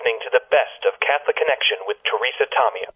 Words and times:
listening 0.00 0.18
to 0.22 0.30
the 0.32 0.40
best 0.50 0.84
of 0.86 0.94
Catholic 1.00 1.36
Connection 1.36 1.76
with 1.86 1.96
Teresa 2.08 2.46
Tomeo. 2.56 2.88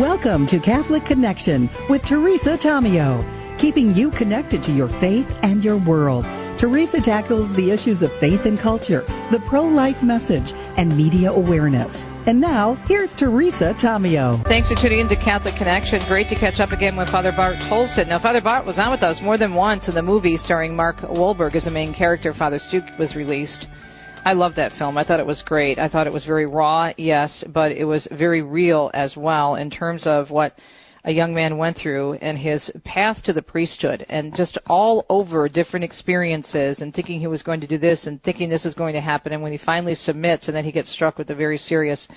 Welcome 0.00 0.46
to 0.48 0.60
Catholic 0.60 1.04
Connection 1.06 1.68
with 1.88 2.02
Teresa 2.08 2.58
Tomeo, 2.64 3.60
keeping 3.60 3.94
you 3.94 4.10
connected 4.12 4.62
to 4.64 4.72
your 4.72 4.88
faith 5.00 5.26
and 5.42 5.64
your 5.64 5.84
world. 5.84 6.24
Teresa 6.60 7.00
tackles 7.04 7.54
the 7.56 7.70
issues 7.70 8.00
of 8.02 8.10
faith 8.20 8.40
and 8.44 8.60
culture, 8.60 9.02
the 9.32 9.40
pro 9.48 9.64
life 9.64 10.00
message, 10.02 10.52
and 10.76 10.96
media 10.96 11.32
awareness. 11.32 12.15
And 12.26 12.40
now, 12.40 12.74
here's 12.88 13.08
Teresa 13.20 13.72
Tomeo. 13.80 14.42
Thanks 14.48 14.68
for 14.68 14.74
tuning 14.82 14.98
in 14.98 15.08
to 15.10 15.14
Catholic 15.14 15.54
Connection. 15.54 16.04
Great 16.08 16.28
to 16.30 16.34
catch 16.34 16.58
up 16.58 16.72
again 16.72 16.96
with 16.96 17.08
Father 17.08 17.30
Bart 17.30 17.54
Tolleson. 17.70 18.08
Now, 18.08 18.18
Father 18.18 18.40
Bart 18.40 18.66
was 18.66 18.80
on 18.80 18.90
with 18.90 19.04
us 19.04 19.16
more 19.22 19.38
than 19.38 19.54
once 19.54 19.84
in 19.86 19.94
the 19.94 20.02
movie 20.02 20.36
starring 20.44 20.74
Mark 20.74 20.96
Wahlberg 21.02 21.54
as 21.54 21.62
the 21.62 21.70
main 21.70 21.94
character. 21.94 22.34
Father 22.34 22.58
Stu 22.58 22.80
was 22.98 23.14
released. 23.14 23.66
I 24.24 24.32
loved 24.32 24.56
that 24.56 24.72
film. 24.72 24.98
I 24.98 25.04
thought 25.04 25.20
it 25.20 25.26
was 25.26 25.40
great. 25.42 25.78
I 25.78 25.88
thought 25.88 26.08
it 26.08 26.12
was 26.12 26.24
very 26.24 26.46
raw, 26.46 26.90
yes, 26.96 27.44
but 27.54 27.70
it 27.70 27.84
was 27.84 28.08
very 28.10 28.42
real 28.42 28.90
as 28.92 29.16
well 29.16 29.54
in 29.54 29.70
terms 29.70 30.02
of 30.04 30.28
what 30.28 30.52
a 31.06 31.12
young 31.12 31.32
man 31.32 31.56
went 31.56 31.78
through 31.78 32.14
and 32.14 32.36
his 32.36 32.68
path 32.84 33.22
to 33.22 33.32
the 33.32 33.40
priesthood 33.40 34.04
and 34.08 34.36
just 34.36 34.58
all 34.66 35.06
over 35.08 35.48
different 35.48 35.84
experiences 35.84 36.78
and 36.80 36.92
thinking 36.92 37.20
he 37.20 37.28
was 37.28 37.42
going 37.42 37.60
to 37.60 37.66
do 37.66 37.78
this 37.78 38.06
and 38.06 38.22
thinking 38.24 38.50
this 38.50 38.66
is 38.66 38.74
going 38.74 38.92
to 38.92 39.00
happen 39.00 39.32
and 39.32 39.40
when 39.40 39.52
he 39.52 39.58
finally 39.58 39.94
submits 39.94 40.48
and 40.48 40.56
then 40.56 40.64
he 40.64 40.72
gets 40.72 40.92
struck 40.92 41.16
with 41.16 41.30
a 41.30 41.34
very 41.34 41.58
serious 41.58 42.08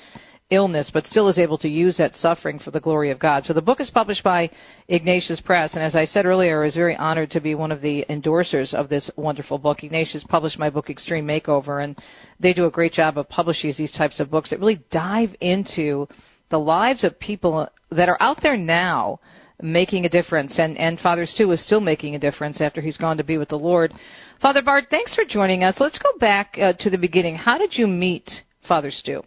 illness 0.49 0.89
but 0.91 1.05
still 1.05 1.27
is 1.30 1.38
able 1.38 1.59
to 1.59 1.70
use 1.70 1.95
that 1.97 2.16
suffering 2.16 2.57
for 2.57 2.71
the 2.71 2.80
glory 2.80 3.11
of 3.11 3.20
God. 3.20 3.45
So 3.45 3.53
the 3.53 3.61
book 3.61 3.80
is 3.80 3.91
published 3.91 4.23
by 4.23 4.49
Ignatius 4.88 5.39
Press 5.41 5.69
and 5.73 5.83
as 5.83 5.94
I 5.94 6.08
said 6.08 6.25
earlier 6.25 6.63
I 6.63 6.66
was 6.66 6.73
very 6.73 6.95
honored 6.95 7.30
to 7.31 7.39
be 7.39 7.53
one 7.53 7.71
of 7.71 7.81
the 7.81 8.03
endorsers 8.09 8.73
of 8.73 8.89
this 8.89 9.08
wonderful 9.16 9.59
book. 9.59 9.83
Ignatius 9.83 10.23
published 10.27 10.58
my 10.58 10.71
book 10.71 10.89
Extreme 10.89 11.27
Makeover 11.27 11.83
and 11.83 11.95
they 12.39 12.53
do 12.53 12.66
a 12.66 12.71
great 12.71 12.94
job 12.94 13.19
of 13.19 13.30
publishing 13.30 13.71
these 13.77 13.91
types 13.91 14.19
of 14.19 14.31
books 14.31 14.50
that 14.50 14.59
really 14.59 14.81
dive 14.89 15.35
into 15.41 16.08
the 16.50 16.59
lives 16.59 17.03
of 17.03 17.19
people 17.19 17.67
that 17.92 18.09
are 18.09 18.17
out 18.19 18.42
there 18.42 18.58
now 18.58 19.19
making 19.61 20.05
a 20.05 20.09
difference. 20.09 20.53
And, 20.58 20.78
and 20.78 21.00
Father 21.00 21.25
Stu 21.25 21.52
is 21.52 21.64
still 21.66 21.81
making 21.81 22.16
a 22.16 22.19
difference 22.19 22.61
after 22.61 22.81
he's 22.81 22.97
gone 22.97 23.17
to 23.17 23.23
be 23.23 23.38
with 23.38 23.50
the 23.50 23.58
Lord. 23.58 23.94
Father 24.41 24.61
Bart, 24.61 24.86
thanks 24.89 25.14
for 25.14 25.25
joining 25.25 25.64
us. 25.64 25.75
Let's 25.80 25.97
go 25.97 26.09
back 26.19 26.56
uh, 26.61 26.73
to 26.80 26.89
the 26.89 26.97
beginning. 26.97 27.36
How 27.36 27.58
did 27.58 27.78
you 27.78 27.88
meet 27.88 28.30
Father 28.67 28.91
Stu? 28.91 29.22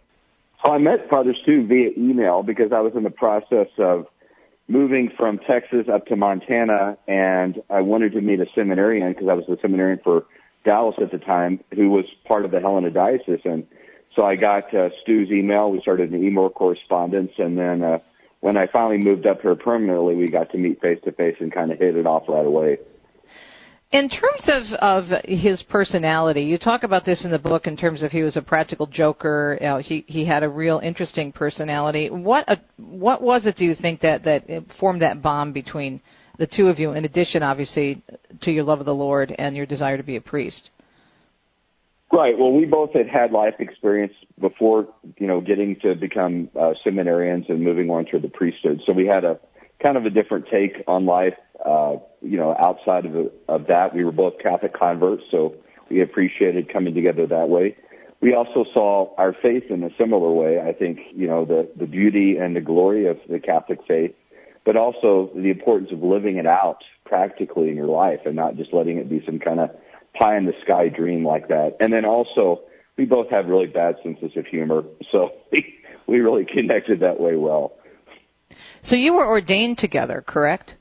So 0.65 0.71
I 0.71 0.77
met 0.77 1.09
Father 1.09 1.33
Stu 1.43 1.67
via 1.67 1.89
email 1.97 2.41
because 2.41 2.71
I 2.73 2.79
was 2.79 2.93
in 2.95 3.03
the 3.03 3.09
process 3.09 3.67
of 3.77 4.07
moving 4.67 5.11
from 5.17 5.39
Texas 5.39 5.87
up 5.93 6.05
to 6.07 6.15
Montana, 6.15 6.97
and 7.07 7.61
I 7.69 7.81
wanted 7.81 8.13
to 8.13 8.21
meet 8.21 8.39
a 8.39 8.45
seminarian 8.55 9.11
because 9.11 9.27
I 9.29 9.33
was 9.33 9.43
a 9.49 9.61
seminarian 9.61 9.99
for 10.03 10.25
Dallas 10.65 10.95
at 11.01 11.11
the 11.11 11.17
time, 11.17 11.59
who 11.75 11.89
was 11.89 12.05
part 12.25 12.45
of 12.45 12.51
the 12.51 12.61
Helena 12.61 12.89
Diocese. 12.89 13.41
And 13.43 13.65
so 14.15 14.23
I 14.23 14.35
got 14.35 14.73
uh, 14.73 14.89
Stu's 15.01 15.31
email. 15.31 15.71
We 15.71 15.81
started 15.81 16.11
an 16.11 16.23
email 16.23 16.49
correspondence, 16.49 17.31
and 17.37 17.57
then 17.57 17.83
uh, 17.83 17.99
when 18.41 18.57
I 18.57 18.67
finally 18.67 18.97
moved 18.97 19.25
up 19.25 19.41
here 19.41 19.55
permanently, 19.55 20.15
we 20.15 20.29
got 20.29 20.51
to 20.51 20.57
meet 20.57 20.81
face 20.81 20.99
to 21.05 21.11
face 21.11 21.35
and 21.39 21.53
kind 21.53 21.71
of 21.71 21.79
hit 21.79 21.95
it 21.95 22.05
off 22.05 22.23
right 22.27 22.45
away. 22.45 22.77
In 23.91 24.09
terms 24.09 24.41
of, 24.47 24.73
of 24.79 25.21
his 25.23 25.61
personality, 25.69 26.41
you 26.41 26.57
talk 26.57 26.81
about 26.81 27.05
this 27.05 27.23
in 27.23 27.31
the 27.31 27.37
book 27.37 27.67
in 27.67 27.77
terms 27.77 28.01
of 28.01 28.11
he 28.11 28.23
was 28.23 28.35
a 28.35 28.41
practical 28.41 28.87
joker. 28.87 29.57
You 29.61 29.67
know, 29.67 29.77
he 29.77 30.03
he 30.07 30.25
had 30.25 30.41
a 30.41 30.49
real 30.49 30.79
interesting 30.79 31.31
personality. 31.31 32.09
What 32.09 32.49
a, 32.49 32.59
what 32.77 33.21
was 33.21 33.45
it? 33.45 33.55
Do 33.55 33.63
you 33.63 33.75
think 33.75 34.01
that 34.01 34.23
that 34.23 34.45
formed 34.79 35.03
that 35.03 35.21
bond 35.21 35.53
between 35.53 36.01
the 36.39 36.47
two 36.47 36.69
of 36.69 36.79
you? 36.79 36.93
In 36.93 37.05
addition, 37.05 37.43
obviously, 37.43 38.01
to 38.41 38.51
your 38.51 38.63
love 38.63 38.79
of 38.79 38.87
the 38.87 38.95
Lord 38.95 39.33
and 39.37 39.55
your 39.55 39.67
desire 39.67 39.97
to 39.97 40.03
be 40.03 40.15
a 40.15 40.21
priest. 40.21 40.71
Right. 42.13 42.37
Well, 42.37 42.51
we 42.51 42.65
both 42.65 42.93
had 42.93 43.09
had 43.09 43.31
life 43.31 43.55
experience 43.57 44.13
before, 44.39 44.87
you 45.17 45.25
know, 45.25 45.41
getting 45.41 45.79
to 45.81 45.95
become 45.95 46.47
uh, 46.55 46.73
seminarians 46.85 47.49
and 47.49 47.61
moving 47.61 47.89
on 47.89 48.05
to 48.11 48.19
the 48.19 48.27
priesthood. 48.27 48.81
So 48.85 48.93
we 48.93 49.07
had 49.07 49.23
a 49.25 49.39
kind 49.81 49.97
of 49.97 50.05
a 50.05 50.11
different 50.11 50.45
take 50.45 50.83
on 50.87 51.07
life. 51.07 51.33
Uh, 51.65 51.95
you 52.21 52.37
know, 52.37 52.55
outside 52.59 53.07
of, 53.07 53.31
of 53.47 53.65
that, 53.65 53.95
we 53.95 54.03
were 54.03 54.11
both 54.11 54.33
Catholic 54.37 54.77
converts, 54.77 55.23
so 55.31 55.55
we 55.89 56.03
appreciated 56.03 56.71
coming 56.71 56.93
together 56.93 57.25
that 57.25 57.49
way. 57.49 57.75
We 58.21 58.35
also 58.35 58.63
saw 58.71 59.15
our 59.17 59.33
faith 59.33 59.63
in 59.71 59.83
a 59.83 59.89
similar 59.97 60.31
way. 60.31 60.61
I 60.61 60.71
think, 60.71 60.99
you 61.15 61.27
know, 61.27 61.45
the, 61.45 61.67
the 61.75 61.87
beauty 61.87 62.37
and 62.37 62.55
the 62.55 62.61
glory 62.61 63.07
of 63.07 63.17
the 63.27 63.39
Catholic 63.39 63.79
faith, 63.87 64.13
but 64.65 64.77
also 64.77 65.31
the 65.33 65.49
importance 65.49 65.89
of 65.91 66.03
living 66.03 66.37
it 66.37 66.45
out 66.45 66.83
practically 67.05 67.69
in 67.69 67.75
your 67.75 67.87
life 67.87 68.19
and 68.23 68.35
not 68.35 68.55
just 68.55 68.71
letting 68.71 68.99
it 68.99 69.09
be 69.09 69.23
some 69.25 69.39
kind 69.39 69.59
of 69.59 69.71
pie 70.17 70.37
in 70.37 70.45
the 70.45 70.53
sky 70.63 70.89
dream 70.89 71.25
like 71.25 71.47
that. 71.47 71.75
And 71.79 71.91
then 71.91 72.05
also, 72.05 72.61
we 72.97 73.05
both 73.05 73.29
have 73.29 73.47
really 73.47 73.67
bad 73.67 73.95
senses 74.03 74.31
of 74.35 74.45
humor, 74.45 74.83
so 75.11 75.31
we, 75.51 75.75
we 76.07 76.19
really 76.19 76.45
connected 76.45 76.99
that 77.01 77.19
way 77.19 77.35
well. 77.35 77.73
So 78.89 78.95
you 78.95 79.13
were 79.13 79.25
ordained 79.25 79.77
together, 79.77 80.23
correct? 80.25 80.75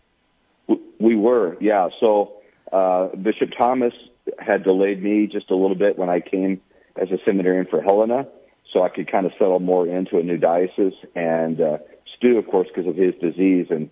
We 0.98 1.16
were, 1.16 1.56
yeah. 1.60 1.88
So 2.00 2.34
uh, 2.72 3.08
Bishop 3.16 3.50
Thomas 3.56 3.92
had 4.38 4.64
delayed 4.64 5.02
me 5.02 5.28
just 5.30 5.50
a 5.50 5.56
little 5.56 5.76
bit 5.76 5.98
when 5.98 6.08
I 6.08 6.20
came 6.20 6.60
as 7.00 7.10
a 7.10 7.18
seminarian 7.24 7.66
for 7.68 7.80
Helena, 7.82 8.26
so 8.72 8.82
I 8.82 8.88
could 8.88 9.10
kind 9.10 9.26
of 9.26 9.32
settle 9.38 9.60
more 9.60 9.86
into 9.86 10.18
a 10.18 10.22
new 10.22 10.36
diocese. 10.36 10.94
And 11.14 11.60
uh, 11.60 11.78
Stu, 12.16 12.38
of 12.38 12.46
course, 12.46 12.68
because 12.68 12.88
of 12.88 12.96
his 12.96 13.14
disease, 13.20 13.66
and 13.70 13.90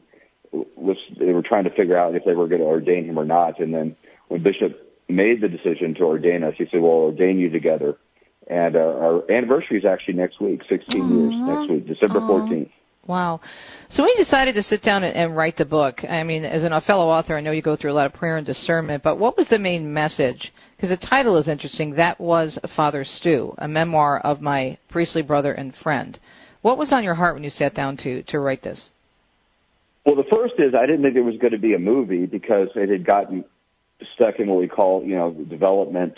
was 0.52 0.96
they 1.18 1.32
were 1.32 1.42
trying 1.42 1.64
to 1.64 1.70
figure 1.70 1.96
out 1.96 2.14
if 2.14 2.24
they 2.24 2.34
were 2.34 2.48
going 2.48 2.60
to 2.60 2.66
ordain 2.66 3.04
him 3.04 3.18
or 3.18 3.24
not. 3.24 3.60
And 3.60 3.72
then 3.72 3.96
when 4.28 4.42
Bishop 4.42 4.89
made 5.10 5.41
the 5.41 5.48
decision 5.48 5.94
to 5.94 6.04
ordain 6.04 6.43
us, 6.43 6.54
he 6.56 6.66
said, 6.71 6.81
"Well, 6.81 6.93
ordain 6.93 7.38
you 7.38 7.50
together." 7.50 7.97
And 8.48 8.75
uh, 8.75 8.81
our 8.81 9.31
anniversary 9.31 9.78
is 9.78 9.84
actually 9.84 10.15
next 10.15 10.41
week, 10.41 10.62
16 10.69 11.00
Aww. 11.00 11.10
years 11.10 11.34
next 11.47 11.71
week, 11.71 11.87
December 11.87 12.21
Aww. 12.21 12.48
14th. 12.48 12.71
Wow. 13.06 13.41
So 13.93 14.03
when 14.03 14.10
you 14.16 14.25
decided 14.25 14.54
to 14.56 14.62
sit 14.62 14.82
down 14.82 15.04
and, 15.04 15.16
and 15.16 15.37
write 15.37 15.56
the 15.56 15.65
book, 15.65 16.04
I 16.09 16.22
mean, 16.22 16.44
as 16.44 16.62
a 16.62 16.81
fellow 16.82 17.09
author, 17.09 17.37
I 17.37 17.41
know 17.41 17.50
you 17.50 17.62
go 17.62 17.76
through 17.76 17.93
a 17.93 17.94
lot 17.94 18.06
of 18.06 18.12
prayer 18.12 18.37
and 18.37 18.47
discernment, 18.47 19.03
but 19.03 19.19
what 19.19 19.37
was 19.37 19.47
the 19.50 19.59
main 19.59 19.93
message? 19.93 20.53
Because 20.76 20.91
the 20.91 21.06
title 21.06 21.37
is 21.37 21.48
interesting. 21.48 21.92
That 21.92 22.21
was 22.21 22.59
Father 22.77 23.04
Stu, 23.04 23.54
a 23.59 23.69
memoir 23.69 24.21
of 24.21 24.41
my 24.41 24.78
priestly 24.91 25.22
brother 25.22 25.53
and 25.53 25.75
friend. 25.82 26.19
What 26.62 26.78
was 26.78 26.92
on 26.92 27.04
your 27.04 27.15
heart 27.15 27.34
when 27.34 27.44
you 27.44 27.50
sat 27.50 27.75
down 27.75 27.97
to, 27.98 28.22
to 28.25 28.38
write 28.38 28.62
this? 28.62 28.91
Well, 30.04 30.16
the 30.16 30.25
first 30.31 30.54
is 30.59 30.75
I 30.75 30.87
didn't 30.87 31.03
think 31.03 31.16
it 31.16 31.22
was 31.22 31.37
going 31.41 31.53
to 31.53 31.59
be 31.59 31.75
a 31.75 31.78
movie 31.78 32.27
because 32.27 32.69
it 32.75 32.91
had 32.91 33.06
gotten 33.06 33.44
stuck 34.14 34.38
in 34.38 34.48
what 34.48 34.58
we 34.58 34.68
call, 34.68 35.04
you 35.04 35.16
know, 35.16 35.30
development, 35.30 36.14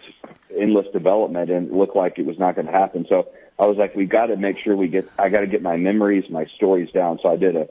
endless 0.56 0.86
development, 0.92 1.50
and 1.50 1.68
it 1.68 1.72
looked 1.72 1.96
like 1.96 2.18
it 2.18 2.26
was 2.26 2.38
not 2.38 2.54
going 2.54 2.66
to 2.66 2.72
happen. 2.72 3.06
So 3.08 3.28
I 3.58 3.66
was 3.66 3.76
like, 3.76 3.94
we 3.94 4.06
got 4.06 4.26
to 4.26 4.36
make 4.36 4.58
sure 4.58 4.76
we 4.76 4.88
get, 4.88 5.08
I 5.18 5.28
got 5.28 5.40
to 5.40 5.46
get 5.46 5.62
my 5.62 5.76
memories, 5.76 6.24
my 6.30 6.46
stories 6.56 6.90
down. 6.92 7.18
So 7.22 7.28
I 7.28 7.36
did 7.36 7.56
a 7.56 7.68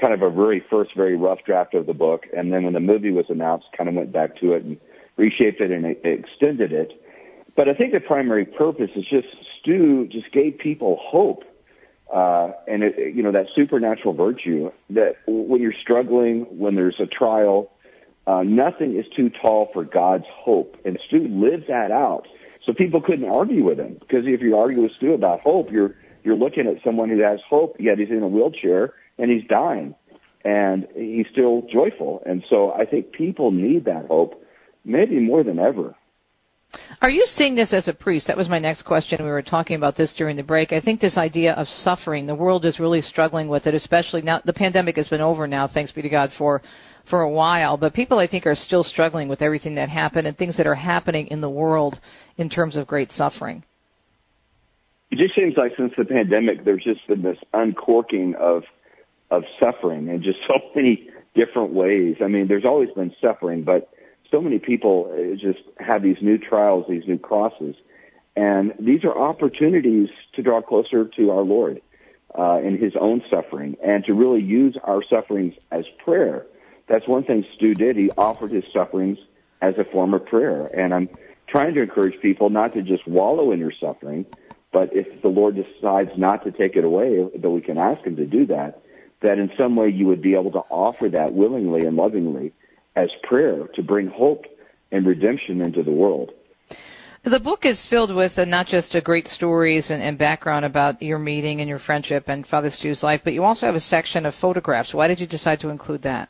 kind 0.00 0.12
of 0.12 0.22
a 0.22 0.30
very 0.30 0.64
first, 0.70 0.94
very 0.94 1.16
rough 1.16 1.40
draft 1.44 1.74
of 1.74 1.86
the 1.86 1.94
book. 1.94 2.26
And 2.36 2.52
then 2.52 2.64
when 2.64 2.74
the 2.74 2.80
movie 2.80 3.10
was 3.10 3.26
announced, 3.28 3.66
kind 3.76 3.88
of 3.88 3.94
went 3.94 4.12
back 4.12 4.36
to 4.40 4.52
it 4.52 4.64
and 4.64 4.78
reshaped 5.16 5.60
it 5.60 5.70
and 5.70 5.86
extended 5.86 6.72
it. 6.72 6.92
But 7.56 7.68
I 7.68 7.74
think 7.74 7.92
the 7.92 8.00
primary 8.00 8.44
purpose 8.44 8.90
is 8.94 9.04
just 9.04 9.28
Stu 9.58 10.06
just 10.08 10.30
gave 10.32 10.58
people 10.58 10.98
hope. 11.00 11.44
Uh, 12.12 12.52
and 12.68 12.84
it, 12.84 13.14
you 13.16 13.22
know, 13.22 13.32
that 13.32 13.46
supernatural 13.56 14.14
virtue 14.14 14.70
that 14.90 15.16
when 15.26 15.60
you're 15.60 15.74
struggling, 15.82 16.42
when 16.56 16.76
there's 16.76 17.00
a 17.00 17.06
trial, 17.06 17.72
uh, 18.26 18.42
nothing 18.44 18.98
is 18.98 19.06
too 19.16 19.30
tall 19.42 19.68
for 19.72 19.84
God's 19.84 20.24
hope. 20.28 20.76
And 20.84 20.98
Stu 21.06 21.28
lived 21.28 21.64
that 21.68 21.90
out. 21.90 22.26
So 22.64 22.72
people 22.72 23.00
couldn't 23.00 23.28
argue 23.28 23.64
with 23.64 23.78
him 23.78 23.96
because 24.00 24.24
if 24.26 24.40
you 24.40 24.56
argue 24.56 24.82
with 24.82 24.92
Stu 24.96 25.14
about 25.14 25.40
hope, 25.40 25.70
you're 25.70 25.94
you're 26.24 26.36
looking 26.36 26.66
at 26.66 26.82
someone 26.84 27.08
who 27.08 27.20
has 27.20 27.38
hope, 27.48 27.76
yet 27.78 27.98
he's 27.98 28.10
in 28.10 28.22
a 28.22 28.26
wheelchair 28.26 28.94
and 29.16 29.30
he's 29.30 29.48
dying, 29.48 29.94
and 30.44 30.86
he's 30.94 31.26
still 31.30 31.62
joyful. 31.72 32.20
And 32.26 32.42
so 32.50 32.72
I 32.72 32.84
think 32.84 33.12
people 33.12 33.52
need 33.52 33.84
that 33.84 34.06
hope, 34.08 34.42
maybe 34.84 35.20
more 35.20 35.44
than 35.44 35.60
ever. 35.60 35.94
Are 37.00 37.10
you 37.10 37.26
seeing 37.36 37.54
this 37.54 37.72
as 37.72 37.86
a 37.88 37.92
priest? 37.92 38.26
That 38.26 38.36
was 38.36 38.48
my 38.48 38.58
next 38.58 38.82
question. 38.82 39.24
We 39.24 39.30
were 39.30 39.40
talking 39.40 39.76
about 39.76 39.96
this 39.96 40.12
during 40.18 40.36
the 40.36 40.42
break. 40.42 40.72
I 40.72 40.80
think 40.80 41.00
this 41.00 41.16
idea 41.16 41.52
of 41.52 41.68
suffering, 41.84 42.26
the 42.26 42.34
world 42.34 42.64
is 42.64 42.80
really 42.80 43.02
struggling 43.02 43.48
with 43.48 43.66
it, 43.66 43.74
especially 43.74 44.22
now. 44.22 44.42
The 44.44 44.52
pandemic 44.52 44.96
has 44.96 45.08
been 45.08 45.20
over 45.20 45.46
now, 45.46 45.68
thanks 45.68 45.92
be 45.92 46.02
to 46.02 46.08
God 46.08 46.30
for 46.36 46.62
for 47.08 47.20
a 47.20 47.30
while, 47.30 47.76
but 47.76 47.94
people 47.94 48.18
I 48.18 48.26
think 48.26 48.46
are 48.46 48.54
still 48.54 48.84
struggling 48.84 49.28
with 49.28 49.42
everything 49.42 49.76
that 49.76 49.88
happened 49.88 50.26
and 50.26 50.36
things 50.36 50.56
that 50.56 50.66
are 50.66 50.74
happening 50.74 51.28
in 51.28 51.40
the 51.40 51.50
world 51.50 51.98
in 52.36 52.48
terms 52.48 52.76
of 52.76 52.86
great 52.86 53.10
suffering. 53.16 53.64
It 55.10 55.18
just 55.18 55.34
seems 55.34 55.54
like 55.56 55.72
since 55.76 55.92
the 55.96 56.04
pandemic, 56.04 56.64
there's 56.64 56.82
just 56.82 57.06
been 57.06 57.22
this 57.22 57.38
uncorking 57.52 58.34
of 58.38 58.64
of 59.30 59.42
suffering 59.62 60.08
in 60.08 60.22
just 60.22 60.38
so 60.46 60.54
many 60.74 61.08
different 61.34 61.72
ways. 61.72 62.16
I 62.22 62.28
mean, 62.28 62.48
there's 62.48 62.64
always 62.64 62.90
been 62.90 63.14
suffering, 63.20 63.62
but 63.62 63.90
so 64.30 64.40
many 64.40 64.58
people 64.58 65.12
uh, 65.12 65.36
just 65.36 65.60
have 65.78 66.02
these 66.02 66.16
new 66.20 66.38
trials, 66.38 66.86
these 66.88 67.04
new 67.06 67.18
crosses, 67.18 67.76
and 68.34 68.72
these 68.80 69.04
are 69.04 69.16
opportunities 69.16 70.08
to 70.34 70.42
draw 70.42 70.60
closer 70.60 71.08
to 71.16 71.30
our 71.30 71.42
Lord 71.42 71.80
uh, 72.36 72.58
in 72.58 72.78
His 72.78 72.94
own 73.00 73.22
suffering, 73.30 73.76
and 73.84 74.04
to 74.04 74.14
really 74.14 74.42
use 74.42 74.76
our 74.82 75.02
sufferings 75.08 75.54
as 75.70 75.84
prayer 76.04 76.46
that's 76.88 77.06
one 77.08 77.24
thing 77.24 77.44
Stu 77.56 77.74
did. 77.74 77.96
He 77.96 78.10
offered 78.16 78.52
his 78.52 78.64
sufferings 78.72 79.18
as 79.60 79.74
a 79.78 79.84
form 79.90 80.14
of 80.14 80.24
prayer. 80.26 80.66
And 80.66 80.94
I'm 80.94 81.08
trying 81.48 81.74
to 81.74 81.82
encourage 81.82 82.20
people 82.20 82.50
not 82.50 82.74
to 82.74 82.82
just 82.82 83.06
wallow 83.06 83.52
in 83.52 83.58
your 83.58 83.72
suffering, 83.80 84.26
but 84.72 84.90
if 84.92 85.22
the 85.22 85.28
Lord 85.28 85.56
decides 85.56 86.10
not 86.16 86.44
to 86.44 86.50
take 86.50 86.76
it 86.76 86.84
away, 86.84 87.28
that 87.36 87.50
we 87.50 87.60
can 87.60 87.78
ask 87.78 88.04
Him 88.04 88.16
to 88.16 88.26
do 88.26 88.46
that, 88.46 88.82
that 89.22 89.38
in 89.38 89.50
some 89.58 89.76
way 89.76 89.88
you 89.88 90.06
would 90.06 90.22
be 90.22 90.34
able 90.34 90.52
to 90.52 90.62
offer 90.70 91.08
that 91.08 91.32
willingly 91.32 91.86
and 91.86 91.96
lovingly 91.96 92.52
as 92.94 93.08
prayer 93.22 93.66
to 93.74 93.82
bring 93.82 94.08
hope 94.08 94.44
and 94.92 95.06
redemption 95.06 95.60
into 95.60 95.82
the 95.82 95.90
world. 95.90 96.32
The 97.24 97.40
book 97.40 97.60
is 97.64 97.76
filled 97.90 98.14
with 98.14 98.38
uh, 98.38 98.44
not 98.44 98.68
just 98.68 98.94
uh, 98.94 99.00
great 99.00 99.26
stories 99.26 99.86
and, 99.90 100.00
and, 100.00 100.16
background 100.16 100.64
about 100.64 101.02
your 101.02 101.18
meeting 101.18 101.60
and 101.60 101.68
your 101.68 101.80
friendship 101.80 102.28
and 102.28 102.46
Father 102.46 102.70
Stu's 102.70 103.02
life, 103.02 103.22
but 103.24 103.32
you 103.32 103.42
also 103.42 103.66
have 103.66 103.74
a 103.74 103.80
section 103.80 104.24
of 104.26 104.34
photographs. 104.40 104.94
Why 104.94 105.08
did 105.08 105.18
you 105.18 105.26
decide 105.26 105.58
to 105.60 105.70
include 105.70 106.02
that? 106.02 106.28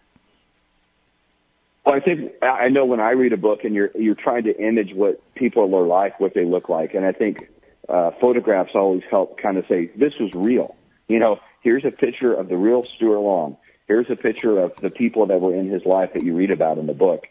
Well, 1.86 1.94
I 1.94 2.00
think 2.00 2.32
I 2.42 2.68
know 2.68 2.84
when 2.84 2.98
I 2.98 3.12
read 3.12 3.32
a 3.32 3.36
book 3.36 3.60
and 3.62 3.72
you're 3.72 3.90
you're 3.94 4.16
trying 4.16 4.42
to 4.44 4.58
image 4.58 4.92
what 4.92 5.22
people 5.36 5.72
are 5.76 5.86
like, 5.86 6.18
what 6.18 6.34
they 6.34 6.44
look 6.44 6.68
like, 6.68 6.94
and 6.94 7.06
I 7.06 7.12
think 7.12 7.48
uh, 7.88 8.10
photographs 8.20 8.72
always 8.74 9.02
help 9.08 9.40
kind 9.40 9.56
of 9.56 9.64
say 9.68 9.92
this 9.96 10.12
was 10.18 10.32
real. 10.34 10.74
You 11.06 11.20
know, 11.20 11.38
here's 11.62 11.84
a 11.84 11.92
picture 11.92 12.34
of 12.34 12.48
the 12.48 12.56
real 12.56 12.84
Stuart 12.96 13.20
Long. 13.20 13.56
Here's 13.86 14.10
a 14.10 14.16
picture 14.16 14.58
of 14.58 14.72
the 14.82 14.90
people 14.90 15.26
that 15.28 15.40
were 15.40 15.54
in 15.54 15.70
his 15.70 15.82
life 15.86 16.10
that 16.14 16.24
you 16.24 16.34
read 16.34 16.50
about 16.50 16.78
in 16.78 16.88
the 16.88 16.92
book, 16.92 17.28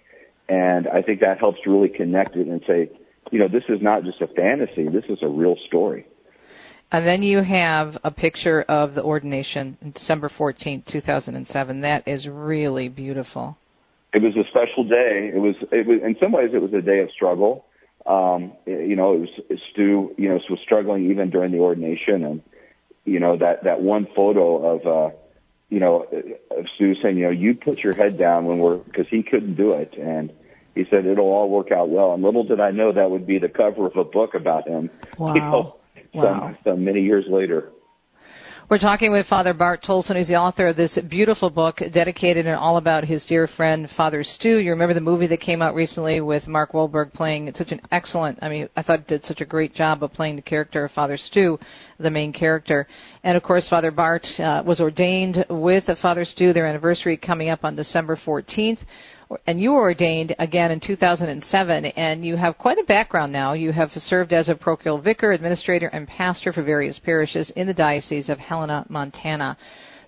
and 0.47 0.87
I 0.87 1.01
think 1.01 1.19
that 1.19 1.37
helps 1.37 1.59
really 1.67 1.89
connect 1.89 2.37
it 2.37 2.47
and 2.47 2.61
say, 2.65 2.89
you 3.31 3.39
know, 3.39 3.49
this 3.49 3.63
is 3.67 3.81
not 3.81 4.05
just 4.05 4.21
a 4.21 4.27
fantasy. 4.27 4.87
This 4.87 5.03
is 5.09 5.17
a 5.21 5.27
real 5.27 5.57
story. 5.67 6.07
And 6.93 7.05
then 7.05 7.23
you 7.23 7.43
have 7.43 7.97
a 8.05 8.11
picture 8.11 8.61
of 8.61 8.93
the 8.93 9.03
ordination, 9.03 9.77
December 9.95 10.29
14th, 10.29 10.85
2007. 10.85 11.81
That 11.81 12.07
is 12.07 12.25
really 12.25 12.87
beautiful. 12.87 13.57
It 14.15 14.21
was 14.21 14.35
a 14.35 14.47
special 14.49 14.83
day. 14.83 15.31
It 15.33 15.39
was, 15.39 15.55
it 15.71 15.85
was, 15.85 15.99
in 16.01 16.15
some 16.19 16.31
ways, 16.31 16.51
it 16.53 16.61
was 16.61 16.73
a 16.73 16.81
day 16.81 16.99
of 16.99 17.11
struggle. 17.11 17.65
Um, 18.05 18.53
you 18.65 18.95
know, 18.95 19.13
it 19.13 19.19
was, 19.19 19.59
Stu, 19.71 20.15
you 20.17 20.29
know, 20.29 20.39
was 20.49 20.59
struggling 20.63 21.11
even 21.11 21.29
during 21.29 21.51
the 21.51 21.59
ordination. 21.59 22.23
And, 22.23 22.41
you 23.03 23.19
know, 23.19 23.37
that, 23.37 23.63
that 23.65 23.81
one 23.81 24.07
photo 24.15 24.75
of, 24.75 24.87
uh, 24.87 25.15
you 25.69 25.79
know, 25.79 26.07
of 26.51 26.65
Stu 26.75 26.95
saying, 27.01 27.17
you 27.17 27.25
know, 27.25 27.31
you 27.31 27.55
put 27.55 27.79
your 27.79 27.93
head 27.93 28.17
down 28.17 28.45
when 28.45 28.59
we're, 28.59 28.77
cause 28.77 29.05
he 29.09 29.21
couldn't 29.21 29.55
do 29.55 29.73
it. 29.73 29.93
And, 29.97 30.31
he 30.75 30.85
said 30.89 31.05
it'll 31.05 31.25
all 31.25 31.49
work 31.49 31.71
out 31.71 31.89
well. 31.89 32.13
And 32.13 32.21
little 32.21 32.43
did 32.43 32.59
I 32.59 32.71
know 32.71 32.91
that 32.91 33.09
would 33.09 33.25
be 33.25 33.39
the 33.39 33.49
cover 33.49 33.87
of 33.87 33.95
a 33.95 34.03
book 34.03 34.35
about 34.35 34.67
him. 34.67 34.91
Wow. 35.17 35.33
You 36.15 36.21
know, 36.21 36.23
wow. 36.23 36.39
Some, 36.39 36.57
some 36.63 36.85
many 36.85 37.01
years 37.01 37.25
later. 37.27 37.71
We're 38.67 38.79
talking 38.79 39.11
with 39.11 39.27
Father 39.27 39.53
Bart 39.53 39.83
Tolleson, 39.83 40.15
who's 40.17 40.27
the 40.27 40.37
author 40.37 40.65
of 40.65 40.75
this 40.75 40.97
beautiful 41.07 41.51
book 41.51 41.79
dedicated 41.93 42.47
and 42.47 42.55
all 42.55 42.77
about 42.77 43.03
his 43.03 43.23
dear 43.27 43.47
friend 43.55 43.87
Father 43.95 44.23
Stu. 44.23 44.57
You 44.57 44.71
remember 44.71 44.95
the 44.95 45.01
movie 45.01 45.27
that 45.27 45.39
came 45.39 45.61
out 45.61 45.75
recently 45.75 46.19
with 46.19 46.47
Mark 46.47 46.71
Wahlberg 46.71 47.13
playing 47.13 47.53
such 47.59 47.71
an 47.71 47.79
excellent, 47.91 48.39
I 48.41 48.49
mean, 48.49 48.67
I 48.75 48.81
thought 48.81 49.05
did 49.05 49.23
such 49.25 49.39
a 49.39 49.45
great 49.45 49.75
job 49.75 50.01
of 50.01 50.13
playing 50.13 50.37
the 50.37 50.41
character 50.41 50.83
of 50.83 50.91
Father 50.93 51.15
Stu, 51.15 51.59
the 51.99 52.09
main 52.09 52.33
character. 52.33 52.87
And 53.23 53.37
of 53.37 53.43
course, 53.43 53.67
Father 53.69 53.91
Bart 53.91 54.25
uh, 54.39 54.63
was 54.65 54.79
ordained 54.79 55.45
with 55.47 55.83
Father 56.01 56.25
Stu, 56.25 56.51
their 56.51 56.65
anniversary 56.65 57.17
coming 57.17 57.49
up 57.49 57.63
on 57.63 57.75
December 57.75 58.19
14th 58.25 58.79
and 59.47 59.59
you 59.59 59.71
were 59.71 59.81
ordained 59.81 60.35
again 60.39 60.71
in 60.71 60.79
2007, 60.79 61.85
and 61.85 62.25
you 62.25 62.35
have 62.37 62.57
quite 62.57 62.77
a 62.77 62.83
background 62.83 63.31
now. 63.31 63.53
You 63.53 63.71
have 63.71 63.89
served 64.05 64.33
as 64.33 64.49
a 64.49 64.55
parochial 64.55 65.01
vicar, 65.01 65.31
administrator, 65.31 65.87
and 65.87 66.07
pastor 66.07 66.53
for 66.53 66.63
various 66.63 66.99
parishes 67.03 67.51
in 67.55 67.67
the 67.67 67.73
Diocese 67.73 68.29
of 68.29 68.37
Helena, 68.37 68.85
Montana. 68.89 69.57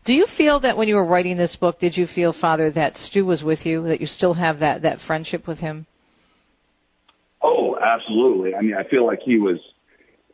Do 0.06 0.14
you 0.14 0.28
feel 0.38 0.60
that 0.62 0.78
when 0.78 0.88
you 0.88 0.96
were 0.96 1.06
writing 1.06 1.38
this 1.38 1.56
book, 1.56 1.80
did 1.80 1.98
you 1.98 2.08
feel, 2.08 2.34
Father, 2.40 2.72
that 2.72 2.94
Stu 3.08 3.25
was 3.25 3.44
with 3.44 3.66
you, 3.66 3.84
that 3.88 4.00
you 4.00 4.08
still 4.08 4.36
have 4.36 4.60
that, 4.60 4.84
that 4.84 5.00
friendship 5.06 5.48
with 5.48 5.58
him? 5.58 5.88
Oh, 7.42 7.78
absolutely. 7.78 8.56
I 8.56 8.62
mean, 8.62 8.75
I 8.75 8.88
feel 8.90 9.06
like 9.06 9.19
he 9.24 9.38
was. 9.38 9.58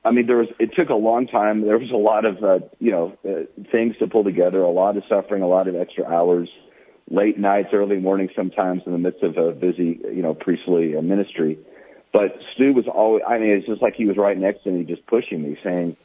I 0.05 0.11
mean, 0.11 0.27
there 0.27 0.37
was. 0.37 0.47
It 0.59 0.71
took 0.75 0.89
a 0.89 0.95
long 0.95 1.27
time. 1.27 1.65
There 1.65 1.77
was 1.77 1.91
a 1.91 1.97
lot 1.97 2.25
of, 2.25 2.43
uh, 2.43 2.65
you 2.79 2.91
know, 2.91 3.17
uh, 3.27 3.45
things 3.71 3.95
to 3.99 4.07
pull 4.07 4.23
together. 4.23 4.61
A 4.61 4.69
lot 4.69 4.95
of 4.97 5.03
suffering. 5.09 5.41
A 5.41 5.47
lot 5.47 5.67
of 5.67 5.75
extra 5.75 6.05
hours 6.05 6.49
late 7.09 7.37
nights, 7.37 7.69
early 7.73 7.99
mornings, 7.99 8.31
sometimes 8.35 8.83
in 8.85 8.91
the 8.91 8.97
midst 8.97 9.23
of 9.23 9.37
a 9.37 9.51
busy, 9.51 9.99
you 10.03 10.21
know, 10.21 10.33
priestly 10.33 10.99
ministry. 11.01 11.59
But 12.11 12.39
Stu 12.53 12.73
was 12.73 12.87
always, 12.87 13.23
I 13.27 13.39
mean, 13.39 13.49
it's 13.49 13.67
just 13.67 13.81
like 13.81 13.95
he 13.95 14.05
was 14.05 14.17
right 14.17 14.37
next 14.37 14.63
to 14.63 14.71
me, 14.71 14.83
just 14.83 15.05
pushing 15.07 15.41
me, 15.41 15.57
saying, 15.63 15.97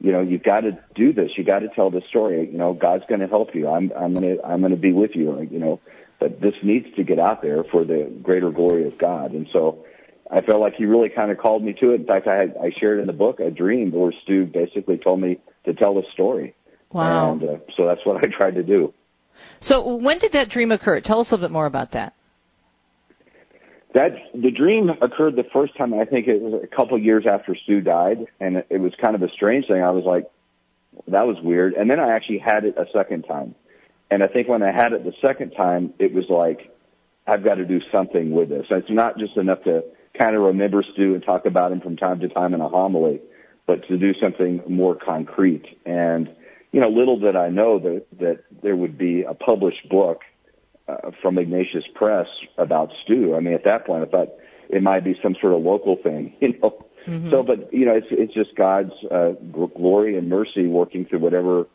you 0.00 0.10
know, 0.10 0.20
you've 0.20 0.42
got 0.42 0.60
to 0.60 0.76
do 0.94 1.12
this. 1.12 1.30
You 1.36 1.44
got 1.44 1.60
to 1.60 1.68
tell 1.68 1.90
this 1.90 2.04
story. 2.08 2.50
You 2.50 2.58
know, 2.58 2.72
God's 2.72 3.04
going 3.08 3.20
to 3.20 3.28
help 3.28 3.54
you. 3.54 3.68
I'm, 3.68 3.92
I'm 3.96 4.12
going 4.14 4.36
to, 4.36 4.44
I'm 4.44 4.60
going 4.60 4.72
to 4.72 4.76
be 4.76 4.92
with 4.92 5.14
you. 5.14 5.40
You 5.48 5.60
know, 5.60 5.80
but 6.18 6.40
this 6.40 6.54
needs 6.62 6.92
to 6.96 7.04
get 7.04 7.20
out 7.20 7.42
there 7.42 7.62
for 7.62 7.84
the 7.84 8.12
greater 8.22 8.50
glory 8.50 8.86
of 8.86 8.98
God. 8.98 9.30
And 9.30 9.48
so 9.52 9.84
I 10.30 10.40
felt 10.40 10.60
like 10.60 10.74
he 10.74 10.86
really 10.86 11.08
kind 11.08 11.30
of 11.30 11.38
called 11.38 11.62
me 11.62 11.72
to 11.74 11.92
it. 11.92 12.00
In 12.00 12.06
fact, 12.06 12.26
I 12.26 12.34
had, 12.34 12.56
I 12.60 12.72
shared 12.76 12.98
in 12.98 13.06
the 13.06 13.12
book 13.12 13.38
a 13.38 13.50
dream 13.50 13.92
where 13.92 14.12
Stu 14.24 14.46
basically 14.46 14.98
told 14.98 15.20
me 15.20 15.38
to 15.64 15.74
tell 15.74 15.94
the 15.94 16.02
story. 16.12 16.54
Wow. 16.90 17.32
And 17.32 17.42
uh, 17.44 17.56
so 17.76 17.86
that's 17.86 18.04
what 18.04 18.16
I 18.24 18.28
tried 18.28 18.56
to 18.56 18.64
do. 18.64 18.92
So 19.62 19.96
when 19.96 20.18
did 20.18 20.32
that 20.32 20.50
dream 20.50 20.72
occur? 20.72 21.00
Tell 21.00 21.20
us 21.20 21.28
a 21.28 21.34
little 21.34 21.48
bit 21.48 21.52
more 21.52 21.66
about 21.66 21.92
that. 21.92 22.14
That 23.94 24.12
the 24.34 24.50
dream 24.50 24.88
occurred 24.88 25.36
the 25.36 25.44
first 25.52 25.76
time. 25.76 25.92
I 25.92 26.04
think 26.04 26.26
it 26.26 26.40
was 26.40 26.62
a 26.62 26.66
couple 26.66 26.98
years 26.98 27.24
after 27.30 27.54
Stu 27.54 27.80
died, 27.82 28.26
and 28.40 28.56
it, 28.56 28.66
it 28.70 28.78
was 28.78 28.92
kind 29.00 29.14
of 29.14 29.22
a 29.22 29.28
strange 29.30 29.66
thing. 29.66 29.82
I 29.82 29.90
was 29.90 30.04
like, 30.04 30.30
that 31.08 31.26
was 31.26 31.36
weird. 31.42 31.74
And 31.74 31.90
then 31.90 32.00
I 32.00 32.14
actually 32.14 32.38
had 32.38 32.64
it 32.64 32.76
a 32.78 32.86
second 32.92 33.24
time, 33.24 33.54
and 34.10 34.22
I 34.22 34.28
think 34.28 34.48
when 34.48 34.62
I 34.62 34.72
had 34.72 34.92
it 34.92 35.04
the 35.04 35.12
second 35.20 35.50
time, 35.50 35.92
it 35.98 36.14
was 36.14 36.24
like, 36.30 36.72
I've 37.26 37.44
got 37.44 37.56
to 37.56 37.64
do 37.64 37.80
something 37.92 38.32
with 38.32 38.48
this. 38.48 38.66
It's 38.70 38.90
not 38.90 39.18
just 39.18 39.36
enough 39.36 39.62
to 39.64 39.84
kind 40.16 40.36
of 40.36 40.42
remember 40.42 40.82
Stu 40.92 41.14
and 41.14 41.22
talk 41.22 41.46
about 41.46 41.72
him 41.72 41.80
from 41.80 41.96
time 41.96 42.20
to 42.20 42.28
time 42.28 42.54
in 42.54 42.60
a 42.60 42.68
homily, 42.68 43.20
but 43.66 43.86
to 43.88 43.96
do 43.96 44.12
something 44.20 44.62
more 44.68 44.94
concrete. 44.96 45.64
And 45.86 46.28
you 46.72 46.80
know, 46.80 46.88
little 46.88 47.18
did 47.18 47.36
I 47.36 47.50
know 47.50 47.78
that 47.78 48.06
that 48.18 48.44
there 48.62 48.74
would 48.74 48.98
be 48.98 49.22
a 49.22 49.34
published 49.34 49.88
book 49.88 50.22
uh, 50.88 51.10
from 51.20 51.38
Ignatius 51.38 51.84
Press 51.94 52.26
about 52.58 52.90
Stu. 53.04 53.34
I 53.36 53.40
mean, 53.40 53.54
at 53.54 53.64
that 53.64 53.86
point, 53.86 54.02
I 54.02 54.10
thought 54.10 54.28
it 54.68 54.82
might 54.82 55.04
be 55.04 55.14
some 55.22 55.36
sort 55.40 55.52
of 55.52 55.62
local 55.62 55.96
thing, 56.02 56.34
you 56.40 56.58
know. 56.58 56.84
Mm-hmm. 57.06 57.30
So, 57.30 57.42
but 57.42 57.72
you 57.72 57.84
know, 57.84 57.94
it's 57.94 58.06
it's 58.10 58.32
just 58.32 58.56
God's 58.56 58.92
uh, 59.10 59.32
glory 59.52 60.16
and 60.16 60.28
mercy 60.28 60.66
working 60.66 61.04
through 61.04 61.18
whatever 61.18 61.66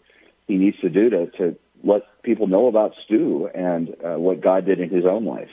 He 0.48 0.56
needs 0.56 0.80
to 0.80 0.90
do 0.90 1.10
to 1.10 1.28
to 1.38 1.58
let 1.84 2.02
people 2.24 2.48
know 2.48 2.68
about 2.68 2.94
Stu 3.06 3.50
and 3.54 3.96
uh, 4.04 4.18
what 4.18 4.42
God 4.42 4.66
did 4.66 4.80
in 4.80 4.90
His 4.90 5.06
own 5.06 5.26
life. 5.26 5.50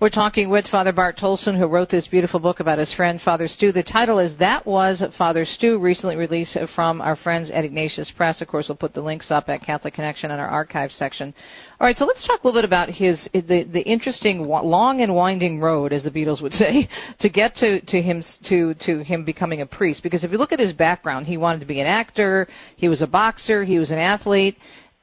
We're 0.00 0.08
talking 0.08 0.48
with 0.48 0.66
Father 0.68 0.92
Bart 0.92 1.18
Tolleson, 1.18 1.58
who 1.58 1.66
wrote 1.66 1.90
this 1.90 2.06
beautiful 2.06 2.40
book 2.40 2.60
about 2.60 2.78
his 2.78 2.90
friend 2.94 3.20
Father 3.22 3.46
Stu. 3.46 3.70
The 3.70 3.82
title 3.82 4.18
is 4.18 4.32
That 4.38 4.66
Was 4.66 5.02
Father 5.18 5.44
Stu, 5.44 5.78
recently 5.78 6.16
released 6.16 6.56
from 6.74 7.02
our 7.02 7.16
friends 7.16 7.50
at 7.50 7.66
Ignatius 7.66 8.10
Press. 8.16 8.40
Of 8.40 8.48
course, 8.48 8.68
we'll 8.70 8.78
put 8.78 8.94
the 8.94 9.02
links 9.02 9.30
up 9.30 9.50
at 9.50 9.62
Catholic 9.62 9.92
Connection 9.92 10.30
in 10.30 10.38
our 10.38 10.48
archive 10.48 10.90
section. 10.92 11.34
All 11.78 11.86
right, 11.86 11.98
so 11.98 12.06
let's 12.06 12.26
talk 12.26 12.42
a 12.42 12.46
little 12.46 12.62
bit 12.62 12.64
about 12.64 12.88
his 12.88 13.20
the 13.34 13.68
the 13.70 13.82
interesting 13.82 14.42
long 14.42 15.02
and 15.02 15.14
winding 15.14 15.60
road, 15.60 15.92
as 15.92 16.04
the 16.04 16.10
Beatles 16.10 16.40
would 16.40 16.52
say, 16.54 16.88
to 17.20 17.28
get 17.28 17.54
to 17.56 17.82
to 17.82 18.00
him 18.00 18.24
to 18.48 18.72
to 18.86 19.04
him 19.04 19.26
becoming 19.26 19.60
a 19.60 19.66
priest. 19.66 20.02
Because 20.02 20.24
if 20.24 20.32
you 20.32 20.38
look 20.38 20.52
at 20.52 20.58
his 20.58 20.72
background, 20.72 21.26
he 21.26 21.36
wanted 21.36 21.60
to 21.60 21.66
be 21.66 21.78
an 21.78 21.86
actor, 21.86 22.48
he 22.76 22.88
was 22.88 23.02
a 23.02 23.06
boxer, 23.06 23.64
he 23.64 23.78
was 23.78 23.90
an 23.90 23.98
athlete, 23.98 24.56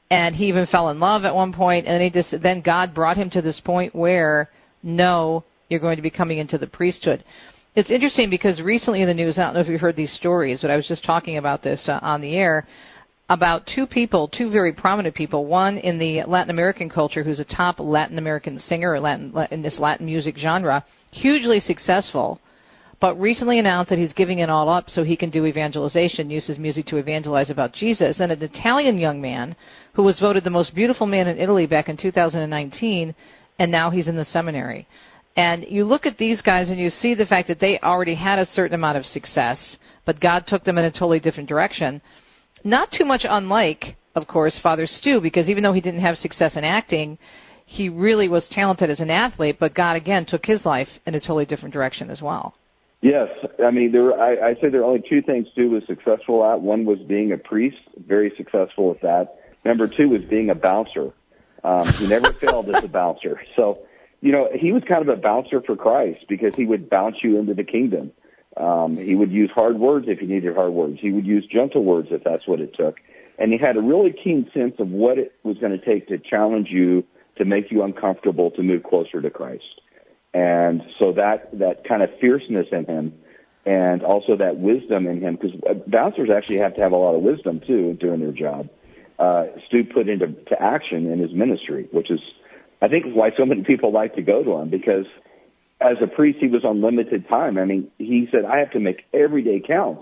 and 0.10 0.36
he 0.36 0.48
even 0.48 0.66
fell 0.66 0.90
in 0.90 1.00
love 1.00 1.24
at 1.24 1.36
one 1.36 1.54
point, 1.54 1.86
and 1.86 2.02
he 2.02 2.10
just 2.10 2.34
then 2.42 2.62
God 2.62 2.96
brought 2.96 3.16
him 3.16 3.30
to 3.30 3.44
this 3.44 3.62
point 3.64 3.94
where 3.94 4.50
no, 4.88 5.44
you're 5.70 5.80
going 5.80 5.98
to 5.98 6.02
be 6.02 6.10
coming 6.10 6.40
into 6.40 6.58
the 6.58 6.68
priesthood. 6.68 7.24
It's 7.76 7.92
interesting 7.92 8.30
because 8.30 8.62
recently 8.62 9.02
in 9.02 9.08
the 9.08 9.14
news, 9.14 9.38
I 9.38 9.44
don't 9.44 9.54
know 9.54 9.60
if 9.60 9.68
you've 9.68 9.82
heard 9.82 9.96
these 9.96 10.14
stories, 10.14 10.60
but 10.62 10.72
I 10.72 10.76
was 10.76 10.88
just 10.88 11.04
talking 11.04 11.38
about 11.38 11.62
this 11.62 11.88
uh, 11.88 12.00
on 12.02 12.22
the 12.22 12.36
air 12.36 12.66
about 13.30 13.68
two 13.76 13.86
people, 13.86 14.30
two 14.30 14.50
very 14.50 14.72
prominent 14.72 15.14
people. 15.14 15.46
One 15.46 15.78
in 15.78 16.00
the 16.00 16.24
Latin 16.24 16.50
American 16.50 16.90
culture, 16.90 17.24
who's 17.24 17.40
a 17.40 17.46
top 17.46 17.80
Latin 17.80 18.18
American 18.18 18.60
singer 18.68 18.94
or 18.94 19.00
Latin, 19.00 19.34
in 19.52 19.62
this 19.62 19.78
Latin 19.78 20.06
music 20.06 20.38
genre, 20.38 20.86
hugely 21.12 21.60
successful, 21.60 22.40
but 23.02 23.20
recently 23.20 23.60
announced 23.60 23.90
that 23.90 24.00
he's 24.00 24.14
giving 24.14 24.40
it 24.40 24.50
all 24.50 24.70
up 24.70 24.90
so 24.90 25.04
he 25.04 25.18
can 25.18 25.30
do 25.30 25.46
evangelization, 25.46 26.30
use 26.30 26.48
his 26.48 26.58
music 26.58 26.86
to 26.88 26.98
evangelize 26.98 27.50
about 27.50 27.74
Jesus. 27.74 28.18
And 28.20 28.32
an 28.32 28.42
Italian 28.42 28.98
young 28.98 29.22
man 29.22 29.56
who 29.94 30.04
was 30.04 30.20
voted 30.20 30.46
the 30.46 30.50
most 30.50 30.74
beautiful 30.74 31.06
man 31.06 31.28
in 31.28 31.38
Italy 31.38 31.68
back 31.68 31.90
in 31.90 31.98
2019 31.98 33.14
and 33.60 33.72
now 33.72 33.90
he's 33.90 34.08
in 34.08 34.16
the 34.16 34.26
seminary. 34.26 34.88
And 35.36 35.66
you 35.70 35.86
look 35.86 36.06
at 36.06 36.18
these 36.18 36.42
guys 36.42 36.70
and 36.70 36.80
you 36.80 36.90
see 36.90 37.14
the 37.14 37.26
fact 37.26 37.48
that 37.48 37.60
they 37.60 37.80
already 37.80 38.16
had 38.16 38.40
a 38.40 38.48
certain 38.54 38.74
amount 38.74 38.98
of 38.98 39.06
success, 39.06 39.60
but 40.06 40.20
God 40.20 40.46
took 40.48 40.64
them 40.64 40.78
in 40.78 40.86
a 40.86 40.92
totally 40.92 41.20
different 41.20 41.48
direction. 41.48 42.02
Not 42.64 42.92
too 42.92 43.06
much 43.06 43.22
unlike, 43.24 43.96
of 44.16 44.28
course, 44.28 44.60
Father 44.64 44.88
Stu, 44.88 45.22
because 45.22 45.48
even 45.48 45.62
though 45.62 45.74
he 45.74 45.82
didn't 45.82 46.02
have 46.02 46.18
success 46.18 46.56
in 46.56 46.64
acting, 46.64 47.20
he 47.68 47.90
really 47.90 48.30
was 48.30 48.48
talented 48.52 48.90
as 48.90 49.00
an 49.00 49.12
athlete, 49.12 49.58
but 49.60 49.76
God 49.76 49.96
again 49.96 50.26
took 50.26 50.46
his 50.46 50.66
life 50.66 50.88
in 51.06 51.14
a 51.14 51.20
totally 51.20 51.46
different 51.46 51.74
direction 51.74 52.10
as 52.10 52.22
well. 52.22 52.56
Yes, 53.02 53.28
I 53.64 53.70
mean 53.70 53.92
there. 53.92 54.20
I, 54.20 54.50
I 54.50 54.54
say 54.56 54.70
there 54.70 54.82
are 54.82 54.86
only 54.86 55.04
two 55.08 55.22
things 55.22 55.48
Stu 55.52 55.70
was 55.70 55.84
successful 55.86 56.44
at. 56.44 56.60
One 56.60 56.84
was 56.84 56.98
being 57.08 57.32
a 57.32 57.38
priest, 57.38 57.78
very 58.08 58.34
successful 58.36 58.90
at 58.90 59.02
that. 59.02 59.36
Number 59.66 59.88
two 59.88 60.10
was 60.10 60.22
being 60.28 60.50
a 60.50 60.56
bouncer. 60.56 61.12
Um, 61.64 61.94
he 61.94 62.08
never 62.08 62.34
failed 62.42 62.70
as 62.74 62.84
a 62.84 62.88
bouncer. 62.88 63.42
So, 63.56 63.80
you 64.22 64.32
know, 64.32 64.50
he 64.54 64.72
was 64.72 64.84
kind 64.88 65.08
of 65.08 65.10
a 65.10 65.20
bouncer 65.20 65.62
for 65.62 65.76
Christ 65.76 66.26
because 66.28 66.56
he 66.56 66.66
would 66.66 66.90
bounce 66.90 67.18
you 67.24 67.38
into 67.38 67.54
the 67.54 67.64
kingdom. 67.64 68.12
Um, 68.58 68.98
he 68.98 69.16
would 69.16 69.32
use 69.32 69.52
hard 69.54 69.78
words 69.80 70.08
if 70.10 70.20
he 70.20 70.26
needed 70.26 70.56
hard 70.56 70.74
words. 70.74 70.98
He 71.00 71.12
would 71.12 71.26
use 71.26 71.46
gentle 71.46 71.84
words 71.84 72.08
if 72.12 72.24
that's 72.24 72.48
what 72.48 72.60
it 72.60 72.74
took. 72.76 72.98
And 73.38 73.52
he 73.52 73.60
had 73.60 73.78
a 73.78 73.82
really 73.82 74.12
keen 74.12 74.50
sense 74.54 74.76
of 74.80 74.90
what 74.90 75.20
it 75.20 75.34
was 75.44 75.58
going 75.60 75.78
to 75.78 75.86
take 75.86 76.08
to 76.08 76.18
challenge 76.18 76.70
you, 76.72 77.04
to 77.38 77.46
make 77.46 77.72
you 77.72 77.84
uncomfortable, 77.84 78.50
to 78.52 78.64
move 78.64 78.84
closer 78.84 79.22
to 79.22 79.30
Christ. 79.30 79.82
And 80.34 80.82
so 80.98 81.14
that, 81.14 81.50
that 81.60 81.88
kind 81.88 82.02
of 82.02 82.10
fierceness 82.20 82.68
in 82.72 82.86
him 82.86 83.14
and 83.66 84.02
also 84.02 84.38
that 84.38 84.58
wisdom 84.58 85.08
in 85.08 85.22
him, 85.22 85.36
because 85.36 85.52
bouncers 85.88 86.30
actually 86.36 86.58
have 86.58 86.74
to 86.76 86.82
have 86.82 86.94
a 86.94 86.96
lot 86.96 87.16
of 87.16 87.22
wisdom 87.22 87.60
too 87.60 87.90
in 87.90 87.98
doing 87.98 88.22
their 88.22 88.32
job. 88.32 88.70
Uh, 89.20 89.46
Stu 89.68 89.84
put 89.84 90.08
into 90.08 90.28
to 90.28 90.62
action 90.62 91.12
in 91.12 91.20
his 91.20 91.34
ministry, 91.34 91.88
which 91.92 92.12
is, 92.12 92.20
I 92.82 92.88
think, 92.88 93.06
why 93.16 93.32
so 93.36 93.46
many 93.46 93.64
people 93.64 93.92
like 93.92 94.16
to 94.16 94.22
go 94.22 94.44
to 94.44 94.58
him 94.58 94.70
because 94.70 95.06
as 95.80 95.98
a 96.02 96.08
priest, 96.08 96.40
he 96.40 96.48
was 96.48 96.64
on 96.66 96.82
limited 96.82 97.28
time. 97.28 97.58
I 97.58 97.66
mean, 97.66 97.90
he 97.98 98.28
said, 98.32 98.46
I 98.46 98.58
have 98.58 98.72
to 98.72 98.80
make 98.80 99.06
every 99.14 99.44
day 99.44 99.62
count. 99.66 100.00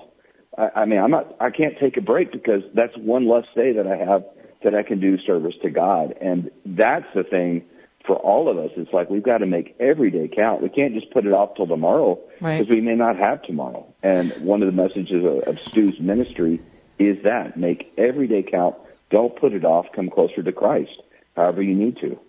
I, 0.58 0.70
I 0.82 0.86
mean, 0.86 1.00
I'm 1.00 1.12
not, 1.12 1.36
I 1.40 1.50
can't 1.50 1.78
take 1.80 1.98
a 1.98 2.02
break 2.02 2.32
because 2.32 2.64
that's 2.74 2.96
one 2.98 3.28
less 3.28 3.46
day 3.56 3.74
that 3.74 3.88
I 3.88 3.98
have 3.98 4.24
that 4.64 4.74
I 4.74 4.84
can 4.84 5.00
do 5.00 5.18
service 5.20 5.54
to 5.62 5.70
God. 5.70 6.16
And 6.22 6.50
that's 6.66 7.06
the 7.14 7.24
thing 7.24 7.64
for 8.06 8.16
all 8.16 8.50
of 8.50 8.58
us. 8.58 8.72
It's 8.78 8.92
like 8.94 9.10
we've 9.10 9.24
got 9.24 9.40
to 9.40 9.46
make 9.46 9.76
every 9.80 10.12
day 10.12 10.30
count. 10.34 10.62
We 10.62 10.70
can't 10.70 10.94
just 10.94 11.12
put 11.12 11.26
it 11.26 11.34
off 11.34 11.56
till 11.56 11.68
tomorrow 11.68 12.16
because 12.36 12.42
right. 12.42 12.70
we 12.70 12.82
may 12.82 12.96
not 12.96 13.18
have 13.18 13.42
tomorrow. 13.44 13.86
And 14.02 14.32
one 14.42 14.64
of 14.64 14.74
the 14.74 14.82
messages 14.82 15.24
of, 15.24 15.48
of 15.48 15.60
Stu's 15.70 16.00
ministry 16.00 16.62
is 17.00 17.18
that 17.24 17.58
make 17.58 17.94
every 17.98 18.28
day 18.28 18.44
count. 18.50 18.76
Don't 19.12 19.38
put 19.40 19.54
it 19.54 19.66
off. 19.66 19.86
Come 19.96 20.10
closer 20.10 20.42
to 20.44 20.52
Christ, 20.52 21.02
however 21.36 21.62
you 21.62 21.76
need 21.76 21.98
to. 21.98 22.20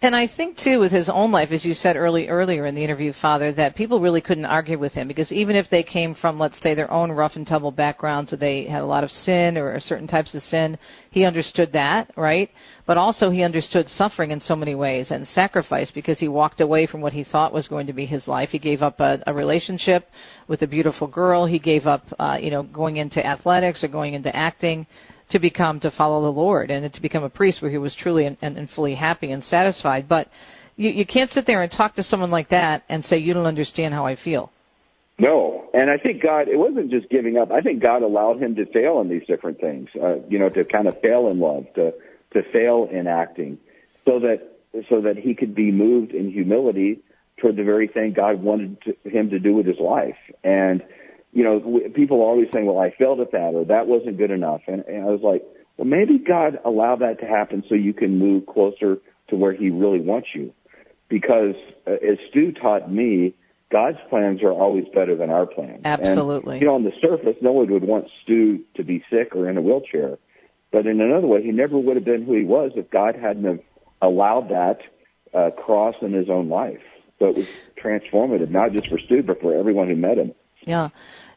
And 0.00 0.16
I 0.16 0.26
think 0.26 0.58
too, 0.58 0.80
with 0.80 0.90
his 0.90 1.08
own 1.08 1.30
life, 1.30 1.50
as 1.52 1.64
you 1.64 1.74
said 1.74 1.96
early 1.96 2.28
earlier 2.28 2.66
in 2.66 2.74
the 2.74 2.82
interview, 2.82 3.12
Father, 3.22 3.52
that 3.52 3.76
people 3.76 4.00
really 4.00 4.20
couldn't 4.20 4.44
argue 4.44 4.78
with 4.78 4.92
him 4.92 5.06
because 5.06 5.30
even 5.30 5.54
if 5.54 5.70
they 5.70 5.82
came 5.82 6.16
from, 6.16 6.38
let's 6.38 6.60
say, 6.60 6.74
their 6.74 6.90
own 6.90 7.12
rough 7.12 7.36
and 7.36 7.46
tumble 7.46 7.70
backgrounds, 7.70 8.32
or 8.32 8.36
they 8.36 8.64
had 8.64 8.82
a 8.82 8.86
lot 8.86 9.04
of 9.04 9.10
sin 9.24 9.56
or 9.56 9.78
certain 9.80 10.08
types 10.08 10.34
of 10.34 10.42
sin, 10.44 10.76
he 11.10 11.24
understood 11.24 11.72
that, 11.72 12.10
right? 12.16 12.50
But 12.84 12.98
also 12.98 13.30
he 13.30 13.44
understood 13.44 13.88
suffering 13.96 14.32
in 14.32 14.40
so 14.40 14.56
many 14.56 14.74
ways 14.74 15.06
and 15.10 15.26
sacrifice 15.34 15.90
because 15.92 16.18
he 16.18 16.28
walked 16.28 16.60
away 16.60 16.86
from 16.86 17.00
what 17.00 17.12
he 17.12 17.22
thought 17.22 17.52
was 17.52 17.68
going 17.68 17.86
to 17.86 17.92
be 17.92 18.04
his 18.04 18.26
life. 18.26 18.48
He 18.50 18.58
gave 18.58 18.82
up 18.82 18.98
a, 18.98 19.22
a 19.28 19.32
relationship 19.32 20.08
with 20.48 20.62
a 20.62 20.66
beautiful 20.66 21.06
girl. 21.06 21.46
He 21.46 21.60
gave 21.60 21.86
up, 21.86 22.04
uh, 22.18 22.38
you 22.40 22.50
know, 22.50 22.64
going 22.64 22.96
into 22.96 23.24
athletics 23.24 23.84
or 23.84 23.88
going 23.88 24.14
into 24.14 24.34
acting 24.34 24.86
to 25.32 25.38
become 25.38 25.80
to 25.80 25.90
follow 25.90 26.22
the 26.22 26.40
Lord 26.40 26.70
and 26.70 26.92
to 26.92 27.02
become 27.02 27.24
a 27.24 27.30
priest 27.30 27.60
where 27.60 27.70
he 27.70 27.78
was 27.78 27.94
truly 27.94 28.26
and, 28.26 28.36
and, 28.40 28.56
and 28.56 28.70
fully 28.70 28.94
happy 28.94 29.32
and 29.32 29.42
satisfied. 29.44 30.08
But 30.08 30.28
you, 30.76 30.90
you 30.90 31.06
can't 31.06 31.30
sit 31.32 31.46
there 31.46 31.62
and 31.62 31.70
talk 31.70 31.96
to 31.96 32.02
someone 32.02 32.30
like 32.30 32.50
that 32.50 32.84
and 32.88 33.04
say 33.04 33.18
you 33.18 33.34
don't 33.34 33.46
understand 33.46 33.94
how 33.94 34.06
I 34.06 34.16
feel. 34.16 34.50
No, 35.18 35.68
and 35.74 35.90
I 35.90 35.98
think 35.98 36.22
God, 36.22 36.48
it 36.48 36.56
wasn't 36.56 36.90
just 36.90 37.08
giving 37.10 37.36
up. 37.36 37.52
I 37.52 37.60
think 37.60 37.82
God 37.82 38.02
allowed 38.02 38.42
him 38.42 38.54
to 38.56 38.66
fail 38.66 39.00
in 39.00 39.08
these 39.08 39.22
different 39.26 39.60
things. 39.60 39.88
Uh, 40.00 40.16
you 40.28 40.38
know, 40.38 40.48
to 40.48 40.64
kind 40.64 40.88
of 40.88 41.00
fail 41.00 41.28
in 41.28 41.38
love, 41.38 41.66
to 41.74 41.92
to 42.32 42.42
fail 42.50 42.88
in 42.90 43.06
acting, 43.06 43.58
so 44.06 44.18
that 44.20 44.40
so 44.88 45.02
that 45.02 45.18
he 45.18 45.34
could 45.34 45.54
be 45.54 45.70
moved 45.70 46.12
in 46.12 46.30
humility 46.30 47.00
toward 47.36 47.56
the 47.56 47.62
very 47.62 47.88
thing 47.88 48.14
God 48.14 48.42
wanted 48.42 48.78
to, 48.82 49.10
him 49.10 49.30
to 49.30 49.38
do 49.38 49.54
with 49.54 49.66
his 49.66 49.78
life. 49.78 50.16
And 50.42 50.82
you 51.32 51.42
know, 51.42 51.80
people 51.94 52.18
are 52.18 52.26
always 52.26 52.48
saying, 52.52 52.66
well, 52.66 52.78
I 52.78 52.90
failed 52.96 53.20
at 53.20 53.32
that 53.32 53.52
or 53.54 53.64
that 53.64 53.86
wasn't 53.86 54.18
good 54.18 54.30
enough. 54.30 54.60
And, 54.66 54.84
and 54.84 55.02
I 55.02 55.06
was 55.06 55.20
like, 55.22 55.42
well, 55.76 55.86
maybe 55.86 56.18
God 56.18 56.58
allowed 56.64 57.00
that 57.00 57.20
to 57.20 57.26
happen 57.26 57.64
so 57.68 57.74
you 57.74 57.94
can 57.94 58.18
move 58.18 58.46
closer 58.46 58.98
to 59.28 59.36
where 59.36 59.52
he 59.52 59.70
really 59.70 60.00
wants 60.00 60.28
you. 60.34 60.52
Because 61.08 61.54
uh, 61.86 61.92
as 61.92 62.18
Stu 62.30 62.52
taught 62.52 62.90
me, 62.90 63.34
God's 63.70 63.98
plans 64.10 64.42
are 64.42 64.52
always 64.52 64.84
better 64.94 65.16
than 65.16 65.30
our 65.30 65.46
plans. 65.46 65.80
Absolutely. 65.84 66.54
And, 66.54 66.60
you 66.60 66.68
know, 66.68 66.74
on 66.74 66.84
the 66.84 66.92
surface, 67.00 67.36
no 67.40 67.52
one 67.52 67.72
would 67.72 67.84
want 67.84 68.08
Stu 68.22 68.60
to 68.76 68.84
be 68.84 69.02
sick 69.10 69.34
or 69.34 69.48
in 69.48 69.56
a 69.56 69.62
wheelchair. 69.62 70.18
But 70.70 70.86
in 70.86 71.00
another 71.00 71.26
way, 71.26 71.42
he 71.42 71.50
never 71.52 71.78
would 71.78 71.96
have 71.96 72.04
been 72.04 72.24
who 72.24 72.34
he 72.34 72.44
was 72.44 72.72
if 72.76 72.90
God 72.90 73.16
hadn't 73.16 73.44
have 73.44 73.60
allowed 74.02 74.50
that 74.50 74.80
uh, 75.32 75.50
cross 75.50 75.94
in 76.02 76.12
his 76.12 76.28
own 76.28 76.50
life. 76.50 76.82
So 77.18 77.26
it 77.26 77.36
was 77.36 77.46
transformative, 77.82 78.50
not 78.50 78.72
just 78.72 78.88
for 78.88 78.98
Stu, 78.98 79.22
but 79.22 79.40
for 79.40 79.56
everyone 79.56 79.88
who 79.88 79.96
met 79.96 80.18
him. 80.18 80.34
Yeah. 80.62 80.88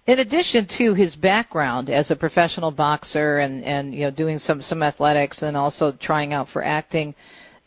In 0.08 0.20
addition 0.20 0.68
to 0.78 0.94
his 0.94 1.16
background 1.16 1.90
as 1.90 2.12
a 2.12 2.16
professional 2.16 2.70
boxer 2.70 3.40
and 3.40 3.64
and 3.64 3.94
you 3.94 4.02
know 4.02 4.12
doing 4.12 4.38
some 4.40 4.62
some 4.62 4.84
athletics 4.84 5.42
and 5.42 5.58
also 5.58 5.94
trying 6.00 6.32
out 6.32 6.48
for 6.54 6.64
acting, 6.64 7.16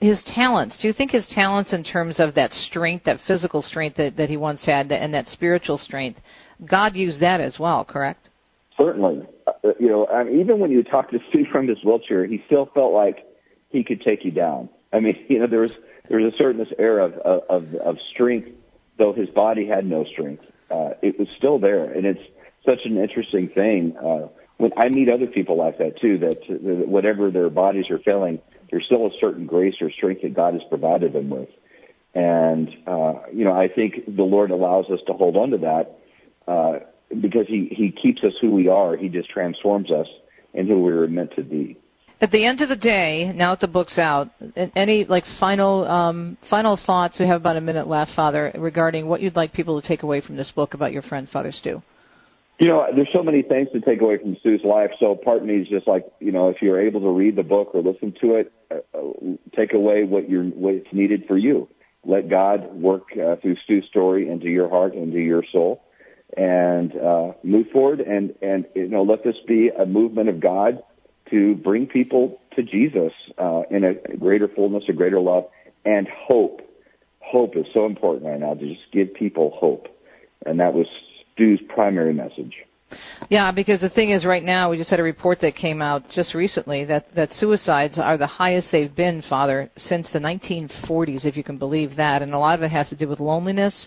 his 0.00 0.22
talents. 0.34 0.76
Do 0.80 0.86
you 0.86 0.94
think 0.94 1.10
his 1.10 1.26
talents 1.34 1.72
in 1.72 1.82
terms 1.82 2.16
of 2.20 2.34
that 2.36 2.52
strength, 2.52 3.04
that 3.06 3.18
physical 3.26 3.60
strength 3.62 3.96
that 3.96 4.16
that 4.16 4.30
he 4.30 4.36
once 4.36 4.64
had, 4.64 4.92
and 4.92 5.12
that 5.14 5.28
spiritual 5.30 5.78
strength, 5.78 6.20
God 6.64 6.94
used 6.94 7.20
that 7.20 7.40
as 7.40 7.58
well, 7.58 7.84
correct? 7.84 8.28
Certainly. 8.76 9.26
Uh, 9.48 9.70
you 9.80 9.88
know, 9.88 10.06
I 10.06 10.22
mean, 10.22 10.38
even 10.38 10.60
when 10.60 10.70
you 10.70 10.84
talk 10.84 11.10
to 11.10 11.18
Steve 11.30 11.46
from 11.50 11.66
his 11.66 11.78
wheelchair, 11.84 12.24
he 12.24 12.40
still 12.46 12.70
felt 12.72 12.92
like 12.92 13.26
he 13.70 13.82
could 13.82 14.00
take 14.02 14.24
you 14.24 14.30
down. 14.30 14.68
I 14.92 15.00
mean, 15.00 15.16
you 15.28 15.40
know, 15.40 15.48
there 15.48 15.60
was 15.60 15.72
there 16.08 16.20
was 16.20 16.32
a 16.32 16.36
certain 16.36 16.58
this 16.58 16.72
air 16.78 17.00
of 17.00 17.14
of 17.14 17.74
of 17.74 17.96
strength, 18.14 18.48
though 18.96 19.12
his 19.12 19.28
body 19.30 19.66
had 19.66 19.84
no 19.84 20.04
strength 20.04 20.44
uh, 20.70 20.90
it 21.02 21.18
was 21.18 21.28
still 21.36 21.58
there, 21.58 21.84
and 21.84 22.06
it's 22.06 22.22
such 22.64 22.80
an 22.84 22.98
interesting 22.98 23.48
thing. 23.48 23.96
Uh, 23.96 24.28
when 24.58 24.72
I 24.76 24.88
meet 24.88 25.08
other 25.08 25.26
people 25.26 25.56
like 25.56 25.78
that 25.78 26.00
too, 26.00 26.18
that, 26.18 26.40
that 26.48 26.88
whatever 26.88 27.30
their 27.30 27.50
bodies 27.50 27.90
are 27.90 27.98
failing, 27.98 28.40
there's 28.70 28.84
still 28.84 29.06
a 29.06 29.10
certain 29.20 29.46
grace 29.46 29.76
or 29.80 29.90
strength 29.90 30.22
that 30.22 30.34
God 30.34 30.54
has 30.54 30.62
provided 30.68 31.12
them 31.12 31.30
with. 31.30 31.48
And 32.14 32.68
uh, 32.86 33.14
you 33.32 33.44
know, 33.44 33.52
I 33.52 33.68
think 33.68 34.04
the 34.06 34.24
Lord 34.24 34.50
allows 34.50 34.86
us 34.90 35.00
to 35.06 35.12
hold 35.12 35.36
on 35.36 35.50
to 35.50 35.58
that 35.58 35.98
uh, 36.46 36.78
because 37.20 37.46
He 37.46 37.68
He 37.70 37.90
keeps 37.90 38.22
us 38.24 38.32
who 38.40 38.50
we 38.50 38.68
are. 38.68 38.96
He 38.96 39.08
just 39.08 39.30
transforms 39.30 39.90
us 39.90 40.08
into 40.54 40.74
who 40.74 40.82
we 40.82 40.92
were 40.92 41.08
meant 41.08 41.36
to 41.36 41.42
be 41.42 41.78
at 42.20 42.32
the 42.32 42.44
end 42.44 42.60
of 42.60 42.68
the 42.68 42.76
day, 42.76 43.32
now 43.34 43.54
that 43.54 43.60
the 43.60 43.68
book's 43.68 43.96
out, 43.96 44.30
any 44.74 45.04
like 45.04 45.24
final 45.38 45.86
um, 45.86 46.36
final 46.50 46.78
thoughts? 46.84 47.16
We 47.18 47.26
have 47.26 47.40
about 47.40 47.56
a 47.56 47.60
minute 47.60 47.86
left, 47.86 48.12
Father, 48.16 48.52
regarding 48.56 49.06
what 49.06 49.20
you'd 49.20 49.36
like 49.36 49.52
people 49.52 49.80
to 49.80 49.86
take 49.86 50.02
away 50.02 50.20
from 50.20 50.36
this 50.36 50.50
book 50.50 50.74
about 50.74 50.92
your 50.92 51.02
friend 51.02 51.28
Father 51.32 51.52
Stu. 51.52 51.82
You 52.58 52.66
know, 52.66 52.86
there's 52.94 53.08
so 53.12 53.22
many 53.22 53.42
things 53.42 53.68
to 53.72 53.80
take 53.80 54.00
away 54.00 54.18
from 54.18 54.36
Stu's 54.40 54.62
life. 54.64 54.90
So 54.98 55.14
part 55.14 55.38
of 55.38 55.44
me 55.44 55.58
is 55.58 55.68
just 55.68 55.86
like, 55.86 56.06
you 56.18 56.32
know, 56.32 56.48
if 56.48 56.56
you're 56.60 56.80
able 56.80 57.00
to 57.02 57.10
read 57.10 57.36
the 57.36 57.44
book 57.44 57.70
or 57.72 57.82
listen 57.82 58.12
to 58.20 58.34
it, 58.34 58.52
uh, 58.72 58.98
uh 58.98 59.36
take 59.56 59.74
away 59.74 60.02
what 60.02 60.28
you're 60.28 60.44
what's 60.44 60.92
needed 60.92 61.24
for 61.28 61.38
you. 61.38 61.68
Let 62.04 62.28
God 62.28 62.74
work 62.74 63.04
uh, 63.12 63.36
through 63.36 63.56
Stu's 63.64 63.84
story 63.88 64.28
into 64.28 64.46
your 64.48 64.68
heart, 64.68 64.94
into 64.94 65.18
your 65.18 65.44
soul, 65.52 65.84
and 66.36 66.92
uh, 66.96 67.32
move 67.44 67.66
forward. 67.72 68.00
And 68.00 68.34
and 68.42 68.64
you 68.74 68.88
know, 68.88 69.04
let 69.04 69.22
this 69.22 69.36
be 69.46 69.68
a 69.68 69.86
movement 69.86 70.28
of 70.28 70.40
God 70.40 70.82
to 71.30 71.54
bring 71.56 71.86
people 71.86 72.40
to 72.56 72.62
Jesus 72.62 73.12
uh, 73.38 73.62
in 73.70 73.84
a 73.84 74.16
greater 74.16 74.48
fullness, 74.48 74.84
a 74.88 74.92
greater 74.92 75.20
love, 75.20 75.44
and 75.84 76.08
hope. 76.08 76.60
Hope 77.20 77.56
is 77.56 77.66
so 77.74 77.86
important 77.86 78.26
right 78.26 78.40
now 78.40 78.54
to 78.54 78.68
just 78.68 78.90
give 78.92 79.12
people 79.14 79.52
hope. 79.54 79.86
And 80.46 80.60
that 80.60 80.72
was 80.74 80.86
Stu's 81.34 81.60
primary 81.68 82.14
message. 82.14 82.54
Yeah, 83.28 83.52
because 83.52 83.80
the 83.80 83.90
thing 83.90 84.10
is, 84.10 84.24
right 84.24 84.42
now 84.42 84.70
we 84.70 84.78
just 84.78 84.88
had 84.88 84.98
a 84.98 85.02
report 85.02 85.40
that 85.42 85.54
came 85.54 85.82
out 85.82 86.04
just 86.14 86.34
recently 86.34 86.86
that 86.86 87.14
that 87.14 87.28
suicides 87.34 87.98
are 87.98 88.16
the 88.16 88.26
highest 88.26 88.68
they've 88.72 88.94
been, 88.94 89.22
Father, 89.28 89.70
since 89.76 90.06
the 90.12 90.18
1940s, 90.18 91.26
if 91.26 91.36
you 91.36 91.44
can 91.44 91.58
believe 91.58 91.96
that, 91.96 92.22
and 92.22 92.32
a 92.32 92.38
lot 92.38 92.58
of 92.58 92.62
it 92.62 92.70
has 92.70 92.88
to 92.88 92.96
do 92.96 93.06
with 93.06 93.20
loneliness 93.20 93.86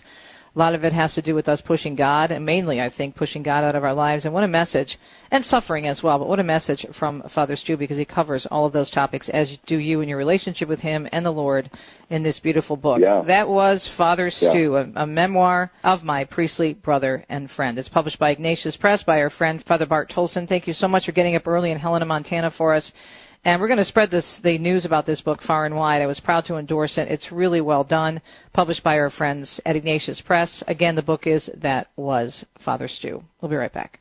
a 0.54 0.58
lot 0.58 0.74
of 0.74 0.84
it 0.84 0.92
has 0.92 1.14
to 1.14 1.22
do 1.22 1.34
with 1.34 1.48
us 1.48 1.62
pushing 1.64 1.94
God, 1.94 2.30
and 2.30 2.44
mainly, 2.44 2.80
I 2.80 2.90
think, 2.90 3.16
pushing 3.16 3.42
God 3.42 3.64
out 3.64 3.74
of 3.74 3.84
our 3.84 3.94
lives. 3.94 4.24
And 4.24 4.34
what 4.34 4.44
a 4.44 4.48
message, 4.48 4.98
and 5.30 5.44
suffering 5.46 5.86
as 5.86 6.02
well, 6.02 6.18
but 6.18 6.28
what 6.28 6.40
a 6.40 6.44
message 6.44 6.84
from 6.98 7.22
Father 7.34 7.56
Stu 7.56 7.78
because 7.78 7.96
he 7.96 8.04
covers 8.04 8.46
all 8.50 8.66
of 8.66 8.74
those 8.74 8.90
topics, 8.90 9.30
as 9.32 9.50
do 9.66 9.78
you 9.78 10.02
in 10.02 10.08
your 10.08 10.18
relationship 10.18 10.68
with 10.68 10.80
him 10.80 11.08
and 11.10 11.24
the 11.24 11.30
Lord 11.30 11.70
in 12.10 12.22
this 12.22 12.38
beautiful 12.38 12.76
book. 12.76 13.00
Yeah. 13.00 13.22
That 13.26 13.48
was 13.48 13.88
Father 13.96 14.30
Stu, 14.30 14.76
a, 14.76 15.02
a 15.02 15.06
memoir 15.06 15.72
of 15.84 16.02
my 16.02 16.24
priestly 16.24 16.74
brother 16.74 17.24
and 17.30 17.50
friend. 17.52 17.78
It's 17.78 17.88
published 17.88 18.18
by 18.18 18.30
Ignatius 18.30 18.76
Press 18.76 19.02
by 19.02 19.20
our 19.20 19.30
friend 19.30 19.64
Father 19.66 19.86
Bart 19.86 20.12
Tolleson. 20.14 20.46
Thank 20.46 20.66
you 20.66 20.74
so 20.74 20.86
much 20.86 21.06
for 21.06 21.12
getting 21.12 21.34
up 21.34 21.46
early 21.46 21.70
in 21.70 21.78
Helena, 21.78 22.04
Montana 22.04 22.52
for 22.58 22.74
us. 22.74 22.92
And 23.44 23.60
we're 23.60 23.66
going 23.66 23.78
to 23.78 23.84
spread 23.84 24.10
this, 24.10 24.24
the 24.44 24.56
news 24.56 24.84
about 24.84 25.04
this 25.04 25.20
book 25.20 25.40
far 25.42 25.66
and 25.66 25.74
wide. 25.74 26.00
I 26.00 26.06
was 26.06 26.20
proud 26.20 26.44
to 26.46 26.58
endorse 26.58 26.96
it. 26.96 27.08
It's 27.08 27.32
really 27.32 27.60
well 27.60 27.82
done, 27.82 28.20
published 28.52 28.84
by 28.84 28.98
our 28.98 29.10
friends 29.10 29.60
at 29.66 29.74
Ignatius 29.74 30.20
Press. 30.24 30.62
Again, 30.68 30.94
the 30.94 31.02
book 31.02 31.26
is 31.26 31.50
That 31.60 31.88
Was 31.96 32.44
Father 32.64 32.86
Stu. 32.86 33.24
We'll 33.40 33.50
be 33.50 33.56
right 33.56 33.72
back. 33.72 33.98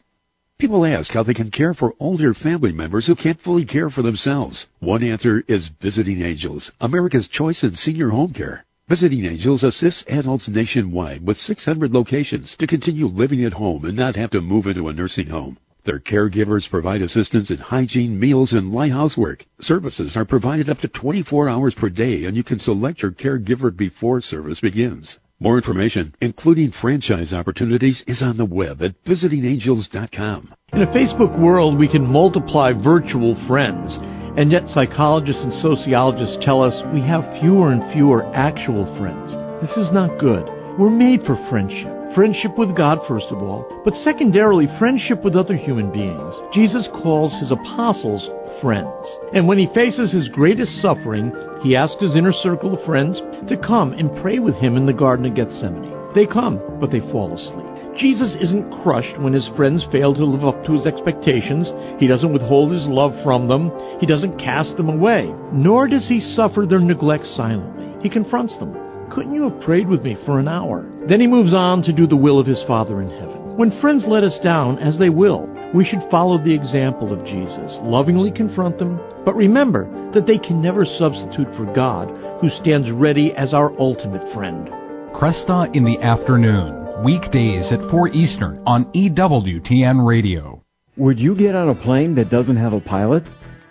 People 0.59 0.85
ask 0.85 1.11
how 1.11 1.23
they 1.23 1.33
can 1.33 1.49
care 1.49 1.73
for 1.73 1.95
older 1.99 2.35
family 2.35 2.71
members 2.71 3.07
who 3.07 3.15
can't 3.15 3.41
fully 3.41 3.65
care 3.65 3.89
for 3.89 4.03
themselves. 4.03 4.67
One 4.79 5.03
answer 5.03 5.43
is 5.47 5.71
Visiting 5.81 6.21
Angels, 6.21 6.71
America's 6.79 7.27
choice 7.27 7.63
in 7.63 7.73
senior 7.73 8.09
home 8.09 8.33
care. 8.33 8.63
Visiting 8.87 9.25
Angels 9.25 9.63
assists 9.63 10.03
adults 10.07 10.49
nationwide 10.49 11.25
with 11.25 11.37
600 11.37 11.91
locations 11.91 12.55
to 12.59 12.67
continue 12.67 13.07
living 13.07 13.43
at 13.43 13.53
home 13.53 13.85
and 13.85 13.97
not 13.97 14.15
have 14.15 14.29
to 14.31 14.41
move 14.41 14.67
into 14.67 14.87
a 14.87 14.93
nursing 14.93 15.29
home. 15.29 15.57
Their 15.83 15.99
caregivers 15.99 16.69
provide 16.69 17.01
assistance 17.01 17.49
in 17.49 17.57
hygiene, 17.57 18.19
meals, 18.19 18.53
and 18.53 18.71
light 18.71 18.91
housework. 18.91 19.45
Services 19.61 20.15
are 20.15 20.25
provided 20.25 20.69
up 20.69 20.79
to 20.79 20.87
24 20.87 21.49
hours 21.49 21.73
per 21.73 21.89
day, 21.89 22.25
and 22.25 22.37
you 22.37 22.43
can 22.43 22.59
select 22.59 23.01
your 23.01 23.11
caregiver 23.11 23.75
before 23.75 24.21
service 24.21 24.59
begins. 24.59 25.17
More 25.39 25.57
information, 25.57 26.13
including 26.21 26.71
franchise 26.81 27.33
opportunities, 27.33 28.03
is 28.05 28.21
on 28.21 28.37
the 28.37 28.45
web 28.45 28.83
at 28.83 29.03
visitingangels.com. 29.05 30.53
In 30.73 30.83
a 30.83 30.87
Facebook 30.87 31.39
world, 31.39 31.79
we 31.79 31.87
can 31.87 32.05
multiply 32.05 32.73
virtual 32.73 33.35
friends, 33.47 33.89
and 34.37 34.51
yet 34.51 34.69
psychologists 34.69 35.41
and 35.41 35.53
sociologists 35.63 36.37
tell 36.45 36.61
us 36.61 36.75
we 36.93 37.01
have 37.01 37.41
fewer 37.41 37.71
and 37.71 37.91
fewer 37.91 38.23
actual 38.35 38.85
friends. 38.99 39.31
This 39.65 39.75
is 39.83 39.91
not 39.91 40.19
good. 40.19 40.45
We're 40.77 40.91
made 40.91 41.25
for 41.25 41.35
friendship. 41.49 42.00
Friendship 42.15 42.57
with 42.57 42.75
God, 42.75 42.99
first 43.07 43.27
of 43.29 43.41
all, 43.41 43.65
but 43.85 43.93
secondarily, 44.03 44.67
friendship 44.77 45.23
with 45.23 45.35
other 45.35 45.55
human 45.55 45.91
beings. 45.93 46.35
Jesus 46.53 46.85
calls 47.01 47.31
his 47.39 47.51
apostles 47.51 48.27
friends. 48.61 49.07
And 49.33 49.47
when 49.47 49.57
he 49.57 49.69
faces 49.73 50.11
his 50.11 50.27
greatest 50.27 50.81
suffering, 50.81 51.31
he 51.63 51.75
asks 51.75 52.01
his 52.01 52.15
inner 52.17 52.33
circle 52.33 52.73
of 52.73 52.85
friends 52.85 53.17
to 53.47 53.55
come 53.55 53.93
and 53.93 54.21
pray 54.21 54.39
with 54.39 54.55
him 54.55 54.75
in 54.75 54.85
the 54.85 54.93
Garden 54.93 55.25
of 55.25 55.35
Gethsemane. 55.35 55.95
They 56.13 56.25
come, 56.25 56.59
but 56.81 56.91
they 56.91 56.99
fall 56.99 57.33
asleep. 57.33 57.97
Jesus 57.97 58.35
isn't 58.41 58.83
crushed 58.83 59.17
when 59.19 59.31
his 59.31 59.47
friends 59.55 59.85
fail 59.91 60.13
to 60.13 60.25
live 60.25 60.43
up 60.43 60.65
to 60.65 60.73
his 60.73 60.85
expectations. 60.85 61.67
He 61.99 62.07
doesn't 62.07 62.33
withhold 62.33 62.73
his 62.73 62.85
love 62.87 63.13
from 63.23 63.47
them. 63.47 63.71
He 63.99 64.05
doesn't 64.05 64.39
cast 64.39 64.75
them 64.75 64.89
away. 64.89 65.33
Nor 65.53 65.87
does 65.87 66.07
he 66.07 66.19
suffer 66.35 66.65
their 66.65 66.79
neglect 66.79 67.25
silently. 67.37 67.87
He 68.03 68.09
confronts 68.09 68.57
them. 68.59 68.90
Couldn't 69.13 69.33
you 69.33 69.49
have 69.49 69.61
prayed 69.61 69.89
with 69.89 70.03
me 70.03 70.15
for 70.25 70.39
an 70.39 70.47
hour? 70.47 70.89
Then 71.09 71.19
he 71.19 71.27
moves 71.27 71.53
on 71.53 71.83
to 71.83 71.91
do 71.91 72.07
the 72.07 72.15
will 72.15 72.39
of 72.39 72.47
his 72.47 72.63
Father 72.65 73.01
in 73.01 73.09
heaven. 73.09 73.57
When 73.57 73.77
friends 73.81 74.05
let 74.07 74.23
us 74.23 74.39
down, 74.41 74.79
as 74.79 74.97
they 74.97 75.09
will, 75.09 75.49
we 75.75 75.83
should 75.83 75.99
follow 76.09 76.37
the 76.37 76.53
example 76.53 77.11
of 77.11 77.25
Jesus, 77.25 77.77
lovingly 77.83 78.31
confront 78.31 78.79
them, 78.79 79.01
but 79.25 79.35
remember 79.35 79.83
that 80.13 80.25
they 80.27 80.37
can 80.37 80.61
never 80.61 80.85
substitute 80.85 81.53
for 81.57 81.71
God, 81.75 82.07
who 82.39 82.49
stands 82.61 82.89
ready 82.89 83.33
as 83.35 83.53
our 83.53 83.77
ultimate 83.77 84.33
friend. 84.33 84.69
Kresta 85.13 85.75
in 85.75 85.83
the 85.83 85.99
afternoon, 86.01 87.03
weekdays 87.03 87.65
at 87.69 87.91
4 87.91 88.07
Eastern 88.09 88.63
on 88.65 88.85
EWTN 88.93 90.07
Radio. 90.07 90.63
Would 90.95 91.19
you 91.19 91.35
get 91.35 91.55
on 91.55 91.67
a 91.67 91.75
plane 91.75 92.15
that 92.15 92.29
doesn't 92.29 92.57
have 92.57 92.71
a 92.71 92.79
pilot? 92.79 93.23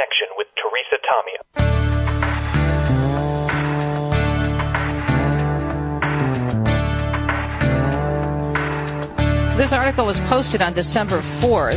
Connection 0.00 0.28
with 0.38 0.46
Teresa 0.56 0.96
Tomeo. 1.04 1.40
This 9.58 9.72
article 9.72 10.06
was 10.06 10.16
posted 10.30 10.62
on 10.62 10.72
December 10.72 11.20
4th, 11.42 11.76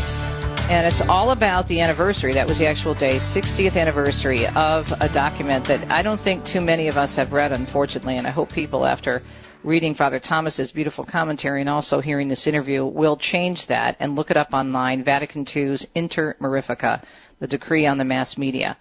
and 0.72 0.88
it's 0.88 1.02
all 1.10 1.32
about 1.32 1.68
the 1.68 1.82
anniversary. 1.82 2.34
That 2.34 2.48
was 2.48 2.58
the 2.60 2.68
actual 2.68 2.96
day, 2.96 3.20
60th 3.36 3.76
anniversary 3.76 4.48
of 4.56 4.86
a 5.02 5.10
document 5.14 5.68
that 5.68 5.92
I 5.92 6.02
don't 6.02 6.24
think 6.24 6.46
too 6.46 6.62
many 6.62 6.88
of 6.88 6.96
us 6.96 7.14
have 7.18 7.34
read, 7.34 7.52
unfortunately, 7.52 8.18
and 8.18 8.26
I 8.26 8.32
hope 8.32 8.52
people, 8.52 8.86
after 8.86 9.22
reading 9.66 9.96
Father 9.96 10.22
Thomas's 10.26 10.72
beautiful 10.72 11.06
commentary 11.06 11.62
and 11.62 11.70
also 11.70 12.00
hearing 12.00 12.30
this 12.30 12.48
interview, 12.48 12.86
will 12.86 13.18
change 13.18 13.60
that 13.68 13.98
and 14.00 14.16
look 14.16 14.30
it 14.30 14.38
up 14.38 14.54
online 14.54 15.04
Vatican 15.04 15.46
II's 15.54 15.86
Inter 15.96 16.36
Mirifica, 16.42 17.04
the 17.44 17.48
decree 17.48 17.86
on 17.86 17.98
the 17.98 18.06
mass 18.06 18.38
media. 18.38 18.78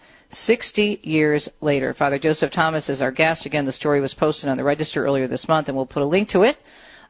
60 0.46 1.00
years 1.02 1.48
later, 1.60 1.96
Father 1.98 2.16
Joseph 2.16 2.52
Thomas 2.52 2.88
is 2.88 3.00
our 3.00 3.10
guest. 3.10 3.44
Again, 3.44 3.66
the 3.66 3.72
story 3.72 4.00
was 4.00 4.14
posted 4.14 4.48
on 4.48 4.56
the 4.56 4.62
register 4.62 5.04
earlier 5.04 5.26
this 5.26 5.48
month, 5.48 5.66
and 5.66 5.76
we'll 5.76 5.84
put 5.84 6.00
a 6.00 6.06
link 6.06 6.28
to 6.28 6.42
it 6.42 6.56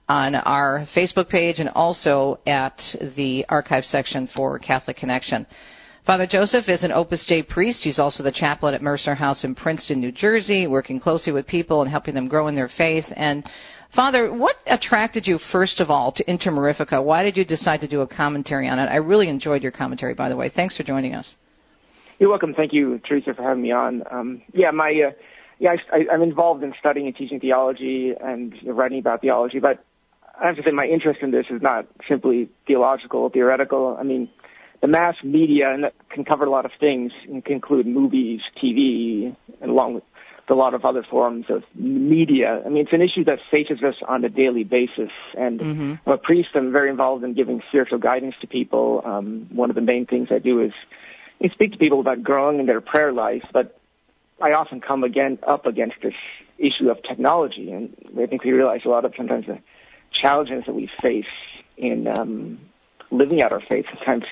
on 0.09 0.35
our 0.35 0.88
Facebook 0.96 1.29
page 1.29 1.59
and 1.59 1.68
also 1.68 2.38
at 2.46 2.74
the 3.16 3.44
archive 3.50 3.85
section 3.85 4.31
for 4.35 4.59
Catholic 4.59 4.96
Connection. 4.96 5.46
Father 6.07 6.27
Joseph 6.27 6.70
is 6.70 6.83
an 6.85 6.90
Opus 6.90 7.22
Dei 7.29 7.42
priest. 7.42 7.81
He's 7.83 7.98
also 7.98 8.22
the 8.22 8.33
chaplain 8.33 8.72
at 8.72 8.81
Mercer 8.81 9.14
House 9.14 9.44
in 9.44 9.55
Princeton, 9.55 10.00
New 10.00 10.11
Jersey, 10.11 10.66
working 10.66 10.98
closely 10.98 11.35
with 11.35 11.46
people 11.46 11.83
and 11.83 11.90
helping 11.90 12.14
them 12.14 12.29
grow 12.29 12.48
in 12.48 12.55
their 12.55 12.70
faith. 12.79 13.05
And 13.14 13.44
Father, 13.94 14.33
what 14.33 14.57
attracted 14.66 15.26
you 15.26 15.38
first 15.50 15.78
of 15.78 15.90
all 15.90 16.12
to 16.12 16.31
Inter 16.31 16.50
Mirifica? 16.50 17.02
Why 17.05 17.22
did 17.22 17.37
you 17.37 17.44
decide 17.44 17.81
to 17.83 17.88
do 17.88 18.00
a 18.00 18.07
commentary 18.07 18.66
on 18.68 18.78
it? 18.78 18.87
I 18.87 18.96
really 18.96 19.28
enjoyed 19.28 19.62
your 19.62 19.72
commentary, 19.72 20.14
by 20.14 20.31
the 20.31 20.37
way. 20.37 20.50
Thanks 20.55 20.76
for 20.76 20.83
joining 20.83 21.14
us. 21.14 21.35
You're 22.18 22.31
welcome. 22.31 22.55
Thank 22.55 22.72
you, 22.72 23.00
Teresa, 23.07 23.35
for 23.35 23.42
having 23.42 23.62
me 23.62 23.72
on. 23.72 24.02
Um, 24.11 24.42
yeah, 24.55 24.70
my 24.70 24.90
uh, 25.09 25.11
yeah, 25.59 25.74
I, 25.92 26.07
I'm 26.11 26.22
involved 26.22 26.62
in 26.62 26.72
studying 26.81 27.07
and 27.07 27.14
teaching 27.14 27.38
theology 27.38 28.14
and 28.18 28.55
writing 28.64 28.98
about 28.98 29.20
theology, 29.20 29.59
but 29.59 29.85
I 30.40 30.46
have 30.46 30.57
to 30.57 30.62
say 30.62 30.70
my 30.70 30.87
interest 30.87 31.20
in 31.20 31.31
this 31.31 31.46
is 31.50 31.61
not 31.61 31.87
simply 32.09 32.48
theological, 32.66 33.20
or 33.20 33.31
theoretical. 33.31 33.96
I 34.00 34.05
mean, 34.05 34.31
the 34.81 34.88
mass 34.88 35.16
media 35.22 35.72
and 35.72 35.85
can 36.11 36.24
cover 36.24 36.44
a 36.44 36.50
lot 36.50 36.64
of 36.64 36.72
things. 36.81 37.12
It 37.24 37.44
can 37.44 37.55
include 37.55 37.87
movies, 37.87 38.40
TV, 38.62 39.37
and 39.61 39.70
along 39.70 39.94
with 39.94 40.05
a 40.48 40.55
lot 40.55 40.74
of 40.74 40.85
other 40.85 41.02
forms 41.09 41.46
of 41.48 41.62
media. 41.74 42.62
I 42.64 42.68
mean, 42.68 42.85
it's 42.85 42.92
an 42.92 43.00
issue 43.00 43.24
that 43.24 43.38
faces 43.50 43.83
us 43.83 43.94
on 44.07 44.24
a 44.24 44.28
daily 44.28 44.64
basis. 44.64 45.11
And 45.37 45.61
Mm-hmm. 45.61 45.94
I'm 46.07 46.12
a 46.12 46.18
priest. 46.18 46.50
I'm 46.55 46.72
very 46.72 46.90
involved 46.90 47.24
in 47.24 47.35
giving 47.35 47.62
spiritual 47.68 47.98
guidance 47.98 48.35
to 48.40 48.46
people. 48.46 49.02
Um, 49.05 49.48
one 49.52 49.70
of 49.70 49.76
the 49.76 49.83
main 49.83 50.07
things 50.07 50.28
I 50.31 50.38
do 50.38 50.61
is 50.61 50.72
I 51.42 51.48
speak 51.48 51.72
to 51.72 51.78
people 51.78 52.00
about 52.00 52.22
growing 52.22 52.61
in 52.61 52.66
their 52.66 52.81
prayer 52.81 53.12
life, 53.12 53.44
but 53.52 53.78
I 54.40 54.52
often 54.52 54.81
come 54.81 55.05
again 55.05 55.38
up 55.46 55.66
against 55.66 55.96
this 56.02 56.14
issue 56.59 56.90
of 56.90 57.02
technology, 57.02 57.70
and 57.70 57.94
I 58.20 58.26
think 58.26 58.44
we 58.44 58.52
realize 58.52 58.83
a 58.85 58.88
lot 58.88 59.05
of 59.05 59.14
sometimes 59.16 59.46
the 59.46 59.59
challenges 60.12 60.64
that 60.66 60.74
we 60.74 60.90
face 61.00 61.24
in 61.76 62.07
um, 62.07 62.59
living 63.11 63.40
out 63.40 63.52
our 63.52 63.61
faith 63.61 63.87
sometimes 63.94 64.24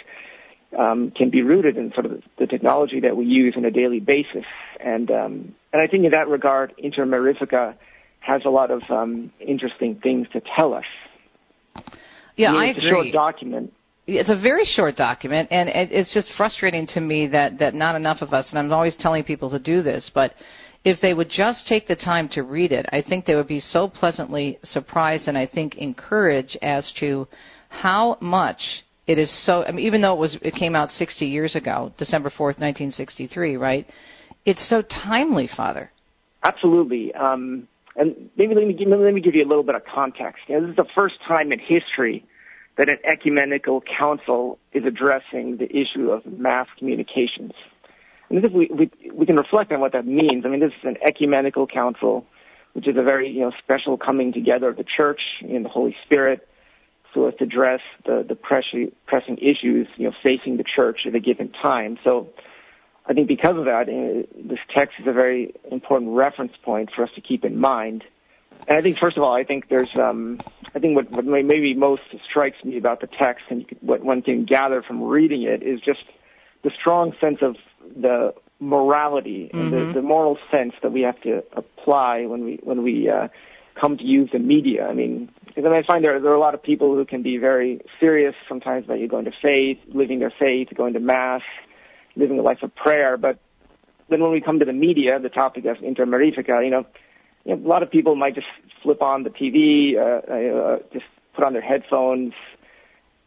um, 0.79 1.13
can 1.17 1.31
be 1.31 1.43
rooted 1.43 1.77
in 1.77 1.93
sort 1.93 2.07
of 2.07 2.23
the 2.39 2.47
technology 2.47 3.01
that 3.01 3.17
we 3.17 3.25
use 3.25 3.55
on 3.57 3.65
a 3.65 3.71
daily 3.71 4.01
basis. 4.01 4.45
And 4.79 5.11
um, 5.11 5.55
and 5.73 5.83
I 5.83 5.87
think 5.87 6.05
in 6.05 6.11
that 6.13 6.29
regard, 6.29 6.73
Inter 6.79 7.05
Mirifica 7.05 7.75
has 8.21 8.43
a 8.45 8.51
lot 8.51 8.71
of 8.71 8.83
um, 8.91 9.33
interesting 9.41 9.99
things 10.03 10.27
to 10.33 10.43
tell 10.57 10.75
us. 10.75 10.85
Yeah, 12.37 12.53
mean, 12.53 12.61
I 12.61 12.67
it's 12.67 12.79
agree. 12.79 12.89
a 12.89 12.93
short 12.93 13.13
document. 13.13 13.73
It's 14.07 14.31
a 14.31 14.41
very 14.41 14.65
short 14.65 14.97
document, 14.97 15.49
and 15.51 15.69
it, 15.69 15.91
it's 15.93 16.13
just 16.13 16.29
frustrating 16.37 16.87
to 16.89 17.01
me 17.01 17.29
that, 17.29 17.59
that 17.59 17.75
not 17.75 17.95
enough 17.95 18.23
of 18.23 18.33
us, 18.33 18.47
and 18.51 18.59
I'm 18.59 18.73
always 18.73 18.97
telling 18.99 19.23
people 19.25 19.51
to 19.51 19.59
do 19.59 19.83
this, 19.83 20.11
but 20.15 20.35
if 20.85 21.01
they 21.01 21.15
would 21.15 21.29
just 21.31 21.67
take 21.67 21.87
the 21.87 21.97
time 21.97 22.29
to 22.31 22.43
read 22.43 22.73
it, 22.73 22.87
I 22.91 23.03
think 23.03 23.27
they 23.27 23.35
would 23.35 23.47
be 23.47 23.61
so 23.61 23.89
pleasantly 23.89 24.59
surprised 24.65 25.29
and 25.29 25.37
I 25.37 25.47
think 25.47 25.77
encouraged 25.77 26.57
as 26.63 26.91
to 27.01 27.29
how 27.69 28.17
much 28.21 28.61
it 29.11 29.19
is 29.19 29.29
so. 29.45 29.65
I 29.65 29.73
mean, 29.73 29.85
even 29.87 30.03
though 30.03 30.13
it 30.13 30.21
was 30.21 30.37
it 30.41 30.55
came 30.55 30.77
out 30.77 30.89
60 30.91 31.27
years 31.27 31.57
ago, 31.57 31.93
December 31.99 32.31
4th, 32.31 32.61
1963, 32.61 33.57
right? 33.57 33.85
It's 34.45 34.65
so 34.69 34.83
timely, 34.83 35.51
Father. 35.57 35.91
Absolutely. 36.45 37.13
Um, 37.15 37.67
and 37.97 38.31
maybe 38.37 38.55
let 38.55 38.65
me, 38.69 38.73
give, 38.73 38.87
let 38.89 39.13
me 39.13 39.21
give 39.21 39.35
you 39.35 39.45
a 39.45 39.49
little 39.49 39.65
bit 39.65 39.75
of 39.75 39.83
context. 39.85 40.43
You 40.47 40.55
know, 40.55 40.61
this 40.63 40.71
is 40.71 40.77
the 40.77 40.89
first 40.95 41.17
time 41.27 41.51
in 41.51 41.59
history 41.59 42.25
that 42.79 42.89
an 42.89 42.99
ecumenical 43.05 43.83
council 43.99 44.61
is 44.73 44.85
addressing 44.87 45.57
the 45.57 45.67
issue 45.67 46.13
of 46.13 46.25
mass 46.25 46.69
communications. 46.79 47.53
And 48.31 48.45
if 48.45 48.53
we, 48.53 48.71
we, 48.73 48.91
we 49.13 49.27
can 49.27 49.35
reflect 49.35 49.73
on 49.73 49.81
what 49.81 49.93
that 49.93 50.07
means. 50.07 50.45
I 50.47 50.51
mean, 50.51 50.61
this 50.61 50.71
is 50.71 50.85
an 50.85 50.99
ecumenical 51.05 51.67
council, 51.67 52.25
which 52.75 52.87
is 52.87 52.97
a 52.97 53.03
very 53.03 53.29
you 53.29 53.41
know 53.41 53.51
special 53.63 53.99
coming 53.99 54.33
together 54.33 54.69
of 54.69 54.77
the 54.77 54.85
church 54.85 55.21
and 55.41 55.65
the 55.65 55.69
Holy 55.69 55.97
Spirit 56.07 56.47
so 57.15 57.27
as 57.27 57.35
to 57.37 57.45
address 57.45 57.81
the, 58.07 58.25
the 58.29 58.35
pressing, 58.35 58.93
pressing 59.07 59.39
issues 59.39 59.89
you 59.97 60.07
know 60.07 60.15
facing 60.23 60.57
the 60.57 60.65
church 60.65 61.01
at 61.07 61.15
a 61.15 61.21
given 61.21 61.51
time. 61.51 61.99
So 62.05 62.29
I 63.07 63.13
think 63.13 63.29
because 63.29 63.57
of 63.57 63.65
that, 63.65 63.89
uh, 63.89 64.27
this 64.49 64.59
text 64.75 64.97
is 65.01 65.07
a 65.07 65.13
very 65.13 65.55
important 65.71 66.13
reference 66.13 66.53
point 66.63 66.91
for 66.95 67.03
us 67.03 67.11
to 67.17 67.21
keep 67.21 67.45
in 67.45 67.59
mind. 67.59 68.05
And 68.69 68.79
I 68.79 68.83
think, 68.83 68.99
first 68.99 69.17
of 69.17 69.23
all, 69.25 69.35
I 69.35 69.43
think 69.43 69.69
there's, 69.69 69.91
um, 69.99 70.39
I 70.75 70.79
think 70.79 70.95
what, 70.95 71.11
what 71.11 71.25
maybe 71.25 71.75
most 71.75 72.03
strikes 72.29 72.63
me 72.65 72.77
about 72.77 73.01
the 73.01 73.09
text 73.09 73.45
and 73.51 73.65
what 73.81 74.05
one 74.05 74.23
can 74.23 74.45
gather 74.45 74.83
from 74.83 75.03
reading 75.03 75.43
it 75.43 75.63
is 75.63 75.81
just 75.81 76.05
the 76.63 76.71
strong 76.79 77.13
sense 77.21 77.39
of 77.43 77.57
the 77.97 78.33
morality 78.61 79.51
and 79.55 79.73
Mhm. 79.73 79.89
the, 79.95 80.01
the 80.01 80.03
moral 80.07 80.39
sense 80.51 80.75
that 80.83 80.93
we 80.93 81.01
have 81.01 81.21
to 81.23 81.43
apply 81.57 82.27
when 82.27 82.45
we 82.45 82.61
when 82.63 82.83
we 82.83 83.09
uh, 83.09 83.29
come 83.81 83.97
to 83.97 84.05
use 84.05 84.31
the 84.33 84.39
media. 84.39 84.87
I 84.87 84.95
mean, 84.95 85.31
because 85.47 85.65
I 85.67 85.83
find 85.87 86.05
there 86.05 86.21
there 86.21 86.31
are 86.31 86.35
a 86.35 86.41
lot 86.41 86.55
of 86.55 86.63
people 86.63 86.95
who 86.95 87.05
can 87.05 87.23
be 87.23 87.39
very 87.39 87.81
serious 87.99 88.35
sometimes 88.49 88.85
about 88.85 89.01
you 89.01 89.09
going 89.09 89.25
to 89.25 89.33
faith, 89.43 89.79
living 89.95 90.19
their 90.19 90.33
faith, 90.39 90.69
going 90.77 90.95
to 90.95 91.01
mass, 91.01 91.43
living 92.17 92.39
a 92.39 92.43
life 92.43 92.63
of 92.63 92.75
prayer. 92.75 93.17
But 93.17 93.39
then 94.09 94.21
when 94.21 94.33
we 94.33 94.41
come 94.41 94.59
to 94.59 94.65
the 94.65 94.73
media, 94.73 95.19
the 95.19 95.29
topic 95.29 95.65
of 95.67 95.77
Inter 95.83 96.05
Mirifica, 96.05 96.65
you 96.65 96.71
know, 96.71 96.87
you 97.45 97.57
know, 97.57 97.67
a 97.67 97.69
lot 97.69 97.83
of 97.83 97.91
people 97.91 98.17
might 98.17 98.35
just 98.35 98.47
flip 98.83 99.03
on 99.03 99.23
the 99.23 99.31
TV, 99.31 99.97
uh, 99.97 100.33
uh, 100.33 100.79
just 100.93 101.07
put 101.35 101.45
on 101.45 101.53
their 101.53 101.63
headphones, 101.63 102.33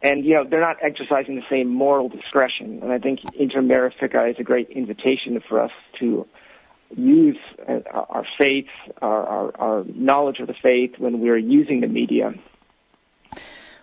and 0.02 0.24
you 0.24 0.34
know 0.34 0.44
they're 0.48 0.60
not 0.60 0.76
exercising 0.82 1.36
the 1.36 1.42
same 1.50 1.68
moral 1.68 2.08
discretion. 2.08 2.80
And 2.82 2.92
I 2.92 2.98
think 2.98 3.20
Inter 3.38 3.60
Mirifica 3.60 4.30
is 4.30 4.36
a 4.38 4.44
great 4.44 4.68
invitation 4.70 5.40
for 5.48 5.60
us 5.60 5.72
to 6.00 6.26
use 6.96 7.38
uh, 7.68 7.80
our 7.90 8.24
faith, 8.38 8.66
our, 9.02 9.26
our, 9.26 9.60
our 9.60 9.84
knowledge 9.94 10.40
of 10.40 10.46
the 10.46 10.54
faith 10.62 10.92
when 10.98 11.20
we're 11.20 11.38
using 11.38 11.80
the 11.80 11.88
media. 11.88 12.32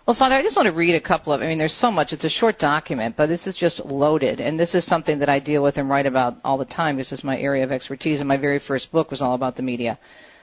Well, 0.06 0.16
Father, 0.18 0.34
I 0.34 0.42
just 0.42 0.56
want 0.56 0.66
to 0.66 0.72
read 0.72 0.96
a 0.96 1.00
couple 1.00 1.32
of. 1.32 1.42
I 1.42 1.46
mean, 1.46 1.58
there's 1.58 1.78
so 1.80 1.90
much. 1.90 2.12
It's 2.12 2.24
a 2.24 2.28
short 2.28 2.58
document, 2.58 3.16
but 3.16 3.28
this 3.28 3.46
is 3.46 3.56
just 3.56 3.80
loaded, 3.84 4.40
and 4.40 4.58
this 4.58 4.74
is 4.74 4.84
something 4.86 5.20
that 5.20 5.28
I 5.28 5.38
deal 5.38 5.62
with 5.62 5.76
and 5.76 5.88
write 5.88 6.06
about 6.06 6.38
all 6.44 6.58
the 6.58 6.64
time. 6.64 6.96
This 6.96 7.12
is 7.12 7.22
my 7.22 7.38
area 7.38 7.62
of 7.62 7.70
expertise, 7.70 8.18
and 8.18 8.26
my 8.26 8.36
very 8.36 8.60
first 8.66 8.90
book 8.90 9.12
was 9.12 9.22
all 9.22 9.34
about 9.34 9.56
the 9.56 9.62
media. 9.62 9.98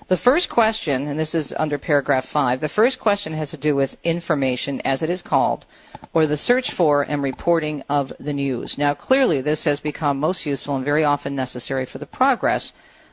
The 0.07 0.17
first 0.23 0.49
question, 0.49 1.07
and 1.07 1.19
this 1.19 1.33
is 1.33 1.53
under 1.57 1.77
paragraph 1.77 2.23
five, 2.31 2.61
the 2.61 2.69
first 2.69 2.99
question 2.99 3.33
has 3.33 3.49
to 3.49 3.57
do 3.57 3.75
with 3.75 3.91
information, 4.05 4.79
as 4.81 5.01
it 5.01 5.09
is 5.09 5.21
called, 5.21 5.65
or 6.13 6.25
the 6.25 6.37
search 6.37 6.71
for 6.75 7.03
and 7.03 7.21
reporting 7.21 7.83
of 7.89 8.11
the 8.19 8.33
news. 8.33 8.75
Now, 8.77 8.93
clearly, 8.93 9.41
this 9.41 9.63
has 9.65 9.79
become 9.79 10.19
most 10.19 10.45
useful 10.45 10.75
and 10.75 10.85
very 10.85 11.03
often 11.03 11.35
necessary 11.35 11.85
for 11.85 11.97
the 11.97 12.05
progress 12.05 12.71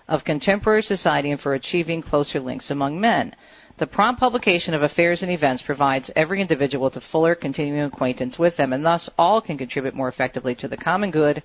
of 0.08 0.24
contemporary 0.24 0.82
society 0.82 1.30
and 1.30 1.40
for 1.40 1.54
achieving 1.54 2.02
closer 2.02 2.40
links 2.40 2.70
among 2.70 3.00
men. 3.00 3.34
The 3.78 3.86
prompt 3.86 4.20
publication 4.20 4.72
of 4.72 4.82
affairs 4.82 5.20
and 5.20 5.30
events 5.30 5.62
provides 5.62 6.10
every 6.16 6.40
individual 6.40 6.86
a 6.86 7.00
fuller 7.12 7.34
continuing 7.34 7.82
acquaintance 7.82 8.38
with 8.38 8.56
them, 8.56 8.72
and 8.72 8.84
thus 8.84 9.10
all 9.18 9.42
can 9.42 9.58
contribute 9.58 9.94
more 9.94 10.08
effectively 10.08 10.54
to 10.56 10.68
the 10.68 10.78
common 10.78 11.10
good 11.10 11.42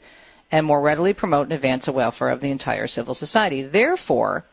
and 0.51 0.65
more 0.65 0.81
readily 0.81 1.13
promote 1.13 1.45
and 1.45 1.53
advance 1.53 1.85
the 1.85 1.91
welfare 1.91 2.29
of 2.29 2.39
the 2.39 2.51
entire 2.51 2.87
civil 2.87 3.15
society. 3.15 3.63
Therefore, 3.63 4.45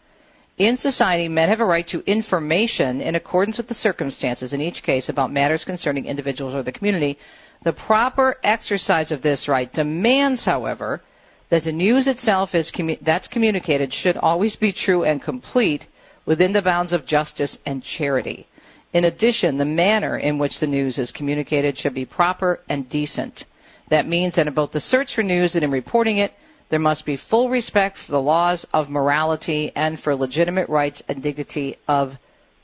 in 0.58 0.76
society, 0.76 1.28
men 1.28 1.48
have 1.48 1.60
a 1.60 1.64
right 1.64 1.86
to 1.88 2.02
information 2.10 3.00
in 3.00 3.14
accordance 3.14 3.58
with 3.58 3.68
the 3.68 3.74
circumstances 3.76 4.52
in 4.52 4.60
each 4.60 4.82
case 4.82 5.08
about 5.08 5.32
matters 5.32 5.64
concerning 5.64 6.06
individuals 6.06 6.54
or 6.54 6.62
the 6.62 6.72
community. 6.72 7.16
The 7.64 7.72
proper 7.72 8.36
exercise 8.42 9.12
of 9.12 9.22
this 9.22 9.46
right 9.48 9.72
demands, 9.72 10.44
however, 10.44 11.02
that 11.50 11.64
the 11.64 11.72
news 11.72 12.06
itself 12.06 12.54
is 12.54 12.70
commu- 12.76 13.02
that's 13.04 13.28
communicated 13.28 13.94
should 13.94 14.16
always 14.16 14.56
be 14.56 14.72
true 14.72 15.04
and 15.04 15.22
complete 15.22 15.84
within 16.26 16.52
the 16.52 16.62
bounds 16.62 16.92
of 16.92 17.06
justice 17.06 17.56
and 17.64 17.82
charity. 17.96 18.46
In 18.92 19.04
addition, 19.04 19.58
the 19.58 19.64
manner 19.64 20.18
in 20.18 20.38
which 20.38 20.58
the 20.60 20.66
news 20.66 20.98
is 20.98 21.10
communicated 21.12 21.78
should 21.78 21.94
be 21.94 22.04
proper 22.04 22.60
and 22.68 22.88
decent. 22.90 23.44
That 23.90 24.08
means 24.08 24.34
that 24.34 24.46
in 24.46 24.54
both 24.54 24.72
the 24.72 24.80
search 24.80 25.14
for 25.14 25.22
news 25.22 25.54
and 25.54 25.62
in 25.62 25.70
reporting 25.70 26.18
it, 26.18 26.32
there 26.70 26.78
must 26.78 27.06
be 27.06 27.18
full 27.30 27.48
respect 27.48 27.96
for 28.04 28.12
the 28.12 28.20
laws 28.20 28.66
of 28.72 28.88
morality 28.88 29.72
and 29.74 29.98
for 30.00 30.14
legitimate 30.14 30.68
rights 30.68 31.00
and 31.08 31.22
dignity 31.22 31.76
of 31.88 32.12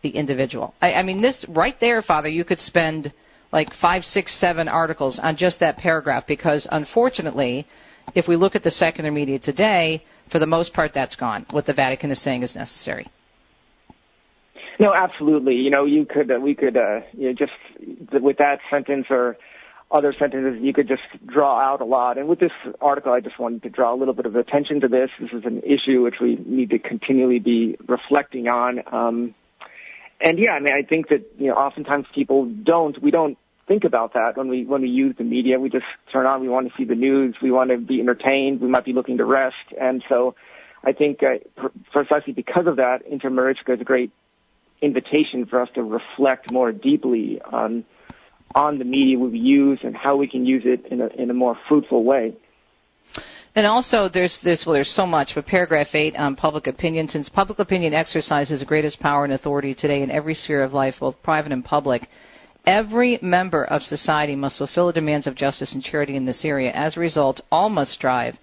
the 0.02 0.10
individual. 0.10 0.74
I, 0.82 0.94
I 0.94 1.02
mean, 1.02 1.22
this 1.22 1.44
right 1.48 1.76
there, 1.80 2.02
Father, 2.02 2.28
you 2.28 2.44
could 2.44 2.60
spend 2.60 3.12
like 3.52 3.68
five, 3.80 4.02
six, 4.04 4.34
seven 4.40 4.68
articles 4.68 5.18
on 5.22 5.36
just 5.36 5.60
that 5.60 5.78
paragraph 5.78 6.24
because, 6.26 6.66
unfortunately, 6.70 7.66
if 8.14 8.28
we 8.28 8.36
look 8.36 8.54
at 8.54 8.62
the 8.62 8.70
secular 8.70 9.10
media 9.10 9.38
today, 9.38 10.04
for 10.30 10.38
the 10.38 10.46
most 10.46 10.72
part, 10.74 10.92
that's 10.94 11.16
gone. 11.16 11.46
What 11.50 11.66
the 11.66 11.72
Vatican 11.72 12.10
is 12.10 12.22
saying 12.22 12.42
is 12.42 12.54
necessary. 12.54 13.10
No, 14.80 14.92
absolutely. 14.92 15.54
You 15.54 15.70
know, 15.70 15.84
you 15.84 16.04
could, 16.04 16.30
uh, 16.30 16.40
we 16.40 16.54
could, 16.54 16.76
uh, 16.76 17.00
you 17.12 17.28
know, 17.28 17.32
just 17.32 17.52
with 18.12 18.38
that 18.38 18.58
sentence 18.70 19.06
or 19.08 19.36
other 19.94 20.12
sentences 20.12 20.60
you 20.60 20.72
could 20.72 20.88
just 20.88 21.02
draw 21.24 21.60
out 21.60 21.80
a 21.80 21.84
lot. 21.84 22.18
And 22.18 22.28
with 22.28 22.40
this 22.40 22.50
article, 22.80 23.12
I 23.12 23.20
just 23.20 23.38
wanted 23.38 23.62
to 23.62 23.70
draw 23.70 23.94
a 23.94 23.96
little 23.96 24.12
bit 24.12 24.26
of 24.26 24.34
attention 24.34 24.80
to 24.80 24.88
this. 24.88 25.08
This 25.20 25.30
is 25.32 25.44
an 25.44 25.62
issue 25.62 26.02
which 26.02 26.16
we 26.20 26.34
need 26.44 26.70
to 26.70 26.80
continually 26.80 27.38
be 27.38 27.76
reflecting 27.86 28.48
on. 28.48 28.82
Um, 28.92 29.34
and 30.20 30.36
yeah, 30.38 30.52
I 30.52 30.58
mean, 30.58 30.74
I 30.74 30.82
think 30.82 31.08
that 31.10 31.24
you 31.38 31.46
know, 31.46 31.54
oftentimes 31.54 32.06
people 32.12 32.46
don't. 32.46 33.00
We 33.00 33.12
don't 33.12 33.38
think 33.68 33.84
about 33.84 34.14
that 34.14 34.36
when 34.36 34.48
we 34.48 34.64
when 34.64 34.82
we 34.82 34.88
use 34.88 35.14
the 35.16 35.24
media. 35.24 35.60
We 35.60 35.70
just 35.70 35.86
turn 36.12 36.26
on. 36.26 36.40
We 36.40 36.48
want 36.48 36.68
to 36.68 36.76
see 36.76 36.84
the 36.84 36.96
news. 36.96 37.36
We 37.40 37.52
want 37.52 37.70
to 37.70 37.78
be 37.78 38.00
entertained. 38.00 38.60
We 38.60 38.68
might 38.68 38.84
be 38.84 38.92
looking 38.92 39.18
to 39.18 39.24
rest. 39.24 39.56
And 39.80 40.02
so, 40.08 40.34
I 40.82 40.92
think 40.92 41.22
uh, 41.22 41.68
precisely 41.92 42.32
because 42.32 42.66
of 42.66 42.76
that, 42.76 43.02
Inter 43.06 43.30
Mirifica 43.30 43.74
is 43.74 43.80
a 43.80 43.84
great 43.84 44.10
invitation 44.82 45.46
for 45.46 45.62
us 45.62 45.68
to 45.76 45.84
reflect 45.84 46.50
more 46.50 46.72
deeply 46.72 47.40
on 47.40 47.84
on 48.54 48.78
the 48.78 48.84
media 48.84 49.18
we 49.18 49.38
use 49.38 49.80
and 49.82 49.96
how 49.96 50.16
we 50.16 50.28
can 50.28 50.46
use 50.46 50.62
it 50.64 50.86
in 50.90 51.00
a, 51.00 51.08
in 51.20 51.30
a 51.30 51.34
more 51.34 51.58
fruitful 51.68 52.04
way. 52.04 52.34
And 53.56 53.66
also, 53.66 54.08
there's 54.12 54.36
this. 54.42 54.64
Well, 54.66 54.74
there's 54.74 54.92
so 54.96 55.06
much. 55.06 55.30
But 55.34 55.46
paragraph 55.46 55.94
eight 55.94 56.16
on 56.16 56.34
public 56.34 56.66
opinion, 56.66 57.08
since 57.08 57.28
public 57.28 57.60
opinion 57.60 57.94
exercises 57.94 58.60
the 58.60 58.66
greatest 58.66 58.98
power 58.98 59.24
and 59.24 59.32
authority 59.32 59.74
today 59.74 60.02
in 60.02 60.10
every 60.10 60.34
sphere 60.34 60.64
of 60.64 60.72
life, 60.72 60.96
both 60.98 61.22
private 61.22 61.52
and 61.52 61.64
public, 61.64 62.08
every 62.66 63.18
member 63.22 63.64
of 63.64 63.82
society 63.82 64.34
must 64.34 64.58
fulfill 64.58 64.88
the 64.88 64.94
demands 64.94 65.28
of 65.28 65.36
justice 65.36 65.72
and 65.72 65.84
charity 65.84 66.16
in 66.16 66.24
this 66.24 66.44
area. 66.44 66.72
As 66.72 66.96
a 66.96 67.00
result, 67.00 67.40
all 67.52 67.68
must 67.68 67.92
strive 67.92 68.36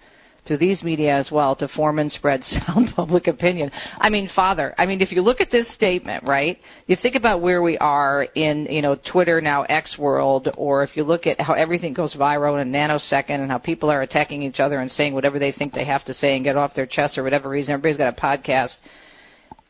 through 0.46 0.58
these 0.58 0.82
media 0.82 1.16
as 1.16 1.30
well 1.30 1.54
to 1.54 1.68
form 1.68 1.98
and 1.98 2.10
spread 2.10 2.42
sound 2.66 2.90
public 2.96 3.28
opinion. 3.28 3.70
I 3.98 4.08
mean, 4.10 4.28
Father, 4.34 4.74
I 4.76 4.86
mean, 4.86 5.00
if 5.00 5.12
you 5.12 5.22
look 5.22 5.40
at 5.40 5.50
this 5.50 5.72
statement, 5.74 6.24
right, 6.24 6.58
you 6.86 6.96
think 7.00 7.14
about 7.14 7.40
where 7.40 7.62
we 7.62 7.78
are 7.78 8.24
in, 8.34 8.66
you 8.68 8.82
know, 8.82 8.96
Twitter 9.10 9.40
now 9.40 9.62
X 9.62 9.96
world, 9.98 10.48
or 10.56 10.82
if 10.82 10.90
you 10.96 11.04
look 11.04 11.26
at 11.26 11.40
how 11.40 11.54
everything 11.54 11.92
goes 11.92 12.14
viral 12.14 12.60
in 12.60 12.74
a 12.74 12.78
nanosecond 12.78 13.40
and 13.40 13.50
how 13.50 13.58
people 13.58 13.90
are 13.90 14.02
attacking 14.02 14.42
each 14.42 14.58
other 14.58 14.80
and 14.80 14.90
saying 14.90 15.14
whatever 15.14 15.38
they 15.38 15.52
think 15.52 15.72
they 15.72 15.84
have 15.84 16.04
to 16.06 16.14
say 16.14 16.34
and 16.34 16.44
get 16.44 16.56
off 16.56 16.74
their 16.74 16.86
chest 16.86 17.16
or 17.16 17.22
whatever 17.22 17.48
reason, 17.48 17.72
everybody's 17.72 17.96
got 17.96 18.16
a 18.16 18.20
podcast. 18.20 18.74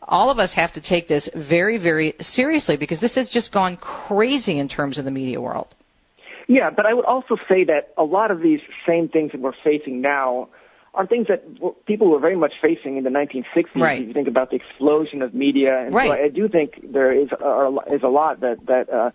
All 0.08 0.30
of 0.30 0.38
us 0.38 0.50
have 0.54 0.72
to 0.72 0.80
take 0.80 1.06
this 1.06 1.28
very, 1.48 1.78
very 1.78 2.14
seriously 2.20 2.76
because 2.76 2.98
this 3.00 3.14
has 3.14 3.28
just 3.28 3.52
gone 3.52 3.76
crazy 3.76 4.58
in 4.58 4.68
terms 4.68 4.98
of 4.98 5.04
the 5.04 5.10
media 5.10 5.40
world. 5.40 5.68
Yeah, 6.48 6.70
but 6.74 6.86
I 6.86 6.94
would 6.94 7.04
also 7.04 7.36
say 7.48 7.64
that 7.64 7.92
a 7.96 8.02
lot 8.02 8.30
of 8.30 8.42
these 8.42 8.60
same 8.86 9.08
things 9.08 9.30
that 9.30 9.40
we're 9.40 9.52
facing 9.62 10.00
now 10.00 10.48
are 10.94 11.06
things 11.06 11.26
that 11.28 11.42
people 11.86 12.10
were 12.10 12.18
very 12.18 12.36
much 12.36 12.52
facing 12.60 12.98
in 12.98 13.04
the 13.04 13.10
1960s. 13.10 13.80
Right. 13.80 14.02
If 14.02 14.08
you 14.08 14.14
think 14.14 14.28
about 14.28 14.50
the 14.50 14.56
explosion 14.56 15.22
of 15.22 15.32
media, 15.32 15.86
and 15.86 15.94
right. 15.94 16.08
so 16.08 16.24
I 16.24 16.28
do 16.28 16.48
think 16.48 16.92
there 16.92 17.12
is 17.12 17.28
a, 17.32 17.94
is 17.94 18.02
a 18.02 18.08
lot 18.08 18.40
that 18.40 18.58
that 18.66 18.90
uh, 18.92 19.10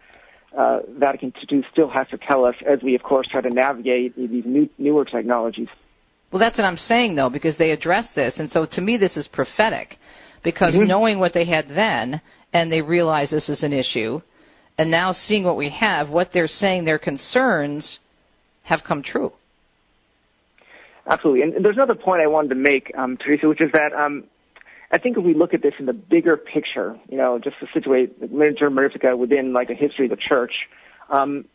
uh, 0.58 0.80
Vatican 0.98 1.34
II 1.52 1.64
still 1.72 1.90
has 1.90 2.08
to 2.10 2.18
tell 2.18 2.46
us 2.46 2.56
as 2.68 2.80
we, 2.82 2.96
of 2.96 3.04
course, 3.04 3.28
try 3.30 3.42
to 3.42 3.50
navigate 3.50 4.16
these 4.16 4.44
new, 4.46 4.70
newer 4.78 5.06
technologies. 5.06 5.68
Well, 6.32 6.40
that's 6.40 6.58
what 6.58 6.66
I'm 6.66 6.78
saying, 6.78 7.16
though, 7.16 7.30
because 7.30 7.58
they 7.58 7.72
address 7.72 8.06
this, 8.16 8.34
and 8.38 8.50
so 8.52 8.66
to 8.72 8.82
me, 8.82 8.98
this 8.98 9.16
is 9.16 9.28
prophetic, 9.32 9.98
because 10.44 10.74
mm-hmm. 10.74 10.88
knowing 10.88 11.20
what 11.20 11.34
they 11.34 11.46
had 11.46 11.70
then, 11.70 12.22
and 12.54 12.72
they 12.72 12.82
realize 12.82 13.30
this 13.30 13.50
is 13.50 13.64
an 13.64 13.72
issue, 13.72 14.20
and 14.78 14.92
now 14.92 15.14
seeing 15.14 15.44
what 15.44 15.58
we 15.58 15.70
have, 15.70 16.10
what 16.10 16.32
they're 16.34 16.48
saying, 16.48 16.86
their 16.86 17.00
concerns 17.00 18.00
have 18.64 18.82
come 18.86 19.02
true. 19.02 19.32
Absolutely. 21.08 21.42
And 21.42 21.64
there's 21.64 21.78
another 21.78 21.96
point 21.96 22.22
I 22.22 22.28
wanted 22.28 22.50
to 22.50 22.56
make, 22.56 22.92
um, 22.98 23.18
Teresa, 23.18 23.48
which 23.48 23.62
is 23.62 23.72
that 23.72 23.94
um, 23.94 24.26
I 24.92 24.98
think 24.98 25.18
if 25.18 25.24
we 25.24 25.34
look 25.34 25.54
at 25.54 25.62
this 25.62 25.74
in 25.80 25.86
the 25.86 25.94
bigger 25.94 26.38
picture, 26.38 26.98
you 27.10 27.18
know, 27.18 27.40
just 27.40 27.60
to 27.60 27.68
situate 27.74 28.18
Inter 28.22 28.70
Mirifica 28.70 29.18
within 29.18 29.54
like 29.54 29.70
a 29.70 29.74
history 29.74 30.06
of 30.06 30.12
the 30.12 30.18
church, 30.18 30.54
um, 31.10 31.46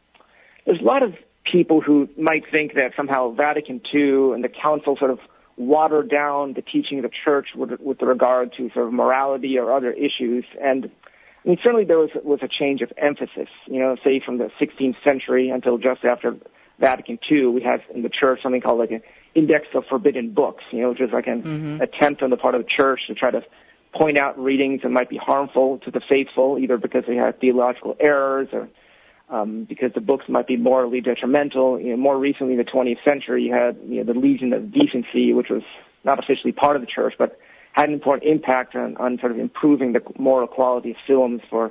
there's 0.64 0.80
a 0.80 0.84
lot 0.84 1.02
of 1.02 1.14
people 1.50 1.80
who 1.80 2.08
might 2.16 2.44
think 2.50 2.74
that 2.74 2.92
somehow 2.96 3.30
Vatican 3.30 3.80
II 3.92 4.32
and 4.32 4.44
the 4.44 4.48
Council 4.48 4.96
sort 4.98 5.10
of 5.10 5.18
watered 5.56 6.10
down 6.10 6.54
the 6.54 6.62
teaching 6.62 6.98
of 6.98 7.02
the 7.02 7.10
church 7.24 7.48
with, 7.54 7.78
with 7.80 8.00
regard 8.00 8.52
to 8.56 8.70
sort 8.72 8.86
of 8.86 8.92
morality 8.92 9.58
or 9.58 9.74
other 9.74 9.92
issues. 9.92 10.44
And 10.62 10.90
I 11.44 11.48
mean, 11.48 11.58
certainly 11.62 11.84
there 11.84 11.98
was, 11.98 12.10
was 12.22 12.40
a 12.42 12.48
change 12.48 12.80
of 12.80 12.92
emphasis, 12.96 13.48
you 13.66 13.80
know, 13.80 13.96
say 14.02 14.20
from 14.24 14.38
the 14.38 14.50
16th 14.60 14.96
century 15.04 15.50
until 15.50 15.76
just 15.76 16.04
after 16.04 16.36
Vatican 16.78 17.18
II, 17.30 17.46
we 17.46 17.62
had 17.62 17.82
in 17.94 18.02
the 18.02 18.08
church 18.08 18.40
something 18.42 18.60
called 18.60 18.78
like 18.78 18.90
an 18.90 19.02
index 19.34 19.66
of 19.74 19.84
forbidden 19.88 20.32
books, 20.32 20.64
you 20.70 20.80
know, 20.82 20.90
which 20.90 21.00
is 21.00 21.10
like 21.12 21.26
an 21.26 21.42
mm-hmm. 21.42 21.80
attempt 21.82 22.22
on 22.22 22.30
the 22.30 22.36
part 22.36 22.54
of 22.54 22.62
the 22.62 22.68
church 22.68 23.00
to 23.06 23.14
try 23.14 23.30
to 23.30 23.42
point 23.94 24.18
out 24.18 24.38
readings 24.38 24.82
that 24.82 24.90
might 24.90 25.10
be 25.10 25.16
harmful 25.16 25.78
to 25.84 25.90
the 25.90 26.00
faithful, 26.08 26.58
either 26.58 26.78
because 26.78 27.04
they 27.06 27.16
had 27.16 27.38
theological 27.40 27.96
errors 28.00 28.48
or 28.52 28.68
um, 29.28 29.64
because 29.64 29.92
the 29.94 30.00
books 30.00 30.26
might 30.28 30.46
be 30.46 30.56
morally 30.56 31.00
detrimental. 31.00 31.80
You 31.80 31.90
know, 31.90 31.96
more 31.96 32.18
recently, 32.18 32.52
in 32.52 32.58
the 32.58 32.64
20th 32.64 33.02
century, 33.02 33.44
you 33.44 33.54
had 33.54 33.78
you 33.86 34.04
know, 34.04 34.12
the 34.12 34.18
Legion 34.18 34.52
of 34.52 34.70
Decency, 34.72 35.32
which 35.32 35.48
was 35.48 35.62
not 36.04 36.18
officially 36.18 36.52
part 36.52 36.76
of 36.76 36.82
the 36.82 36.88
church, 36.88 37.14
but 37.18 37.38
had 37.72 37.88
an 37.88 37.94
important 37.94 38.30
impact 38.30 38.74
on, 38.74 38.96
on 38.98 39.18
sort 39.18 39.32
of 39.32 39.38
improving 39.38 39.94
the 39.94 40.02
moral 40.18 40.46
quality 40.46 40.90
of 40.90 40.96
films 41.06 41.40
for 41.48 41.70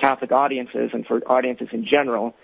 Catholic 0.00 0.32
audiences 0.32 0.90
and 0.94 1.04
for 1.06 1.20
audiences 1.30 1.68
in 1.72 1.84
general. 1.84 2.34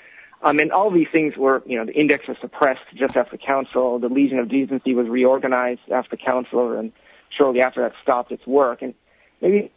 Um, 0.42 0.58
and 0.60 0.70
all 0.70 0.90
these 0.90 1.08
things 1.10 1.34
were, 1.36 1.62
you 1.66 1.76
know, 1.76 1.84
the 1.84 1.92
index 1.92 2.28
was 2.28 2.36
suppressed 2.40 2.80
just 2.94 3.16
after 3.16 3.36
council. 3.36 3.98
The 3.98 4.08
Legion 4.08 4.38
of 4.38 4.48
Decency 4.48 4.94
was 4.94 5.08
reorganized 5.08 5.80
after 5.92 6.16
council, 6.16 6.78
and 6.78 6.92
shortly 7.36 7.60
after 7.60 7.82
that 7.82 7.92
stopped 8.02 8.30
its 8.30 8.46
work. 8.46 8.82
And 8.82 8.94
maybe. 9.40 9.72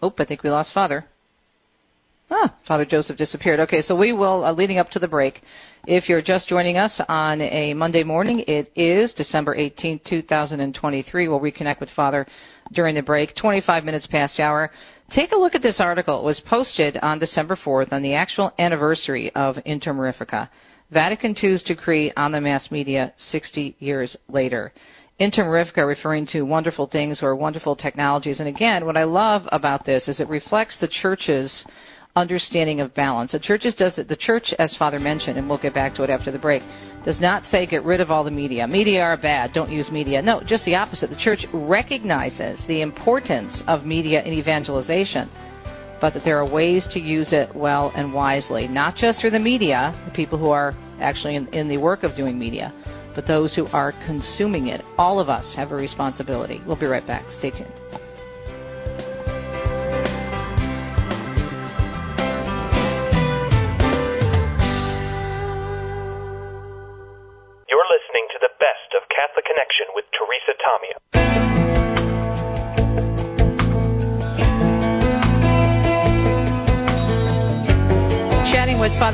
Oh, 0.00 0.12
I 0.16 0.24
think 0.24 0.42
we 0.42 0.50
lost 0.50 0.72
Father. 0.72 1.06
Ah, 2.30 2.54
Father 2.66 2.86
Joseph 2.86 3.18
disappeared. 3.18 3.60
Okay, 3.60 3.82
so 3.82 3.94
we 3.94 4.12
will, 4.12 4.44
uh, 4.44 4.52
leading 4.52 4.78
up 4.78 4.88
to 4.90 4.98
the 4.98 5.06
break, 5.06 5.42
if 5.86 6.08
you're 6.08 6.22
just 6.22 6.48
joining 6.48 6.78
us 6.78 6.98
on 7.06 7.42
a 7.42 7.74
Monday 7.74 8.02
morning, 8.02 8.42
it 8.46 8.72
is 8.74 9.12
December 9.12 9.54
18, 9.54 10.00
2023. 10.08 11.28
We'll 11.28 11.38
reconnect 11.38 11.80
with 11.80 11.90
Father 11.90 12.26
during 12.72 12.94
the 12.94 13.02
break, 13.02 13.36
25 13.36 13.84
minutes 13.84 14.06
past 14.06 14.40
hour. 14.40 14.70
Take 15.10 15.32
a 15.32 15.36
look 15.36 15.54
at 15.54 15.60
this 15.60 15.80
article. 15.80 16.20
It 16.20 16.24
was 16.24 16.40
posted 16.48 16.96
on 17.02 17.18
December 17.18 17.56
4th 17.62 17.92
on 17.92 18.00
the 18.00 18.14
actual 18.14 18.52
anniversary 18.58 19.30
of 19.34 19.58
Inter 19.66 19.92
Mirifica. 19.92 20.48
Vatican 20.90 21.36
II's 21.42 21.62
decree 21.62 22.10
on 22.16 22.32
the 22.32 22.40
mass 22.40 22.70
media 22.70 23.12
60 23.32 23.76
years 23.80 24.16
later. 24.28 24.72
Inter 25.18 25.44
Mirifica 25.44 25.86
referring 25.86 26.26
to 26.28 26.42
wonderful 26.42 26.86
things 26.86 27.22
or 27.22 27.36
wonderful 27.36 27.76
technologies. 27.76 28.40
And 28.40 28.48
again, 28.48 28.86
what 28.86 28.96
I 28.96 29.04
love 29.04 29.42
about 29.52 29.84
this 29.84 30.08
is 30.08 30.20
it 30.20 30.28
reflects 30.28 30.78
the 30.80 30.88
church's 30.88 31.64
understanding 32.16 32.80
of 32.80 32.94
balance. 32.94 33.32
The 33.32 33.40
churches 33.40 33.74
does 33.74 33.98
it. 33.98 34.08
The 34.08 34.16
church, 34.16 34.54
as 34.58 34.74
Father 34.78 35.00
mentioned, 35.00 35.36
and 35.36 35.48
we'll 35.48 35.58
get 35.58 35.74
back 35.74 35.94
to 35.96 36.02
it 36.04 36.10
after 36.10 36.30
the 36.30 36.38
break, 36.38 36.62
does 37.04 37.20
not 37.20 37.42
say 37.50 37.66
get 37.66 37.84
rid 37.84 38.00
of 38.00 38.10
all 38.10 38.24
the 38.24 38.30
media. 38.30 38.66
Media 38.66 39.02
are 39.02 39.16
bad. 39.16 39.52
Don't 39.52 39.70
use 39.70 39.90
media. 39.90 40.22
No, 40.22 40.42
just 40.46 40.64
the 40.64 40.74
opposite. 40.74 41.10
The 41.10 41.16
church 41.16 41.44
recognizes 41.52 42.60
the 42.68 42.82
importance 42.82 43.62
of 43.66 43.84
media 43.84 44.22
in 44.22 44.32
evangelization, 44.32 45.28
but 46.00 46.14
that 46.14 46.22
there 46.24 46.38
are 46.38 46.48
ways 46.48 46.86
to 46.92 47.00
use 47.00 47.32
it 47.32 47.54
well 47.54 47.92
and 47.96 48.14
wisely, 48.14 48.68
not 48.68 48.96
just 48.96 49.20
through 49.20 49.30
the 49.30 49.38
media, 49.38 50.00
the 50.06 50.14
people 50.14 50.38
who 50.38 50.50
are 50.50 50.72
actually 51.00 51.36
in, 51.36 51.48
in 51.48 51.68
the 51.68 51.78
work 51.78 52.04
of 52.04 52.16
doing 52.16 52.38
media, 52.38 52.72
but 53.14 53.26
those 53.26 53.54
who 53.54 53.66
are 53.66 53.92
consuming 54.06 54.68
it. 54.68 54.80
All 54.96 55.20
of 55.20 55.28
us 55.28 55.54
have 55.56 55.72
a 55.72 55.76
responsibility. 55.76 56.60
We'll 56.66 56.76
be 56.78 56.86
right 56.86 57.06
back. 57.06 57.24
Stay 57.38 57.50
tuned. 57.50 58.03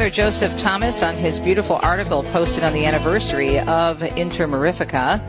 Father 0.01 0.17
Joseph 0.17 0.57
Thomas 0.63 0.95
on 1.03 1.23
his 1.23 1.39
beautiful 1.41 1.79
article 1.83 2.23
posted 2.33 2.65
on 2.65 2.73
the 2.73 2.87
anniversary 2.87 3.59
of 3.59 4.01
Inter 4.01 4.47
Mirifica. 4.47 5.21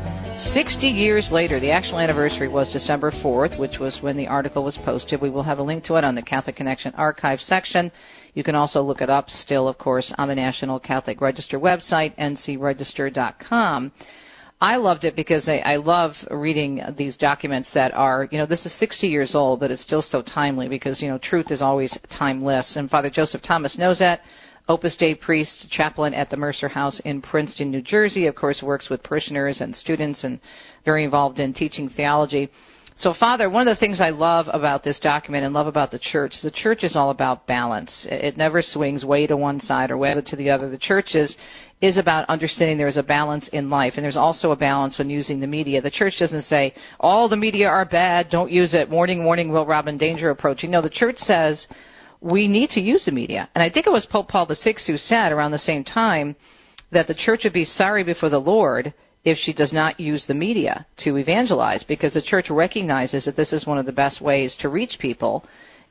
60 0.54 0.88
years 0.88 1.28
later, 1.30 1.60
the 1.60 1.70
actual 1.70 2.00
anniversary 2.00 2.48
was 2.48 2.72
December 2.72 3.12
4th, 3.12 3.60
which 3.60 3.80
was 3.82 3.98
when 4.00 4.16
the 4.16 4.30
article 4.30 4.64
was 4.64 4.80
posted. 4.86 5.20
We 5.20 5.30
will 5.30 5.44
have 5.44 5.60
a 5.60 5.62
link 5.62 5.84
to 5.84 5.96
it 5.96 6.06
on 6.06 6.16
the 6.16 6.22
Catholic 6.22 6.56
Connection 6.56 6.94
archive 6.96 7.42
section. 7.42 7.92
You 8.34 8.46
can 8.46 8.56
also 8.56 8.82
look 8.82 9.02
it 9.02 9.10
up 9.10 9.30
still, 9.30 9.68
of 9.68 9.78
course, 9.78 10.10
on 10.18 10.30
the 10.30 10.36
National 10.36 10.80
Catholic 10.80 11.20
Register 11.20 11.60
website, 11.60 12.18
ncregister.com. 12.18 13.92
I 14.62 14.76
loved 14.78 15.04
it 15.04 15.18
because 15.18 15.50
I, 15.50 15.58
I 15.58 15.76
love 15.76 16.14
reading 16.30 16.82
these 16.98 17.18
documents 17.18 17.68
that 17.74 17.94
are, 17.94 18.30
you 18.32 18.38
know, 18.38 18.46
this 18.46 18.66
is 18.66 18.72
60 18.80 19.06
years 19.06 19.36
old, 19.36 19.60
but 19.60 19.70
it's 19.70 19.84
still 19.84 20.04
so 20.10 20.22
timely 20.22 20.70
because, 20.70 21.02
you 21.02 21.10
know, 21.10 21.18
truth 21.18 21.52
is 21.52 21.62
always 21.62 21.94
timeless. 22.18 22.78
And 22.78 22.90
Father 22.90 23.10
Joseph 23.10 23.42
Thomas 23.42 23.78
knows 23.78 24.00
that. 24.00 24.22
Opus 24.72 24.96
Dei 24.96 25.16
priest, 25.16 25.70
chaplain 25.70 26.14
at 26.14 26.30
the 26.30 26.38
Mercer 26.38 26.70
House 26.70 27.02
in 27.04 27.22
Princeton, 27.22 27.72
New 27.72 27.82
Jersey, 27.82 28.28
of 28.28 28.36
course, 28.36 28.64
works 28.64 28.90
with 28.90 29.04
parishioners 29.04 29.60
and 29.60 29.76
students 29.76 30.24
and 30.24 30.40
very 30.86 31.04
involved 31.04 31.40
in 31.40 31.54
teaching 31.54 31.90
theology. 31.90 32.50
So, 32.96 33.14
Father, 33.20 33.50
one 33.50 33.68
of 33.68 33.76
the 33.76 33.80
things 33.82 34.00
I 34.00 34.12
love 34.12 34.46
about 34.54 34.86
this 34.86 34.98
document 35.00 35.44
and 35.44 35.54
love 35.54 35.68
about 35.68 35.92
the 35.92 36.00
church, 36.00 36.34
the 36.42 36.52
church 36.52 36.86
is 36.86 36.96
all 36.96 37.10
about 37.10 37.48
balance. 37.48 37.92
It 38.06 38.38
never 38.38 38.62
swings 38.62 39.04
way 39.04 39.28
to 39.28 39.36
one 39.36 39.60
side 39.60 39.92
or 39.92 39.98
way 39.98 40.16
to 40.16 40.36
the 40.38 40.50
other. 40.50 40.70
The 40.70 40.78
church 40.78 41.16
is 41.16 41.36
is 41.82 41.98
about 41.98 42.30
understanding 42.30 42.78
there 42.78 42.88
is 42.88 42.96
a 42.96 43.04
balance 43.04 43.50
in 43.52 43.70
life, 43.70 43.94
and 43.98 44.06
there's 44.06 44.16
also 44.16 44.52
a 44.52 44.56
balance 44.56 44.98
when 44.98 45.10
using 45.10 45.42
the 45.42 45.48
media. 45.48 45.82
The 45.82 45.92
church 45.92 46.14
doesn't 46.18 46.46
say 46.46 46.74
all 46.98 47.28
the 47.28 47.36
media 47.36 47.68
are 47.68 47.84
bad, 47.84 48.30
don't 48.30 48.52
use 48.52 48.74
it. 48.74 48.90
Warning, 48.90 49.26
warning, 49.26 49.52
Will 49.52 49.66
Robin, 49.66 49.98
danger 49.98 50.30
approaching. 50.30 50.72
No, 50.72 50.82
the 50.82 50.90
church 50.90 51.18
says 51.18 51.68
we 52.22 52.48
need 52.48 52.70
to 52.72 52.80
use 52.80 53.04
the 53.06 53.12
media, 53.12 53.50
and 53.56 53.64
I 53.64 53.70
think 53.70 53.88
it 53.88 53.92
was 53.92 54.06
Pope 54.06 54.30
Paul 54.30 54.46
VI 54.46 54.76
who 54.86 54.98
said 54.98 55.32
around 55.32 55.52
the 55.52 55.60
same 55.60 55.84
time 55.84 56.36
that 56.92 57.08
the 57.08 57.16
church 57.16 57.42
would 57.44 57.54
be 57.54 57.66
sorry 57.66 58.04
before 58.04 58.30
the 58.30 58.40
Lord 58.40 58.94
if 59.24 59.38
she 59.40 59.54
does 59.54 59.74
not 59.74 60.00
use 60.00 60.26
the 60.28 60.34
media 60.34 60.86
to 61.00 61.18
evangelize 61.18 61.84
because 61.84 62.14
the 62.14 62.22
church 62.22 62.50
recognizes 62.50 63.26
that 63.26 63.36
this 63.36 63.54
is 63.54 63.66
one 63.66 63.78
of 63.78 63.86
the 63.86 63.92
best 63.92 64.22
ways 64.22 64.56
to 64.60 64.70
reach 64.70 64.98
people 65.00 65.46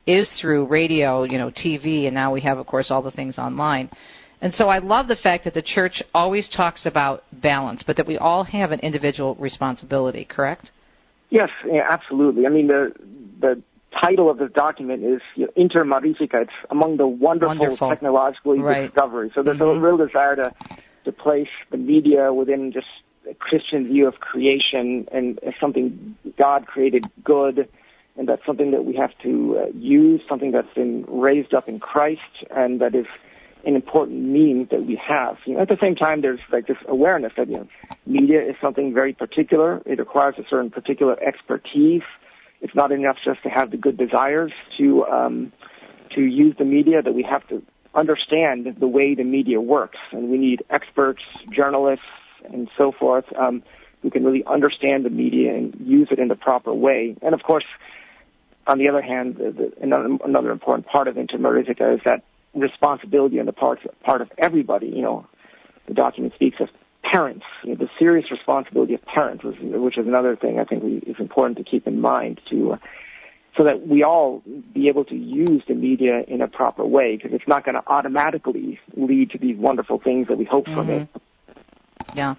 is 0.07 0.29
through 0.41 0.65
radio, 0.65 1.23
you 1.23 1.37
know, 1.37 1.51
TV, 1.51 2.05
and 2.05 2.13
now 2.13 2.31
we 2.31 2.41
have, 2.41 2.57
of 2.57 2.65
course, 2.65 2.89
all 2.89 3.01
the 3.01 3.11
things 3.11 3.37
online. 3.37 3.89
And 4.41 4.53
so 4.55 4.69
I 4.69 4.79
love 4.79 5.07
the 5.07 5.15
fact 5.15 5.43
that 5.43 5.53
the 5.53 5.61
church 5.61 6.01
always 6.13 6.49
talks 6.49 6.85
about 6.85 7.23
balance, 7.31 7.83
but 7.85 7.95
that 7.97 8.07
we 8.07 8.17
all 8.17 8.43
have 8.45 8.71
an 8.71 8.79
individual 8.79 9.35
responsibility, 9.35 10.25
correct? 10.25 10.71
Yes, 11.29 11.49
absolutely. 11.89 12.45
I 12.45 12.49
mean, 12.49 12.67
the 12.67 12.91
the 13.39 13.61
title 13.99 14.29
of 14.29 14.37
this 14.37 14.51
document 14.53 15.03
is 15.03 15.21
you 15.35 15.45
know, 15.45 15.51
Inter. 15.55 15.83
It's 15.83 16.51
among 16.69 16.97
the 16.97 17.07
wonderful, 17.07 17.57
Wonderful. 17.57 17.89
technological 17.89 18.57
Right. 18.57 18.85
discoveries. 18.85 19.31
So 19.35 19.43
there's 19.43 19.57
Mhm. 19.57 19.77
a 19.77 19.79
real 19.79 19.97
desire 19.97 20.35
to 20.35 20.53
to 21.03 21.11
place 21.11 21.49
the 21.71 21.77
media 21.77 22.31
within 22.31 22.71
just 22.71 22.87
a 23.27 23.33
Christian 23.33 23.87
view 23.87 24.07
of 24.07 24.19
creation 24.19 25.07
and 25.11 25.39
as 25.43 25.55
something 25.59 26.15
God 26.37 26.67
created 26.67 27.09
good, 27.23 27.67
and 28.17 28.27
that's 28.27 28.45
something 28.45 28.71
that 28.71 28.85
we 28.85 28.95
have 28.95 29.17
to 29.23 29.57
uh, 29.59 29.65
use, 29.73 30.21
something 30.29 30.51
that's 30.51 30.73
been 30.75 31.05
raised 31.07 31.53
up 31.53 31.67
in 31.67 31.79
Christ, 31.79 32.45
and 32.51 32.79
that 32.81 32.93
is 32.93 33.07
an 33.65 33.75
important 33.75 34.21
means 34.23 34.69
that 34.69 34.85
we 34.85 34.95
have. 34.95 35.37
You 35.45 35.55
know, 35.55 35.61
at 35.61 35.69
the 35.69 35.77
same 35.81 35.95
time, 35.95 36.21
there's 36.21 36.39
like 36.51 36.67
this 36.67 36.77
awareness 36.87 37.33
that 37.37 37.49
you 37.49 37.57
know, 37.57 37.67
media 38.05 38.41
is 38.41 38.55
something 38.61 38.93
very 38.93 39.13
particular. 39.13 39.81
It 39.85 39.99
requires 39.99 40.35
a 40.37 40.43
certain 40.49 40.69
particular 40.69 41.21
expertise. 41.21 42.03
It's 42.61 42.75
not 42.75 42.91
enough 42.91 43.17
just 43.23 43.41
to 43.43 43.49
have 43.49 43.71
the 43.71 43.77
good 43.77 43.97
desires 43.97 44.51
to 44.77 45.05
um, 45.05 45.51
to 46.15 46.21
use 46.21 46.55
the 46.57 46.65
media. 46.65 47.01
That 47.01 47.13
we 47.13 47.23
have 47.23 47.47
to 47.47 47.61
understand 47.95 48.75
the 48.79 48.87
way 48.87 49.15
the 49.15 49.23
media 49.23 49.59
works, 49.59 49.97
and 50.11 50.29
we 50.29 50.37
need 50.37 50.63
experts, 50.69 51.21
journalists, 51.49 52.05
and 52.51 52.69
so 52.77 52.91
forth 52.91 53.25
um, 53.37 53.63
who 54.01 54.09
can 54.09 54.23
really 54.23 54.43
understand 54.45 55.05
the 55.05 55.09
media 55.09 55.53
and 55.53 55.75
use 55.79 56.07
it 56.11 56.19
in 56.19 56.27
the 56.27 56.35
proper 56.35 56.73
way. 56.73 57.15
And 57.21 57.33
of 57.33 57.43
course, 57.43 57.65
on 58.67 58.77
the 58.77 58.87
other 58.87 59.01
hand, 59.01 59.37
the, 59.37 59.51
the, 59.51 59.73
another, 59.81 60.17
another 60.23 60.51
important 60.51 60.87
part 60.87 61.07
of 61.07 61.17
Inter 61.17 61.37
Mirifica 61.37 61.95
is 61.95 62.01
that 62.05 62.23
responsibility 62.53 63.39
on 63.39 63.45
the 63.45 63.53
part 63.53 63.79
part 64.03 64.21
of 64.21 64.31
everybody. 64.37 64.87
You 64.87 65.01
know, 65.01 65.27
the 65.87 65.93
document 65.93 66.33
speaks 66.35 66.59
of 66.59 66.69
parents, 67.03 67.45
you 67.63 67.69
know, 67.71 67.75
the 67.75 67.89
serious 67.97 68.29
responsibility 68.31 68.93
of 68.93 69.01
parents, 69.03 69.43
which, 69.43 69.97
is 69.97 70.07
another 70.07 70.35
thing 70.35 70.59
I 70.59 70.63
think 70.63 70.83
we, 70.83 70.97
is 70.99 71.15
important 71.19 71.57
to 71.57 71.63
keep 71.63 71.87
in 71.87 71.99
mind 72.01 72.41
to. 72.49 72.73
Uh, 72.73 72.77
so 73.57 73.65
that 73.65 73.85
we 73.85 74.01
all 74.01 74.41
be 74.73 74.87
able 74.87 75.03
to 75.03 75.13
use 75.13 75.61
the 75.67 75.73
media 75.73 76.21
in 76.25 76.41
a 76.41 76.47
proper 76.47 76.85
way, 76.85 77.17
because 77.17 77.31
it's 77.33 77.47
not 77.47 77.65
going 77.65 77.75
to 77.75 77.83
automatically 77.87 78.79
lead 78.95 79.29
to 79.31 79.37
these 79.37 79.57
wonderful 79.57 79.99
things 80.01 80.29
that 80.29 80.37
we 80.37 80.45
hope 80.45 80.65
from 80.67 80.89
it. 80.89 81.09
Yeah. 82.15 82.35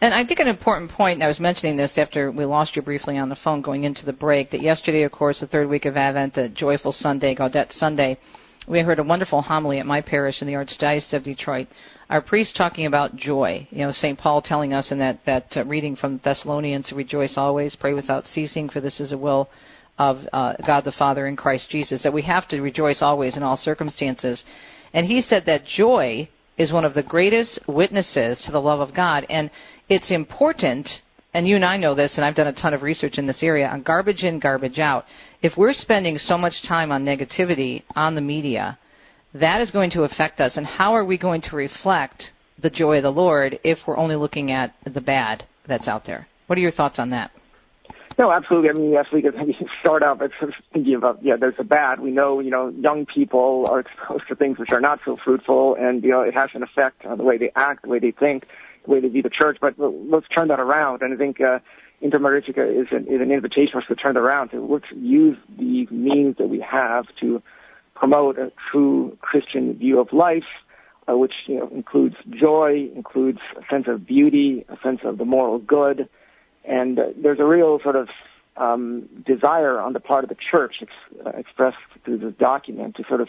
And 0.00 0.14
I 0.14 0.24
think 0.24 0.38
an 0.38 0.46
important 0.46 0.92
point, 0.92 1.20
I 1.20 1.26
was 1.26 1.40
mentioning 1.40 1.76
this 1.76 1.90
after 1.96 2.30
we 2.30 2.44
lost 2.44 2.76
you 2.76 2.82
briefly 2.82 3.18
on 3.18 3.28
the 3.28 3.36
phone 3.42 3.60
going 3.60 3.84
into 3.84 4.04
the 4.04 4.12
break, 4.12 4.50
that 4.52 4.62
yesterday, 4.62 5.02
of 5.02 5.10
course, 5.10 5.40
the 5.40 5.48
third 5.48 5.68
week 5.68 5.84
of 5.84 5.96
Advent, 5.96 6.34
the 6.34 6.48
Joyful 6.50 6.92
Sunday, 6.92 7.34
Gaudete 7.34 7.72
Sunday, 7.76 8.16
we 8.66 8.80
heard 8.80 8.98
a 8.98 9.04
wonderful 9.04 9.42
homily 9.42 9.78
at 9.78 9.86
my 9.86 10.00
parish 10.00 10.40
in 10.40 10.48
the 10.48 10.54
Archdiocese 10.54 11.12
of 11.12 11.22
Detroit. 11.22 11.68
Our 12.10 12.20
priest 12.20 12.56
talking 12.56 12.86
about 12.86 13.14
joy. 13.14 13.68
You 13.70 13.86
know, 13.86 13.92
St. 13.92 14.18
Paul 14.18 14.42
telling 14.42 14.72
us 14.72 14.90
in 14.90 14.98
that, 14.98 15.20
that 15.24 15.46
uh, 15.56 15.64
reading 15.64 15.94
from 15.94 16.20
Thessalonians, 16.24 16.90
rejoice 16.92 17.34
always, 17.36 17.76
pray 17.76 17.94
without 17.94 18.24
ceasing, 18.32 18.68
for 18.68 18.80
this 18.80 18.98
is 18.98 19.12
a 19.12 19.18
will 19.18 19.48
of 19.98 20.18
uh, 20.32 20.54
God 20.66 20.84
the 20.84 20.92
Father 20.92 21.26
in 21.26 21.36
Christ 21.36 21.70
Jesus, 21.70 22.02
that 22.02 22.12
we 22.12 22.22
have 22.22 22.48
to 22.48 22.60
rejoice 22.60 23.02
always 23.02 23.36
in 23.36 23.42
all 23.42 23.56
circumstances. 23.56 24.42
And 24.92 25.06
he 25.06 25.22
said 25.22 25.44
that 25.46 25.64
joy 25.64 26.28
is 26.58 26.72
one 26.72 26.84
of 26.84 26.94
the 26.94 27.02
greatest 27.02 27.60
witnesses 27.68 28.42
to 28.46 28.52
the 28.52 28.60
love 28.60 28.80
of 28.80 28.94
God. 28.94 29.26
And 29.30 29.50
it's 29.88 30.10
important, 30.10 30.88
and 31.36 31.46
you 31.46 31.54
and 31.54 31.66
I 31.66 31.76
know 31.76 31.94
this, 31.94 32.12
and 32.16 32.24
I've 32.24 32.34
done 32.34 32.46
a 32.46 32.52
ton 32.54 32.72
of 32.72 32.80
research 32.80 33.18
in 33.18 33.26
this 33.26 33.42
area, 33.42 33.68
on 33.68 33.82
garbage 33.82 34.22
in, 34.22 34.40
garbage 34.40 34.78
out. 34.78 35.04
If 35.42 35.52
we're 35.58 35.74
spending 35.74 36.16
so 36.16 36.38
much 36.38 36.54
time 36.66 36.90
on 36.90 37.04
negativity 37.04 37.82
on 37.94 38.14
the 38.14 38.22
media, 38.22 38.78
that 39.34 39.60
is 39.60 39.70
going 39.70 39.90
to 39.90 40.04
affect 40.04 40.40
us. 40.40 40.56
And 40.56 40.64
how 40.64 40.94
are 40.94 41.04
we 41.04 41.18
going 41.18 41.42
to 41.42 41.54
reflect 41.54 42.30
the 42.62 42.70
joy 42.70 42.96
of 42.96 43.02
the 43.02 43.10
Lord 43.10 43.58
if 43.64 43.76
we're 43.86 43.98
only 43.98 44.16
looking 44.16 44.50
at 44.50 44.72
the 44.90 45.02
bad 45.02 45.44
that's 45.68 45.86
out 45.86 46.06
there? 46.06 46.26
What 46.46 46.56
are 46.56 46.62
your 46.62 46.72
thoughts 46.72 46.98
on 46.98 47.10
that? 47.10 47.32
No, 48.18 48.32
absolutely. 48.32 48.70
I 48.70 48.72
mean, 48.72 48.92
yes, 48.92 49.04
we 49.12 49.20
could 49.20 49.34
start 49.80 50.02
out 50.02 50.18
by 50.20 50.28
thinking 50.72 50.94
about, 50.94 51.22
yeah, 51.22 51.36
there's 51.38 51.56
a 51.58 51.64
bad. 51.64 52.00
We 52.00 52.12
know, 52.12 52.40
you 52.40 52.50
know, 52.50 52.70
young 52.70 53.04
people 53.04 53.66
are 53.70 53.80
exposed 53.80 54.24
to 54.28 54.36
things 54.36 54.58
which 54.58 54.72
are 54.72 54.80
not 54.80 55.00
so 55.04 55.18
fruitful, 55.22 55.76
and, 55.78 56.02
you 56.02 56.12
know, 56.12 56.22
it 56.22 56.32
has 56.32 56.48
an 56.54 56.62
effect 56.62 57.04
on 57.04 57.18
the 57.18 57.24
way 57.24 57.36
they 57.36 57.50
act, 57.54 57.82
the 57.82 57.90
way 57.90 57.98
they 57.98 58.12
think, 58.12 58.46
way 58.88 59.00
they 59.00 59.08
view 59.08 59.22
the 59.22 59.30
church. 59.30 59.58
But 59.60 59.74
let's 59.78 60.26
turn 60.28 60.48
that 60.48 60.60
around. 60.60 61.02
And 61.02 61.12
I 61.12 61.16
think 61.16 61.40
uh, 61.40 61.58
is 62.00 62.12
an, 62.12 63.06
is 63.08 63.20
an 63.20 63.30
invitation 63.30 63.72
for 63.72 63.78
us 63.78 63.84
to 63.88 63.94
turn 63.94 64.16
around, 64.16 64.50
to 64.50 64.60
let's 64.64 64.84
use 64.94 65.36
the 65.58 65.86
means 65.90 66.36
that 66.38 66.48
we 66.48 66.60
have 66.60 67.06
to 67.20 67.42
promote 67.94 68.38
a 68.38 68.52
true 68.70 69.16
Christian 69.20 69.74
view 69.74 69.98
of 70.00 70.12
life, 70.12 70.44
uh, 71.08 71.16
which 71.16 71.32
you 71.46 71.58
know 71.58 71.68
includes 71.68 72.16
joy, 72.30 72.88
includes 72.94 73.38
a 73.56 73.62
sense 73.72 73.86
of 73.88 74.06
beauty, 74.06 74.64
a 74.68 74.76
sense 74.82 75.00
of 75.04 75.18
the 75.18 75.24
moral 75.24 75.58
good, 75.58 76.08
and 76.64 76.98
uh, 76.98 77.04
there's 77.16 77.40
a 77.40 77.44
real 77.44 77.80
sort 77.82 77.96
of 77.96 78.08
um, 78.56 79.08
desire 79.24 79.78
on 79.78 79.92
the 79.92 80.00
part 80.00 80.24
of 80.24 80.28
the 80.28 80.36
church 80.50 80.76
ex- 80.82 80.92
uh, 81.24 81.30
expressed 81.30 81.76
through 82.04 82.18
this 82.18 82.34
document 82.38 82.96
to 82.96 83.04
sort 83.08 83.20
of 83.20 83.28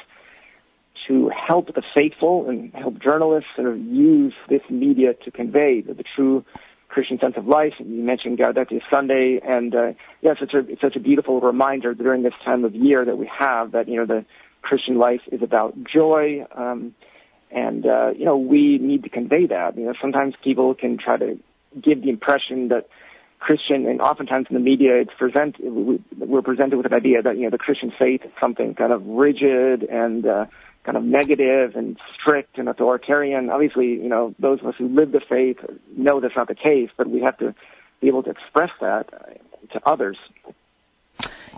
to 1.08 1.30
help 1.30 1.74
the 1.74 1.84
faithful 1.96 2.50
and 2.50 2.74
help 2.74 3.02
journalists 3.02 3.50
sort 3.56 3.70
of 3.70 3.80
use 3.80 4.34
this 4.50 4.62
media 4.70 5.14
to 5.26 5.32
convey 5.32 5.82
the, 5.82 5.94
the 5.94 6.04
true 6.16 6.44
Christian 6.90 7.20
sense 7.20 7.36
of 7.38 7.48
life. 7.48 7.74
You 7.80 8.04
mentioned 8.04 8.38
Gaudete 8.38 8.82
Sunday, 8.90 9.40
and 9.44 9.76
uh, 9.76 9.94
yeah, 10.22 10.34
it's 10.40 10.54
a 10.54 10.60
it's 10.72 10.82
such 10.82 10.96
a 10.96 11.00
beautiful 11.00 11.42
reminder 11.42 11.94
during 11.94 12.24
this 12.24 12.34
time 12.44 12.64
of 12.64 12.74
year 12.76 13.06
that 13.06 13.18
we 13.18 13.30
have 13.38 13.72
that 13.72 13.88
you 13.88 13.98
know 13.98 14.06
the 14.06 14.26
Christian 14.62 14.98
life 14.98 15.22
is 15.32 15.42
about 15.42 15.76
joy, 15.84 16.46
um, 16.56 16.96
and 17.52 17.86
uh, 17.86 18.10
you 18.18 18.26
know 18.26 18.38
we 18.38 18.78
need 18.80 19.04
to 19.04 19.10
convey 19.10 19.46
that. 19.48 19.78
You 19.78 19.86
know, 19.86 19.94
sometimes 20.02 20.36
people 20.44 20.74
can 20.74 20.98
try 20.98 21.18
to 21.18 21.38
give 21.82 22.02
the 22.02 22.10
impression 22.10 22.70
that 22.70 22.88
Christian, 23.40 23.86
and 23.86 24.02
oftentimes 24.02 24.48
in 24.50 24.56
the 24.56 24.60
media, 24.60 24.96
it's 24.96 25.12
present 25.18 25.58
we're 25.60 26.42
presented 26.42 26.78
with 26.78 26.86
an 26.86 26.94
idea 26.94 27.22
that 27.22 27.38
you 27.38 27.44
know 27.44 27.50
the 27.50 27.58
Christian 27.58 27.92
faith 27.98 28.22
is 28.24 28.32
something 28.40 28.74
kind 28.74 28.92
of 28.92 29.06
rigid 29.06 29.84
and 29.84 30.26
uh, 30.26 30.46
kind 30.88 30.96
of 30.96 31.04
negative 31.04 31.76
and 31.76 31.98
strict 32.18 32.58
and 32.58 32.70
authoritarian. 32.70 33.50
Obviously, 33.50 33.88
you 33.88 34.08
know, 34.08 34.34
those 34.40 34.62
of 34.62 34.68
us 34.68 34.76
who 34.78 34.88
live 34.88 35.12
the 35.12 35.20
faith 35.20 35.58
know 35.98 36.22
that's 36.22 36.36
not 36.38 36.48
the 36.48 36.56
case, 36.56 36.90
but 36.98 37.10
we 37.10 37.22
have 37.22 37.38
to 37.40 37.54
be 38.00 38.08
able 38.08 38.24
to 38.24 38.30
express 38.30 38.70
that 38.80 39.06
to 39.74 39.82
others. 39.86 40.16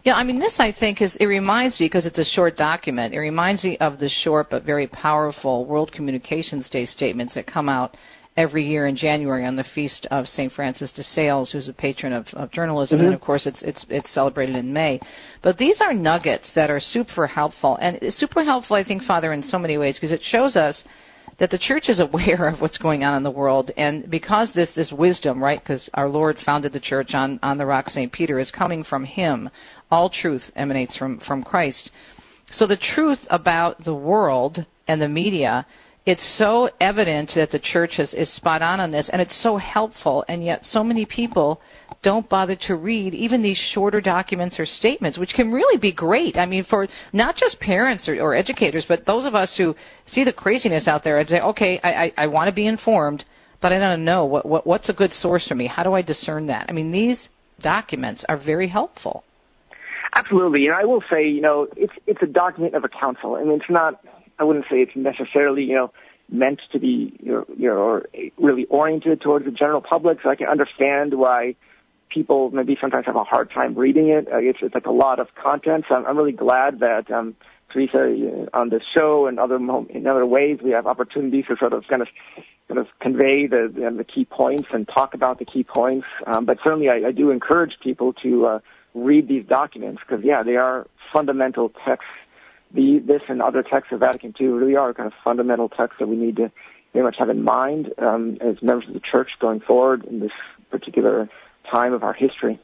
Yeah, 0.03 0.13
I 0.15 0.23
mean, 0.23 0.39
this 0.39 0.53
I 0.57 0.73
think 0.77 0.99
is 0.99 1.15
it 1.19 1.25
reminds 1.25 1.79
me 1.79 1.85
because 1.85 2.07
it's 2.07 2.17
a 2.17 2.25
short 2.25 2.57
document. 2.57 3.13
It 3.13 3.19
reminds 3.19 3.63
me 3.63 3.77
of 3.77 3.99
the 3.99 4.09
short 4.09 4.49
but 4.49 4.63
very 4.63 4.87
powerful 4.87 5.63
World 5.65 5.91
Communications 5.91 6.67
Day 6.69 6.87
statements 6.87 7.35
that 7.35 7.45
come 7.45 7.69
out 7.69 7.95
every 8.39 8.65
year 8.65 8.87
in 8.87 8.95
January 8.95 9.45
on 9.45 9.57
the 9.57 9.65
feast 9.75 10.07
of 10.11 10.25
St. 10.25 10.51
Francis 10.53 10.93
de 10.93 11.03
Sales, 11.03 11.51
who's 11.51 11.67
a 11.67 11.73
patron 11.73 12.13
of, 12.13 12.25
of 12.33 12.49
journalism, 12.53 12.99
mm-hmm. 12.99 13.07
and 13.07 13.13
of 13.13 13.19
course 13.19 13.45
it's 13.45 13.61
it's 13.61 13.85
it's 13.89 14.13
celebrated 14.13 14.55
in 14.55 14.71
May. 14.71 14.97
But 15.43 15.57
these 15.57 15.81
are 15.81 15.93
nuggets 15.93 16.49
that 16.55 16.71
are 16.71 16.79
super 16.79 17.27
helpful, 17.27 17.77
and 17.81 17.99
super 18.15 18.45
helpful, 18.45 18.77
I 18.77 18.85
think, 18.85 19.03
Father, 19.03 19.33
in 19.33 19.43
so 19.43 19.59
many 19.59 19.77
ways 19.77 19.95
because 19.95 20.13
it 20.13 20.21
shows 20.23 20.55
us 20.55 20.81
that 21.39 21.51
the 21.51 21.57
church 21.57 21.89
is 21.89 21.99
aware 22.07 22.47
of 22.47 22.61
what's 22.61 22.77
going 22.77 23.03
on 23.03 23.17
in 23.17 23.23
the 23.23 23.29
world, 23.29 23.71
and 23.75 24.09
because 24.09 24.53
this 24.55 24.69
this 24.73 24.93
wisdom, 24.93 25.43
right? 25.43 25.59
Because 25.61 25.89
our 25.93 26.07
Lord 26.07 26.37
founded 26.45 26.71
the 26.71 26.79
church 26.79 27.13
on 27.13 27.41
on 27.43 27.57
the 27.57 27.65
rock 27.65 27.89
Saint 27.89 28.13
Peter, 28.13 28.39
is 28.39 28.51
coming 28.51 28.85
from 28.85 29.03
Him. 29.03 29.49
All 29.91 30.09
truth 30.09 30.43
emanates 30.55 30.95
from 30.95 31.19
from 31.27 31.43
Christ. 31.43 31.89
So 32.53 32.65
the 32.65 32.77
truth 32.95 33.19
about 33.29 33.83
the 33.83 33.93
world 33.93 34.65
and 34.87 35.01
the 35.01 35.09
media 35.09 35.67
it's 36.05 36.37
so 36.37 36.69
evident 36.79 37.31
that 37.35 37.51
the 37.51 37.59
church 37.59 37.99
is, 37.99 38.13
is 38.13 38.33
spot 38.35 38.61
on 38.61 38.79
on 38.79 38.91
this, 38.91 39.09
and 39.11 39.21
it's 39.21 39.43
so 39.43 39.57
helpful, 39.57 40.23
and 40.27 40.43
yet 40.43 40.61
so 40.71 40.83
many 40.83 41.05
people 41.05 41.61
don't 42.01 42.27
bother 42.29 42.55
to 42.67 42.75
read 42.75 43.13
even 43.13 43.43
these 43.43 43.59
shorter 43.73 43.99
documents 43.99 44.59
or 44.59 44.65
statements, 44.65 45.17
which 45.17 45.33
can 45.33 45.51
really 45.51 45.77
be 45.77 45.91
great. 45.91 46.37
I 46.37 46.45
mean, 46.45 46.65
for 46.69 46.87
not 47.11 47.35
just 47.35 47.59
parents 47.59 48.07
or, 48.07 48.15
or 48.21 48.33
educators, 48.33 48.85
but 48.87 49.05
those 49.05 49.25
of 49.25 49.35
us 49.35 49.53
who 49.57 49.75
see 50.07 50.23
the 50.23 50.33
craziness 50.33 50.87
out 50.87 51.03
there 51.03 51.19
and 51.19 51.27
say, 51.27 51.41
okay, 51.41 51.79
I, 51.83 51.89
I, 51.89 52.11
I 52.17 52.27
want 52.27 52.47
to 52.47 52.55
be 52.55 52.67
informed, 52.67 53.25
but 53.61 53.73
I 53.73 53.79
don't 53.79 54.05
know 54.05 54.25
what, 54.25 54.45
what 54.45 54.65
what's 54.65 54.89
a 54.89 54.93
good 54.93 55.11
source 55.13 55.47
for 55.47 55.55
me. 55.55 55.67
How 55.67 55.83
do 55.83 55.93
I 55.93 56.01
discern 56.01 56.47
that? 56.47 56.67
I 56.69 56.71
mean, 56.71 56.91
these 56.91 57.27
documents 57.61 58.23
are 58.29 58.37
very 58.37 58.69
helpful. 58.69 59.23
Absolutely, 60.15 60.65
and 60.65 60.75
I 60.75 60.85
will 60.85 61.03
say, 61.11 61.27
you 61.27 61.41
know, 61.41 61.67
it's 61.75 61.93
it's 62.07 62.23
a 62.23 62.27
document 62.27 62.73
of 62.73 62.83
a 62.83 62.89
council, 62.89 63.35
and 63.35 63.51
it's 63.51 63.69
not 63.69 64.01
I 64.39 64.43
wouldn't 64.43 64.65
say 64.69 64.77
it's 64.77 64.95
necessarily, 64.95 65.63
you 65.63 65.75
know, 65.75 65.91
meant 66.31 66.61
to 66.71 66.79
be, 66.79 67.17
you 67.21 67.45
know, 67.59 68.01
really 68.37 68.65
oriented 68.65 69.21
towards 69.21 69.45
the 69.45 69.51
general 69.51 69.81
public. 69.81 70.19
So 70.23 70.29
I 70.29 70.35
can 70.35 70.47
understand 70.47 71.15
why 71.15 71.55
people 72.09 72.49
maybe 72.51 72.77
sometimes 72.79 73.05
have 73.05 73.15
a 73.15 73.23
hard 73.23 73.51
time 73.51 73.75
reading 73.75 74.09
it. 74.09 74.27
it's, 74.31 74.59
it's 74.61 74.73
like 74.73 74.85
a 74.85 74.91
lot 74.91 75.19
of 75.19 75.27
content. 75.35 75.85
So 75.87 75.95
I'm, 75.95 76.05
I'm 76.05 76.17
really 76.17 76.31
glad 76.31 76.79
that, 76.79 77.11
um, 77.11 77.35
Teresa, 77.71 78.47
on 78.53 78.69
this 78.69 78.81
show 78.95 79.27
and 79.27 79.39
other 79.39 79.57
in 79.57 80.07
other 80.07 80.25
ways, 80.25 80.59
we 80.63 80.71
have 80.71 80.87
opportunities 80.87 81.45
to 81.49 81.55
sort 81.57 81.73
of 81.73 81.83
kind 81.87 82.01
of 82.01 82.07
kind 82.67 82.79
of 82.79 82.87
convey 82.99 83.45
the 83.45 83.71
the, 83.71 83.95
the 83.95 84.03
key 84.03 84.25
points 84.25 84.69
and 84.73 84.87
talk 84.87 85.13
about 85.13 85.37
the 85.37 85.45
key 85.45 85.63
points. 85.63 86.07
Um, 86.25 86.45
but 86.45 86.57
certainly, 86.63 86.89
I, 86.89 87.09
I 87.09 87.11
do 87.11 87.29
encourage 87.29 87.73
people 87.83 88.13
to 88.23 88.45
uh, 88.47 88.59
read 88.95 89.27
these 89.27 89.45
documents 89.45 90.01
because, 90.01 90.25
yeah, 90.25 90.41
they 90.41 90.55
are 90.55 90.87
fundamental 91.13 91.71
texts 91.85 92.09
the, 92.73 92.99
this 93.05 93.21
and 93.27 93.41
other 93.41 93.63
texts 93.63 93.91
of 93.91 93.99
Vatican 93.99 94.33
II 94.39 94.47
really 94.47 94.75
are 94.75 94.93
kind 94.93 95.07
of 95.07 95.13
fundamental 95.23 95.69
texts 95.69 95.97
that 95.99 96.07
we 96.07 96.15
need 96.15 96.35
to 96.37 96.51
very 96.93 97.05
much 97.05 97.15
have 97.19 97.29
in 97.29 97.43
mind 97.43 97.89
um, 97.99 98.37
as 98.41 98.61
members 98.61 98.87
of 98.87 98.93
the 98.93 98.99
Church 98.99 99.29
going 99.39 99.59
forward 99.59 100.05
in 100.05 100.19
this 100.19 100.31
particular 100.69 101.29
time 101.69 101.93
of 101.93 102.03
our 102.03 102.13
history. 102.13 102.59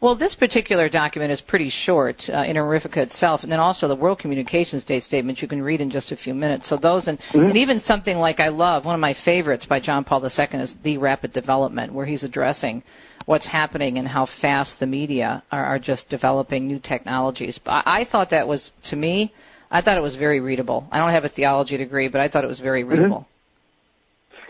Well, 0.00 0.16
this 0.16 0.34
particular 0.34 0.88
document 0.88 1.30
is 1.30 1.42
pretty 1.42 1.70
short, 1.84 2.16
uh, 2.32 2.42
Inter 2.44 2.62
Mirifica 2.62 2.98
itself, 2.98 3.42
and 3.42 3.52
then 3.52 3.60
also 3.60 3.86
the 3.86 3.94
World 3.94 4.18
Communications 4.18 4.82
Day 4.84 5.00
statement 5.00 5.42
you 5.42 5.48
can 5.48 5.60
read 5.60 5.82
in 5.82 5.90
just 5.90 6.10
a 6.10 6.16
few 6.16 6.32
minutes. 6.32 6.70
So 6.70 6.78
those, 6.78 7.06
and, 7.06 7.18
mm-hmm. 7.18 7.40
and 7.40 7.56
even 7.58 7.82
something 7.84 8.16
like 8.16 8.40
I 8.40 8.48
love, 8.48 8.86
one 8.86 8.94
of 8.94 9.00
my 9.00 9.14
favorites 9.26 9.66
by 9.68 9.78
John 9.78 10.04
Paul 10.04 10.24
II 10.24 10.60
is 10.60 10.72
The 10.82 10.96
Rapid 10.96 11.34
Development, 11.34 11.92
where 11.92 12.06
he's 12.06 12.24
addressing 12.24 12.82
what's 13.26 13.46
happening 13.46 13.98
and 13.98 14.08
how 14.08 14.26
fast 14.40 14.74
the 14.80 14.86
media 14.86 15.42
are, 15.50 15.64
are 15.64 15.78
just 15.78 16.08
developing 16.08 16.66
new 16.66 16.78
technologies. 16.78 17.58
I, 17.66 17.82
I 17.86 18.08
thought 18.10 18.30
that 18.30 18.48
was, 18.48 18.70
to 18.90 18.96
me, 18.96 19.32
I 19.70 19.82
thought 19.82 19.96
it 19.96 20.02
was 20.02 20.16
very 20.16 20.40
readable. 20.40 20.86
I 20.90 20.98
don't 20.98 21.10
have 21.10 21.24
a 21.24 21.28
theology 21.28 21.76
degree, 21.76 22.08
but 22.08 22.20
I 22.20 22.28
thought 22.28 22.44
it 22.44 22.48
was 22.48 22.60
very 22.60 22.82
mm-hmm. 22.82 22.92
readable. 22.92 23.18
Mm-hmm. 23.18 23.26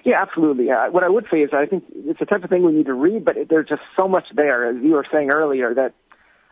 Yeah, 0.03 0.23
absolutely. 0.23 0.71
Uh, 0.71 0.91
what 0.91 1.05
I 1.05 1.09
would 1.09 1.27
say 1.31 1.39
is 1.39 1.51
I 1.53 1.67
think 1.67 1.85
it's 1.95 2.19
the 2.19 2.25
type 2.25 2.43
of 2.43 2.49
thing 2.49 2.65
we 2.65 2.73
need 2.73 2.87
to 2.87 2.95
read, 2.95 3.23
but 3.25 3.37
it, 3.37 3.49
there's 3.51 3.69
just 3.69 3.83
so 3.97 4.09
much 4.09 4.25
there, 4.35 4.67
as 4.67 4.77
you 4.83 4.93
were 4.93 5.05
saying 5.13 5.31
earlier, 5.31 5.75
that 5.75 5.93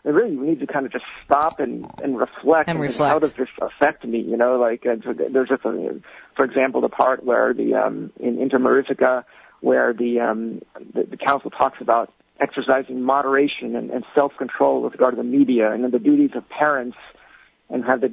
really 0.04 0.36
we 0.36 0.48
need 0.48 0.60
to 0.60 0.66
kind 0.66 0.86
of 0.86 0.92
just 0.92 1.04
stop 1.24 1.60
and 1.60 1.86
and 2.02 2.18
reflect. 2.18 2.68
And, 2.68 2.80
reflect. 2.80 3.10
how 3.10 3.18
does 3.18 3.32
this 3.38 3.48
affect 3.60 4.04
me? 4.04 4.20
You 4.20 4.36
know, 4.36 4.58
like 4.58 4.84
uh, 4.86 4.96
there's 5.32 5.48
just 5.48 5.64
a, 5.64 6.00
for 6.36 6.44
example, 6.44 6.80
the 6.82 6.88
part 6.90 7.24
where 7.24 7.54
the 7.54 7.74
um, 7.74 8.12
in 8.20 8.38
Inter 8.38 8.58
Mirifica 8.58 9.24
where 9.60 9.92
the, 9.92 10.20
um, 10.20 10.60
the, 10.94 11.04
the 11.04 11.16
council 11.16 11.50
talks 11.50 11.80
about 11.80 12.12
exercising 12.40 13.02
moderation 13.02 13.74
and, 13.74 13.90
and 13.90 14.04
self-control 14.14 14.82
with 14.82 14.92
regard 14.92 15.16
to 15.16 15.22
the 15.22 15.28
media, 15.28 15.72
and 15.72 15.82
then 15.82 15.90
the 15.90 15.98
duties 15.98 16.30
of 16.34 16.48
parents 16.48 16.96
and 17.70 17.84
have 17.84 18.00
the 18.00 18.10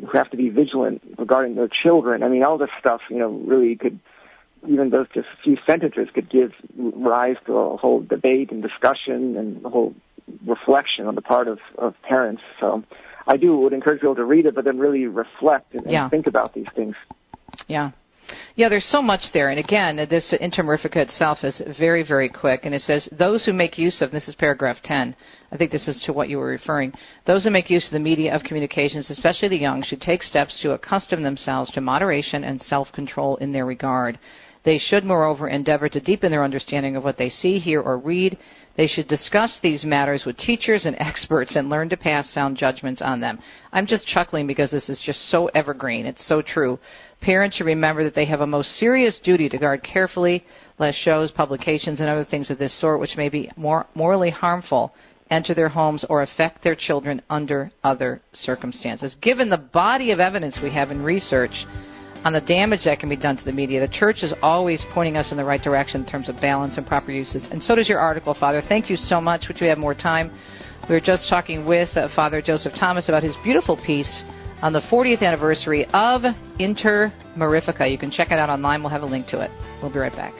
who 0.00 0.16
have 0.16 0.30
to 0.30 0.36
be 0.36 0.48
vigilant 0.48 1.02
regarding 1.18 1.56
their 1.56 1.68
children. 1.68 2.22
I 2.22 2.28
mean, 2.28 2.42
all 2.42 2.56
this 2.56 2.70
stuff, 2.78 3.02
you 3.10 3.18
know, 3.18 3.28
really 3.28 3.76
could 3.76 3.98
even 4.68 4.90
those 4.90 5.06
just 5.12 5.28
few 5.42 5.58
sentences 5.66 6.08
could 6.14 6.30
give 6.30 6.52
rise 6.76 7.36
to 7.46 7.52
a 7.54 7.76
whole 7.76 8.00
debate 8.00 8.50
and 8.50 8.62
discussion 8.62 9.36
and 9.36 9.64
a 9.64 9.68
whole 9.68 9.94
reflection 10.46 11.06
on 11.06 11.14
the 11.14 11.22
part 11.22 11.48
of, 11.48 11.58
of 11.76 11.94
parents. 12.02 12.42
So 12.60 12.82
I 13.26 13.36
do 13.36 13.56
would 13.58 13.72
encourage 13.72 14.00
people 14.00 14.14
to 14.14 14.24
read 14.24 14.46
it, 14.46 14.54
but 14.54 14.64
then 14.64 14.78
really 14.78 15.06
reflect 15.06 15.74
and, 15.74 15.86
and 16.04 16.10
think 16.10 16.26
about 16.26 16.54
these 16.54 16.66
things. 16.74 16.94
Yeah. 17.68 17.90
Yeah, 18.56 18.68
there's 18.68 18.88
so 18.90 19.02
much 19.02 19.20
there. 19.32 19.50
And 19.50 19.58
again, 19.58 19.96
this 20.08 20.32
Inter 20.40 20.62
Mirifica 20.62 20.96
itself 20.96 21.38
is 21.42 21.60
very, 21.78 22.02
very 22.02 22.28
quick. 22.28 22.60
And 22.64 22.74
it 22.74 22.82
says, 22.82 23.08
those 23.12 23.44
who 23.44 23.52
make 23.52 23.78
use 23.78 24.00
of, 24.00 24.10
this 24.10 24.28
is 24.28 24.34
paragraph 24.34 24.76
10, 24.84 25.14
I 25.52 25.56
think 25.56 25.70
this 25.70 25.88
is 25.88 26.00
to 26.02 26.12
what 26.12 26.28
you 26.28 26.38
were 26.38 26.46
referring, 26.46 26.92
those 27.26 27.44
who 27.44 27.50
make 27.50 27.70
use 27.70 27.86
of 27.86 27.92
the 27.92 27.98
media 27.98 28.34
of 28.34 28.42
communications, 28.42 29.10
especially 29.10 29.48
the 29.48 29.56
young, 29.56 29.82
should 29.82 30.00
take 30.00 30.22
steps 30.22 30.58
to 30.62 30.72
accustom 30.72 31.22
themselves 31.22 31.70
to 31.72 31.80
moderation 31.80 32.44
and 32.44 32.60
self-control 32.62 33.36
in 33.36 33.52
their 33.52 33.66
regard. 33.66 34.18
They 34.64 34.78
should, 34.78 35.04
moreover, 35.04 35.48
endeavor 35.48 35.88
to 35.90 36.00
deepen 36.00 36.30
their 36.30 36.42
understanding 36.42 36.96
of 36.96 37.04
what 37.04 37.18
they 37.18 37.28
see, 37.28 37.58
hear, 37.58 37.82
or 37.82 37.98
read. 37.98 38.38
They 38.76 38.86
should 38.86 39.06
discuss 39.08 39.58
these 39.62 39.84
matters 39.84 40.24
with 40.24 40.38
teachers 40.38 40.86
and 40.86 40.96
experts 40.98 41.54
and 41.54 41.68
learn 41.68 41.90
to 41.90 41.96
pass 41.96 42.28
sound 42.30 42.56
judgments 42.56 43.02
on 43.02 43.20
them. 43.20 43.38
I'm 43.72 43.86
just 43.86 44.06
chuckling 44.06 44.46
because 44.46 44.70
this 44.70 44.88
is 44.88 45.00
just 45.04 45.30
so 45.30 45.46
evergreen. 45.48 46.06
It's 46.06 46.26
so 46.26 46.42
true. 46.42 46.78
Parents 47.24 47.56
should 47.56 47.64
remember 47.64 48.04
that 48.04 48.14
they 48.14 48.26
have 48.26 48.42
a 48.42 48.46
most 48.46 48.76
serious 48.76 49.18
duty 49.24 49.48
to 49.48 49.56
guard 49.56 49.82
carefully 49.82 50.44
lest 50.78 50.98
shows, 50.98 51.30
publications, 51.30 51.98
and 51.98 52.08
other 52.08 52.26
things 52.26 52.50
of 52.50 52.58
this 52.58 52.78
sort, 52.80 53.00
which 53.00 53.16
may 53.16 53.30
be 53.30 53.50
more 53.56 53.86
morally 53.94 54.28
harmful, 54.28 54.92
enter 55.30 55.54
their 55.54 55.70
homes 55.70 56.04
or 56.10 56.22
affect 56.22 56.62
their 56.62 56.74
children 56.74 57.22
under 57.30 57.72
other 57.82 58.20
circumstances. 58.34 59.16
Given 59.22 59.48
the 59.48 59.56
body 59.56 60.10
of 60.10 60.20
evidence 60.20 60.58
we 60.62 60.70
have 60.72 60.90
in 60.90 61.00
research 61.00 61.52
on 62.24 62.34
the 62.34 62.42
damage 62.42 62.80
that 62.84 63.00
can 63.00 63.08
be 63.08 63.16
done 63.16 63.38
to 63.38 63.44
the 63.44 63.52
media, 63.52 63.80
the 63.80 63.96
church 63.96 64.22
is 64.22 64.34
always 64.42 64.84
pointing 64.92 65.16
us 65.16 65.30
in 65.30 65.38
the 65.38 65.44
right 65.44 65.62
direction 65.62 66.02
in 66.02 66.06
terms 66.06 66.28
of 66.28 66.38
balance 66.42 66.76
and 66.76 66.86
proper 66.86 67.10
uses. 67.10 67.42
And 67.50 67.62
so 67.62 67.74
does 67.74 67.88
your 67.88 68.00
article, 68.00 68.36
Father. 68.38 68.62
Thank 68.68 68.90
you 68.90 68.96
so 68.96 69.18
much. 69.18 69.44
Would 69.48 69.62
you 69.62 69.68
have 69.68 69.78
more 69.78 69.94
time? 69.94 70.30
We 70.90 70.94
were 70.94 71.00
just 71.00 71.30
talking 71.30 71.64
with 71.64 71.88
uh, 71.96 72.08
Father 72.14 72.42
Joseph 72.42 72.74
Thomas 72.78 73.08
about 73.08 73.22
his 73.22 73.34
beautiful 73.42 73.78
piece 73.86 74.22
on 74.64 74.72
the 74.72 74.80
40th 74.80 75.20
anniversary 75.20 75.86
of 75.92 76.22
Inter 76.58 77.12
Mirifica. 77.36 77.90
You 77.90 77.98
can 77.98 78.10
check 78.10 78.28
it 78.30 78.38
out 78.38 78.48
online. 78.48 78.82
We'll 78.82 78.88
have 78.88 79.02
a 79.02 79.06
link 79.06 79.26
to 79.28 79.40
it. 79.40 79.50
We'll 79.82 79.92
be 79.92 79.98
right 79.98 80.10
back. 80.10 80.32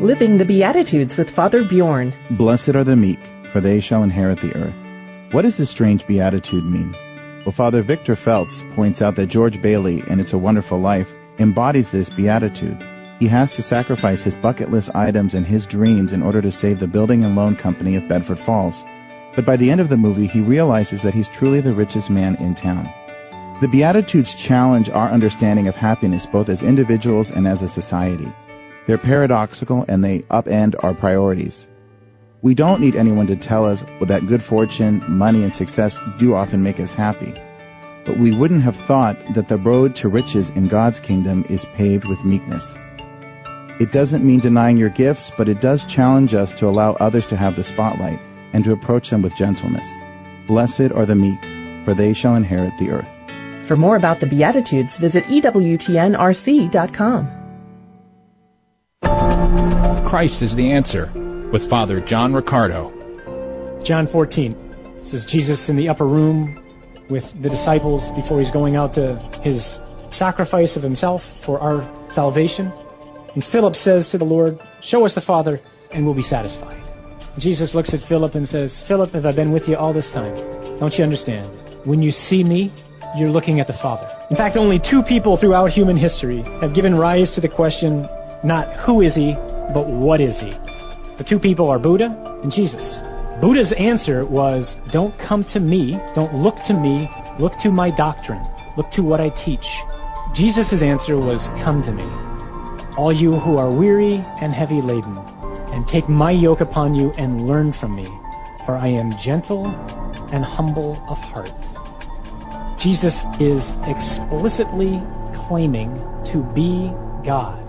Living 0.00 0.38
the 0.38 0.44
Beatitudes 0.46 1.14
with 1.18 1.34
Father 1.34 1.64
Bjorn. 1.68 2.14
Blessed 2.38 2.68
are 2.76 2.84
the 2.84 2.94
meek, 2.94 3.18
for 3.52 3.60
they 3.60 3.80
shall 3.80 4.04
inherit 4.04 4.38
the 4.40 4.52
earth. 4.54 5.34
What 5.34 5.42
does 5.42 5.54
this 5.58 5.72
strange 5.72 6.06
beatitude 6.06 6.64
mean? 6.64 6.94
Well, 7.44 7.54
Father 7.54 7.82
Victor 7.82 8.16
Phelps 8.24 8.54
points 8.74 9.02
out 9.02 9.16
that 9.16 9.28
George 9.28 9.60
Bailey, 9.60 10.02
in 10.08 10.18
It's 10.18 10.32
a 10.32 10.38
Wonderful 10.38 10.80
Life, 10.80 11.06
embodies 11.38 11.84
this 11.92 12.08
beatitude. 12.16 12.78
He 13.20 13.28
has 13.28 13.50
to 13.56 13.68
sacrifice 13.68 14.20
his 14.22 14.32
bucket 14.40 14.72
list 14.72 14.88
items 14.94 15.34
and 15.34 15.44
his 15.44 15.66
dreams 15.66 16.12
in 16.12 16.22
order 16.22 16.40
to 16.40 16.58
save 16.62 16.80
the 16.80 16.86
building 16.86 17.22
and 17.22 17.36
loan 17.36 17.54
company 17.56 17.96
of 17.96 18.08
Bedford 18.08 18.38
Falls. 18.46 18.74
But 19.36 19.44
by 19.44 19.58
the 19.58 19.70
end 19.70 19.82
of 19.82 19.90
the 19.90 19.96
movie, 19.96 20.26
he 20.26 20.40
realizes 20.40 21.00
that 21.04 21.12
he's 21.12 21.28
truly 21.38 21.60
the 21.60 21.74
richest 21.74 22.08
man 22.08 22.34
in 22.36 22.54
town. 22.54 22.88
The 23.60 23.68
Beatitudes 23.68 24.34
challenge 24.48 24.88
our 24.88 25.12
understanding 25.12 25.68
of 25.68 25.74
happiness 25.74 26.26
both 26.32 26.48
as 26.48 26.62
individuals 26.62 27.28
and 27.34 27.46
as 27.46 27.60
a 27.60 27.68
society. 27.74 28.32
They're 28.86 28.96
paradoxical 28.96 29.84
and 29.86 30.02
they 30.02 30.20
upend 30.30 30.82
our 30.82 30.94
priorities. 30.94 31.52
We 32.44 32.54
don't 32.54 32.82
need 32.82 32.94
anyone 32.94 33.26
to 33.28 33.36
tell 33.36 33.64
us 33.64 33.78
that 34.06 34.26
good 34.28 34.42
fortune, 34.50 35.02
money, 35.08 35.44
and 35.44 35.52
success 35.54 35.94
do 36.20 36.34
often 36.34 36.62
make 36.62 36.78
us 36.78 36.90
happy. 36.94 37.32
But 38.04 38.18
we 38.20 38.36
wouldn't 38.36 38.62
have 38.62 38.74
thought 38.86 39.16
that 39.34 39.48
the 39.48 39.56
road 39.56 39.96
to 40.02 40.08
riches 40.08 40.46
in 40.54 40.68
God's 40.68 40.98
kingdom 41.06 41.46
is 41.48 41.64
paved 41.74 42.06
with 42.06 42.22
meekness. 42.22 42.62
It 43.80 43.92
doesn't 43.92 44.26
mean 44.26 44.40
denying 44.40 44.76
your 44.76 44.90
gifts, 44.90 45.22
but 45.38 45.48
it 45.48 45.62
does 45.62 45.82
challenge 45.96 46.34
us 46.34 46.50
to 46.60 46.66
allow 46.66 46.92
others 46.96 47.24
to 47.30 47.36
have 47.38 47.56
the 47.56 47.64
spotlight 47.72 48.20
and 48.52 48.62
to 48.64 48.72
approach 48.72 49.08
them 49.08 49.22
with 49.22 49.32
gentleness. 49.38 49.88
Blessed 50.46 50.92
are 50.94 51.06
the 51.06 51.14
meek, 51.14 51.40
for 51.86 51.94
they 51.94 52.12
shall 52.12 52.34
inherit 52.34 52.74
the 52.78 52.90
earth. 52.90 53.08
For 53.68 53.76
more 53.76 53.96
about 53.96 54.20
the 54.20 54.26
Beatitudes, 54.26 54.90
visit 55.00 55.24
EWTNRC.com. 55.24 55.80
Christ 60.10 60.42
is 60.42 60.54
the 60.54 60.70
answer 60.70 61.23
with 61.54 61.70
Father 61.70 62.04
John 62.04 62.34
Riccardo. 62.34 62.90
John 63.86 64.08
14. 64.10 65.04
This 65.04 65.14
is 65.14 65.24
Jesus 65.30 65.60
in 65.68 65.76
the 65.76 65.88
upper 65.88 66.04
room 66.04 66.60
with 67.08 67.22
the 67.44 67.48
disciples 67.48 68.02
before 68.20 68.40
he's 68.40 68.50
going 68.50 68.74
out 68.74 68.92
to 68.96 69.14
his 69.44 69.62
sacrifice 70.18 70.74
of 70.74 70.82
himself 70.82 71.20
for 71.46 71.60
our 71.60 71.86
salvation. 72.12 72.72
And 73.36 73.44
Philip 73.52 73.76
says 73.76 74.08
to 74.10 74.18
the 74.18 74.24
Lord, 74.24 74.58
Show 74.82 75.06
us 75.06 75.14
the 75.14 75.20
Father, 75.20 75.60
and 75.92 76.04
we'll 76.04 76.16
be 76.16 76.22
satisfied. 76.24 76.82
Jesus 77.38 77.70
looks 77.72 77.94
at 77.94 78.00
Philip 78.08 78.34
and 78.34 78.48
says, 78.48 78.74
Philip, 78.88 79.12
have 79.12 79.24
I 79.24 79.30
been 79.30 79.52
with 79.52 79.68
you 79.68 79.76
all 79.76 79.94
this 79.94 80.10
time? 80.12 80.34
Don't 80.80 80.94
you 80.94 81.04
understand? 81.04 81.86
When 81.86 82.02
you 82.02 82.10
see 82.10 82.42
me, 82.42 82.74
you're 83.16 83.30
looking 83.30 83.60
at 83.60 83.68
the 83.68 83.78
Father. 83.80 84.10
In 84.28 84.36
fact, 84.36 84.56
only 84.56 84.80
two 84.90 85.02
people 85.08 85.38
throughout 85.38 85.70
human 85.70 85.96
history 85.96 86.42
have 86.60 86.74
given 86.74 86.96
rise 86.96 87.30
to 87.36 87.40
the 87.40 87.48
question 87.48 88.08
not 88.42 88.84
who 88.84 89.02
is 89.02 89.14
he, 89.14 89.34
but 89.72 89.86
what 89.86 90.20
is 90.20 90.34
he? 90.40 90.63
The 91.18 91.24
two 91.28 91.38
people 91.38 91.68
are 91.70 91.78
Buddha 91.78 92.40
and 92.42 92.50
Jesus. 92.50 92.82
Buddha's 93.40 93.72
answer 93.78 94.26
was 94.26 94.66
don't 94.92 95.14
come 95.28 95.44
to 95.52 95.60
me, 95.60 95.98
don't 96.14 96.34
look 96.34 96.56
to 96.66 96.74
me, 96.74 97.08
look 97.38 97.52
to 97.62 97.70
my 97.70 97.90
doctrine, 97.96 98.44
look 98.76 98.90
to 98.92 99.02
what 99.02 99.20
I 99.20 99.30
teach. 99.44 99.64
Jesus' 100.34 100.82
answer 100.82 101.16
was 101.16 101.38
come 101.62 101.82
to 101.86 101.92
me, 101.92 102.02
all 102.98 103.12
you 103.14 103.38
who 103.38 103.56
are 103.56 103.70
weary 103.70 104.24
and 104.42 104.52
heavy 104.52 104.82
laden, 104.82 105.16
and 105.70 105.86
take 105.86 106.08
my 106.08 106.32
yoke 106.32 106.60
upon 106.60 106.94
you 106.94 107.10
and 107.12 107.46
learn 107.46 107.72
from 107.78 107.94
me, 107.94 108.06
for 108.66 108.76
I 108.76 108.88
am 108.88 109.14
gentle 109.24 109.66
and 110.34 110.44
humble 110.44 110.98
of 111.08 111.18
heart. 111.18 111.54
Jesus 112.82 113.14
is 113.38 113.62
explicitly 113.86 114.98
claiming 115.46 115.94
to 116.34 116.42
be 116.54 116.90
God. 117.22 117.62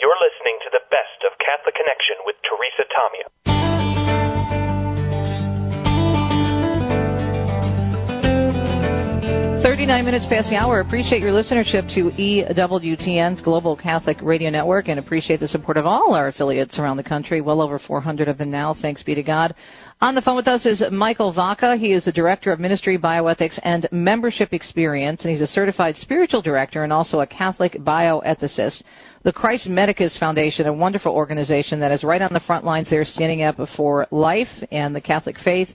You're 0.00 0.20
listening 0.20 0.56
to 0.64 0.70
the 0.72 0.84
best 0.92 1.20
of 1.24 1.36
Catholic 1.40 1.76
Connection 1.76 2.20
with 2.28 2.36
Teresa 2.64 2.86
Tomeo. 2.88 3.33
39 9.84 10.04
minutes 10.06 10.26
past 10.30 10.48
the 10.48 10.56
hour. 10.56 10.80
Appreciate 10.80 11.20
your 11.20 11.30
listenership 11.30 11.86
to 11.94 12.10
EWTN's 12.18 13.42
Global 13.42 13.76
Catholic 13.76 14.16
Radio 14.22 14.48
Network 14.48 14.88
and 14.88 14.98
appreciate 14.98 15.40
the 15.40 15.48
support 15.48 15.76
of 15.76 15.84
all 15.84 16.14
our 16.14 16.28
affiliates 16.28 16.78
around 16.78 16.96
the 16.96 17.02
country. 17.02 17.42
Well 17.42 17.60
over 17.60 17.78
400 17.78 18.26
of 18.26 18.38
them 18.38 18.50
now. 18.50 18.74
Thanks 18.80 19.02
be 19.02 19.14
to 19.14 19.22
God. 19.22 19.54
On 20.00 20.14
the 20.14 20.22
phone 20.22 20.36
with 20.36 20.48
us 20.48 20.64
is 20.64 20.82
Michael 20.90 21.34
Vaca. 21.34 21.76
He 21.76 21.92
is 21.92 22.02
the 22.02 22.12
Director 22.12 22.50
of 22.50 22.60
Ministry, 22.60 22.96
Bioethics, 22.96 23.60
and 23.62 23.86
Membership 23.92 24.54
Experience, 24.54 25.20
and 25.20 25.30
he's 25.30 25.42
a 25.42 25.52
certified 25.52 25.96
spiritual 25.98 26.40
director 26.40 26.84
and 26.84 26.92
also 26.92 27.20
a 27.20 27.26
Catholic 27.26 27.74
bioethicist. 27.74 28.82
The 29.24 29.32
Christ 29.32 29.66
Medicus 29.66 30.16
Foundation, 30.16 30.66
a 30.66 30.72
wonderful 30.72 31.12
organization 31.12 31.78
that 31.80 31.92
is 31.92 32.02
right 32.02 32.22
on 32.22 32.32
the 32.32 32.40
front 32.40 32.64
lines 32.64 32.88
there 32.88 33.04
standing 33.04 33.42
up 33.42 33.58
for 33.76 34.06
life 34.10 34.48
and 34.72 34.96
the 34.96 35.00
Catholic 35.02 35.36
faith. 35.44 35.68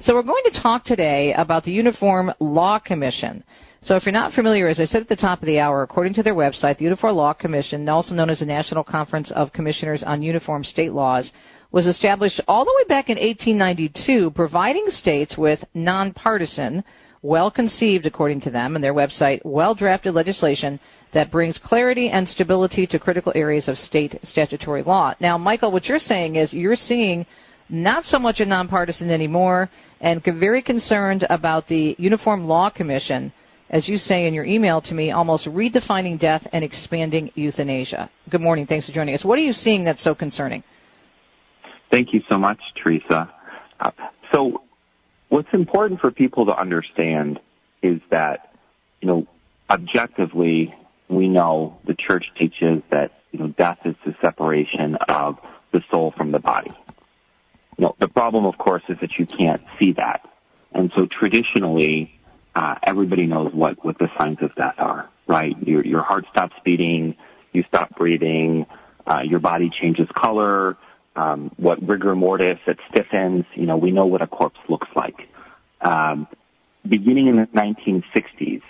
So 0.00 0.14
we're 0.14 0.22
going 0.22 0.42
to 0.52 0.60
talk 0.60 0.84
today 0.84 1.32
about 1.36 1.64
the 1.64 1.70
Uniform 1.70 2.32
Law 2.40 2.80
Commission. 2.80 3.44
So 3.82 3.94
if 3.94 4.04
you're 4.04 4.12
not 4.12 4.32
familiar, 4.32 4.66
as 4.66 4.80
I 4.80 4.86
said 4.86 5.02
at 5.02 5.08
the 5.08 5.14
top 5.14 5.40
of 5.40 5.46
the 5.46 5.60
hour, 5.60 5.82
according 5.82 6.14
to 6.14 6.24
their 6.24 6.34
website, 6.34 6.78
the 6.78 6.84
Uniform 6.84 7.14
Law 7.14 7.32
Commission, 7.34 7.88
also 7.88 8.12
known 8.12 8.28
as 8.28 8.40
the 8.40 8.46
National 8.46 8.82
Conference 8.82 9.30
of 9.32 9.52
Commissioners 9.52 10.02
on 10.04 10.22
Uniform 10.22 10.64
State 10.64 10.92
Laws, 10.92 11.30
was 11.70 11.86
established 11.86 12.40
all 12.48 12.64
the 12.64 12.74
way 12.76 12.88
back 12.88 13.10
in 13.10 13.18
1892, 13.18 14.32
providing 14.32 14.86
states 14.98 15.36
with 15.38 15.62
nonpartisan, 15.72 16.82
well 17.22 17.50
conceived, 17.50 18.04
according 18.04 18.40
to 18.40 18.50
them 18.50 18.74
and 18.74 18.82
their 18.82 18.94
website, 18.94 19.40
well 19.44 19.74
drafted 19.74 20.14
legislation 20.14 20.80
that 21.14 21.30
brings 21.30 21.58
clarity 21.62 22.08
and 22.08 22.26
stability 22.28 22.88
to 22.88 22.98
critical 22.98 23.32
areas 23.36 23.68
of 23.68 23.76
state 23.78 24.18
statutory 24.24 24.82
law. 24.82 25.14
Now, 25.20 25.38
Michael, 25.38 25.70
what 25.70 25.84
you're 25.84 26.00
saying 26.00 26.36
is 26.36 26.52
you're 26.52 26.74
seeing 26.74 27.24
not 27.72 28.04
so 28.04 28.18
much 28.18 28.38
a 28.38 28.44
nonpartisan 28.44 29.10
anymore 29.10 29.68
and 30.00 30.22
very 30.22 30.62
concerned 30.62 31.26
about 31.30 31.66
the 31.68 31.96
Uniform 31.98 32.46
Law 32.46 32.68
Commission, 32.70 33.32
as 33.70 33.88
you 33.88 33.96
say 33.96 34.26
in 34.26 34.34
your 34.34 34.44
email 34.44 34.82
to 34.82 34.94
me, 34.94 35.10
almost 35.10 35.46
redefining 35.46 36.20
death 36.20 36.46
and 36.52 36.62
expanding 36.62 37.30
euthanasia. 37.34 38.10
Good 38.30 38.42
morning. 38.42 38.66
Thanks 38.66 38.86
for 38.86 38.92
joining 38.92 39.14
us. 39.14 39.24
What 39.24 39.38
are 39.38 39.42
you 39.42 39.54
seeing 39.54 39.84
that's 39.84 40.04
so 40.04 40.14
concerning? 40.14 40.62
Thank 41.90 42.12
you 42.12 42.20
so 42.28 42.36
much, 42.36 42.58
Teresa. 42.82 43.32
Uh, 43.80 43.90
so, 44.32 44.62
what's 45.30 45.48
important 45.52 46.00
for 46.00 46.10
people 46.10 46.46
to 46.46 46.58
understand 46.58 47.40
is 47.82 48.00
that, 48.10 48.54
you 49.00 49.08
know, 49.08 49.26
objectively, 49.70 50.74
we 51.08 51.28
know 51.28 51.78
the 51.86 51.94
church 51.94 52.24
teaches 52.38 52.82
that, 52.90 53.12
you 53.32 53.38
know, 53.38 53.48
death 53.48 53.78
is 53.84 53.94
the 54.04 54.14
separation 54.22 54.96
of 55.08 55.36
the 55.72 55.80
soul 55.90 56.12
from 56.16 56.32
the 56.32 56.38
body. 56.38 56.70
The 57.98 58.08
problem, 58.08 58.46
of 58.46 58.58
course, 58.58 58.82
is 58.88 58.98
that 59.00 59.18
you 59.18 59.26
can't 59.26 59.62
see 59.78 59.92
that. 59.92 60.28
And 60.72 60.92
so 60.96 61.06
traditionally, 61.06 62.18
uh, 62.54 62.76
everybody 62.82 63.26
knows 63.26 63.52
what, 63.52 63.84
what 63.84 63.98
the 63.98 64.08
signs 64.16 64.38
of 64.40 64.54
death 64.54 64.74
are, 64.78 65.08
right? 65.26 65.56
Your, 65.66 65.84
your 65.84 66.02
heart 66.02 66.24
stops 66.30 66.54
beating, 66.64 67.16
you 67.52 67.64
stop 67.68 67.96
breathing, 67.96 68.66
uh, 69.06 69.20
your 69.24 69.40
body 69.40 69.70
changes 69.70 70.08
color, 70.14 70.76
um, 71.16 71.50
what 71.56 71.86
rigor 71.86 72.14
mortis, 72.14 72.58
it 72.66 72.78
stiffens, 72.90 73.44
you 73.54 73.66
know, 73.66 73.76
we 73.76 73.90
know 73.90 74.06
what 74.06 74.22
a 74.22 74.26
corpse 74.26 74.60
looks 74.68 74.88
like. 74.94 75.28
Um, 75.80 76.26
beginning 76.88 77.26
in 77.28 77.36
the 77.36 77.46
1960s, 77.46 78.62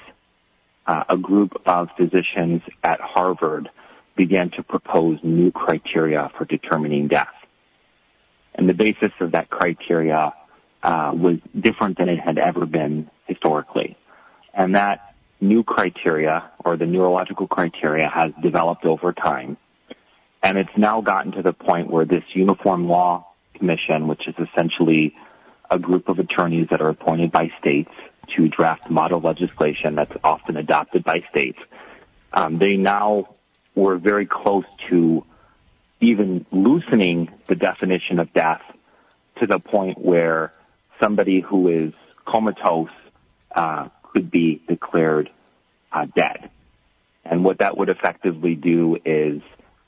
uh, 0.86 1.04
a 1.08 1.16
group 1.16 1.60
of 1.66 1.88
physicians 1.96 2.62
at 2.82 3.00
Harvard 3.00 3.70
began 4.16 4.50
to 4.50 4.62
propose 4.62 5.18
new 5.22 5.50
criteria 5.52 6.30
for 6.36 6.44
determining 6.44 7.08
death. 7.08 7.32
And 8.55 8.68
the 8.68 8.74
basis 8.74 9.12
of 9.20 9.32
that 9.32 9.50
criteria 9.50 10.32
uh, 10.82 11.12
was 11.14 11.38
different 11.59 11.98
than 11.98 12.09
it 12.09 12.20
had 12.20 12.38
ever 12.38 12.66
been 12.66 13.11
historically. 13.26 13.96
And 14.53 14.74
that 14.74 15.14
new 15.40 15.62
criteria, 15.62 16.50
or 16.64 16.76
the 16.76 16.86
neurological 16.86 17.46
criteria, 17.46 18.09
has 18.09 18.32
developed 18.42 18.84
over 18.84 19.12
time. 19.12 19.57
And 20.42 20.59
it's 20.59 20.76
now 20.76 21.00
gotten 21.00 21.32
to 21.32 21.42
the 21.42 21.53
point 21.53 21.90
where 21.90 22.05
this 22.05 22.24
Uniform 22.34 22.88
Law 22.88 23.26
Commission, 23.55 24.09
which 24.09 24.26
is 24.26 24.34
essentially 24.38 25.14
a 25.70 25.78
group 25.78 26.09
of 26.09 26.18
attorneys 26.18 26.68
that 26.70 26.80
are 26.80 26.88
appointed 26.88 27.32
by 27.32 27.50
states 27.61 27.90
to 28.36 28.48
draft 28.48 28.90
model 28.90 29.20
legislation 29.20 29.94
that's 29.94 30.12
often 30.22 30.57
adopted 30.57 31.05
by 31.05 31.24
states, 31.30 31.59
um, 32.32 32.59
they 32.59 32.76
now 32.76 33.34
were 33.74 33.96
very 33.96 34.26
close 34.26 34.64
to 34.90 35.24
even 36.03 36.44
loosening 36.50 37.30
the 37.48 37.55
definition 37.55 38.18
of 38.18 38.32
death 38.32 38.62
to 39.38 39.46
the 39.46 39.59
point 39.59 39.98
where 39.98 40.53
somebody 41.00 41.40
who 41.40 41.68
is 41.68 41.92
comatose 42.26 42.90
uh, 43.55 43.88
could 44.03 44.30
be 44.30 44.61
declared 44.68 45.30
uh, 45.92 46.07
dead. 46.14 46.50
And 47.24 47.44
what 47.44 47.59
that 47.59 47.78
would 47.78 47.88
effectively 47.88 48.57
do 48.57 48.98
is 49.05 49.42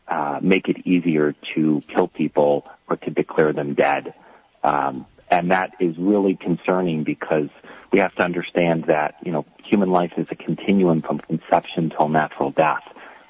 uh, 0.06 0.38
make 0.40 0.68
it 0.68 0.86
easier 0.86 1.34
to 1.54 1.82
kill 1.88 2.08
people 2.08 2.68
or 2.88 2.96
to 2.96 3.10
declare 3.10 3.52
them 3.52 3.74
dead. 3.74 4.14
Um, 4.62 5.06
and 5.30 5.50
that 5.50 5.72
is 5.80 5.96
really 5.98 6.36
concerning 6.36 7.02
because 7.02 7.48
we 7.92 7.98
have 7.98 8.14
to 8.16 8.22
understand 8.22 8.84
that 8.84 9.16
you 9.24 9.32
know 9.32 9.46
human 9.64 9.90
life 9.90 10.12
is 10.16 10.28
a 10.30 10.36
continuum 10.36 11.02
from 11.02 11.18
conception 11.18 11.90
till 11.90 12.08
natural 12.08 12.50
death, 12.50 12.84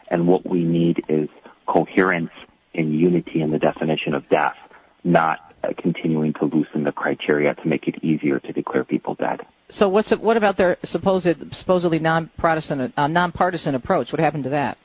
and 0.09 0.26
what 0.26 0.45
we 0.45 0.64
need 0.64 1.05
is 1.09 1.28
coherence 1.66 2.30
and 2.75 2.99
unity 2.99 3.41
in 3.41 3.51
the 3.51 3.59
definition 3.59 4.14
of 4.14 4.29
death, 4.29 4.57
not 5.03 5.55
uh, 5.62 5.68
continuing 5.79 6.33
to 6.35 6.47
loosen 6.47 6.85
the 6.85 6.93
criteria 6.93 7.55
to 7.55 7.66
make 7.66 7.87
it 7.89 8.03
easier 8.03 8.39
to 8.41 8.53
declare 8.53 8.85
people 8.85 9.14
dead. 9.14 9.41
So 9.79 9.89
what's 9.89 10.11
what 10.18 10.37
about 10.37 10.57
their 10.57 10.77
supposed 10.85 11.27
supposedly 11.59 11.99
non-Protestant 11.99 12.93
uh, 12.97 13.07
non-partisan 13.07 13.75
approach? 13.75 14.12
What 14.12 14.20
happened 14.20 14.45
to 14.45 14.51
that? 14.51 14.79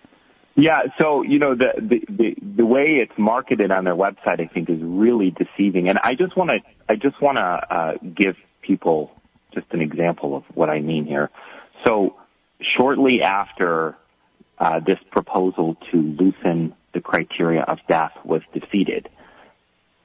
Yeah, 0.55 0.81
so 0.97 1.21
you 1.21 1.39
know 1.39 1.55
the, 1.55 1.73
the 1.77 2.01
the 2.09 2.35
the 2.57 2.65
way 2.65 3.01
it's 3.01 3.17
marketed 3.17 3.71
on 3.71 3.83
their 3.83 3.95
website, 3.95 4.41
I 4.41 4.49
think, 4.53 4.69
is 4.69 4.79
really 4.81 5.31
deceiving. 5.31 5.89
And 5.89 5.99
I 6.03 6.15
just 6.15 6.35
want 6.35 6.49
to 6.49 6.57
I 6.87 6.95
just 6.95 7.21
want 7.21 7.37
to 7.37 7.41
uh, 7.41 7.93
give 8.15 8.35
people 8.61 9.11
just 9.53 9.67
an 9.71 9.81
example 9.81 10.35
of 10.35 10.43
what 10.53 10.69
I 10.69 10.79
mean 10.79 11.05
here. 11.05 11.29
So 11.85 12.15
shortly 12.77 13.21
after 13.21 13.95
uh, 14.59 14.79
this 14.85 14.99
proposal 15.11 15.77
to 15.91 15.97
loosen 15.97 16.75
the 16.93 17.01
criteria 17.01 17.61
of 17.61 17.79
death 17.87 18.13
was 18.23 18.41
defeated, 18.53 19.09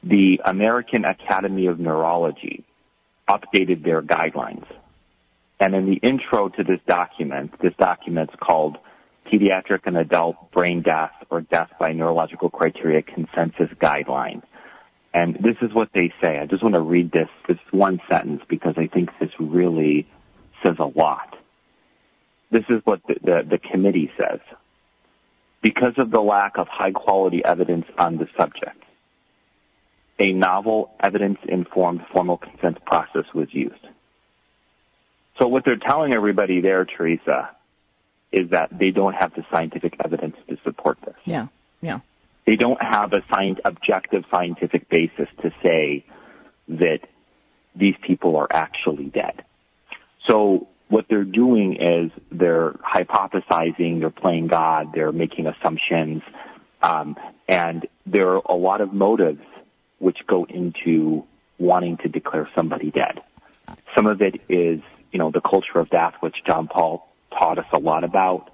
the 0.03 0.41
American 0.45 1.05
Academy 1.05 1.67
of 1.67 1.79
Neurology 1.79 2.65
updated 3.29 3.83
their 3.83 4.03
guidelines. 4.03 4.67
And 5.61 5.75
in 5.75 5.87
the 5.87 5.97
intro 5.97 6.49
to 6.51 6.65
this 6.65 6.81
document, 6.87 7.55
this 7.63 7.73
document's 7.79 8.35
called 8.41 8.77
Pediatric 9.27 9.81
and 9.87 9.97
Adult 9.97 10.37
Brain 10.53 10.83
Death 10.83 11.13
or 11.31 11.41
Death 11.41 11.71
by 11.79 11.93
Neurological 11.93 12.51
Criteria 12.51 13.03
Consensus 13.03 13.71
Guideline. 13.81 14.43
And 15.15 15.37
this 15.37 15.57
is 15.63 15.73
what 15.73 15.91
they 15.95 16.13
say. 16.21 16.39
I 16.39 16.47
just 16.47 16.63
want 16.63 16.75
to 16.75 16.81
read 16.81 17.13
this, 17.13 17.29
this 17.49 17.59
one 17.71 18.01
sentence 18.11 18.43
because 18.49 18.75
I 18.77 18.89
think 18.89 19.11
this 19.21 19.31
really 19.39 20.07
says 20.63 20.77
a 20.79 20.87
lot. 20.87 21.37
This 22.51 22.65
is 22.69 22.83
what 22.85 23.01
the, 23.07 23.15
the, 23.23 23.47
the 23.49 23.59
committee 23.59 24.11
says. 24.19 24.41
Because 25.65 25.95
of 25.97 26.11
the 26.11 26.21
lack 26.21 26.59
of 26.59 26.69
high 26.69 26.91
quality 26.91 27.43
evidence 27.43 27.87
on 27.97 28.19
the 28.19 28.29
subject, 28.37 28.83
a 30.19 30.31
novel 30.31 30.91
evidence-informed 31.01 32.03
formal 32.13 32.37
consent 32.37 32.85
process 32.85 33.25
was 33.35 33.49
used. 33.51 33.87
So 35.39 35.49
what 35.49 35.65
they're 35.65 35.79
telling 35.79 36.13
everybody 36.13 36.61
there, 36.61 36.85
Teresa, 36.85 37.49
is 38.31 38.51
that 38.51 38.79
they 38.79 38.91
don't 38.91 39.15
have 39.15 39.35
the 39.35 39.43
scientific 39.51 39.97
evidence 40.05 40.37
to 40.51 40.59
support 40.65 40.99
this. 41.03 41.17
Yeah, 41.25 41.47
yeah. 41.81 42.01
They 42.47 42.57
don't 42.57 42.83
have 42.83 43.15
a 43.15 43.25
science, 43.31 43.59
objective 43.65 44.25
scientific 44.31 44.91
basis 44.91 45.29
to 45.41 45.51
say 45.63 46.05
that 46.69 47.01
these 47.75 47.95
people 48.03 48.37
are 48.37 48.49
actually 48.51 49.07
dead. 49.07 49.43
So 50.27 50.69
what 50.95 51.07
they're 51.11 51.25
doing 51.25 51.75
is 51.75 52.13
they're 52.31 52.71
hypothesizing, 52.75 53.99
they're 53.99 54.11
playing 54.11 54.47
God, 54.47 54.93
they're 54.95 55.11
making 55.11 55.49
assumptions, 55.49 56.23
um, 56.83 57.17
and 57.49 57.89
there 58.07 58.29
are 58.29 58.43
a 58.45 58.55
lot 58.55 58.81
of 58.81 58.93
motives 58.93 59.43
which 59.99 60.19
go 60.29 60.45
into 60.45 61.25
wanting 61.59 61.97
to 61.97 62.09
declare 62.09 62.49
somebody 62.55 62.93
dead. 62.93 63.21
Some 63.93 64.07
of 64.07 64.23
it 64.23 64.41
is, 64.49 64.81
you 65.11 65.19
know, 65.19 65.33
the 65.33 65.41
culture 65.41 65.79
of 65.79 65.91
death, 65.91 66.15
which 66.21 66.37
John 66.47 66.69
Paul 66.69 67.13
taught 67.37 67.59
us 67.59 67.67
a 67.73 67.79
lot 67.79 68.05
about. 68.05 68.51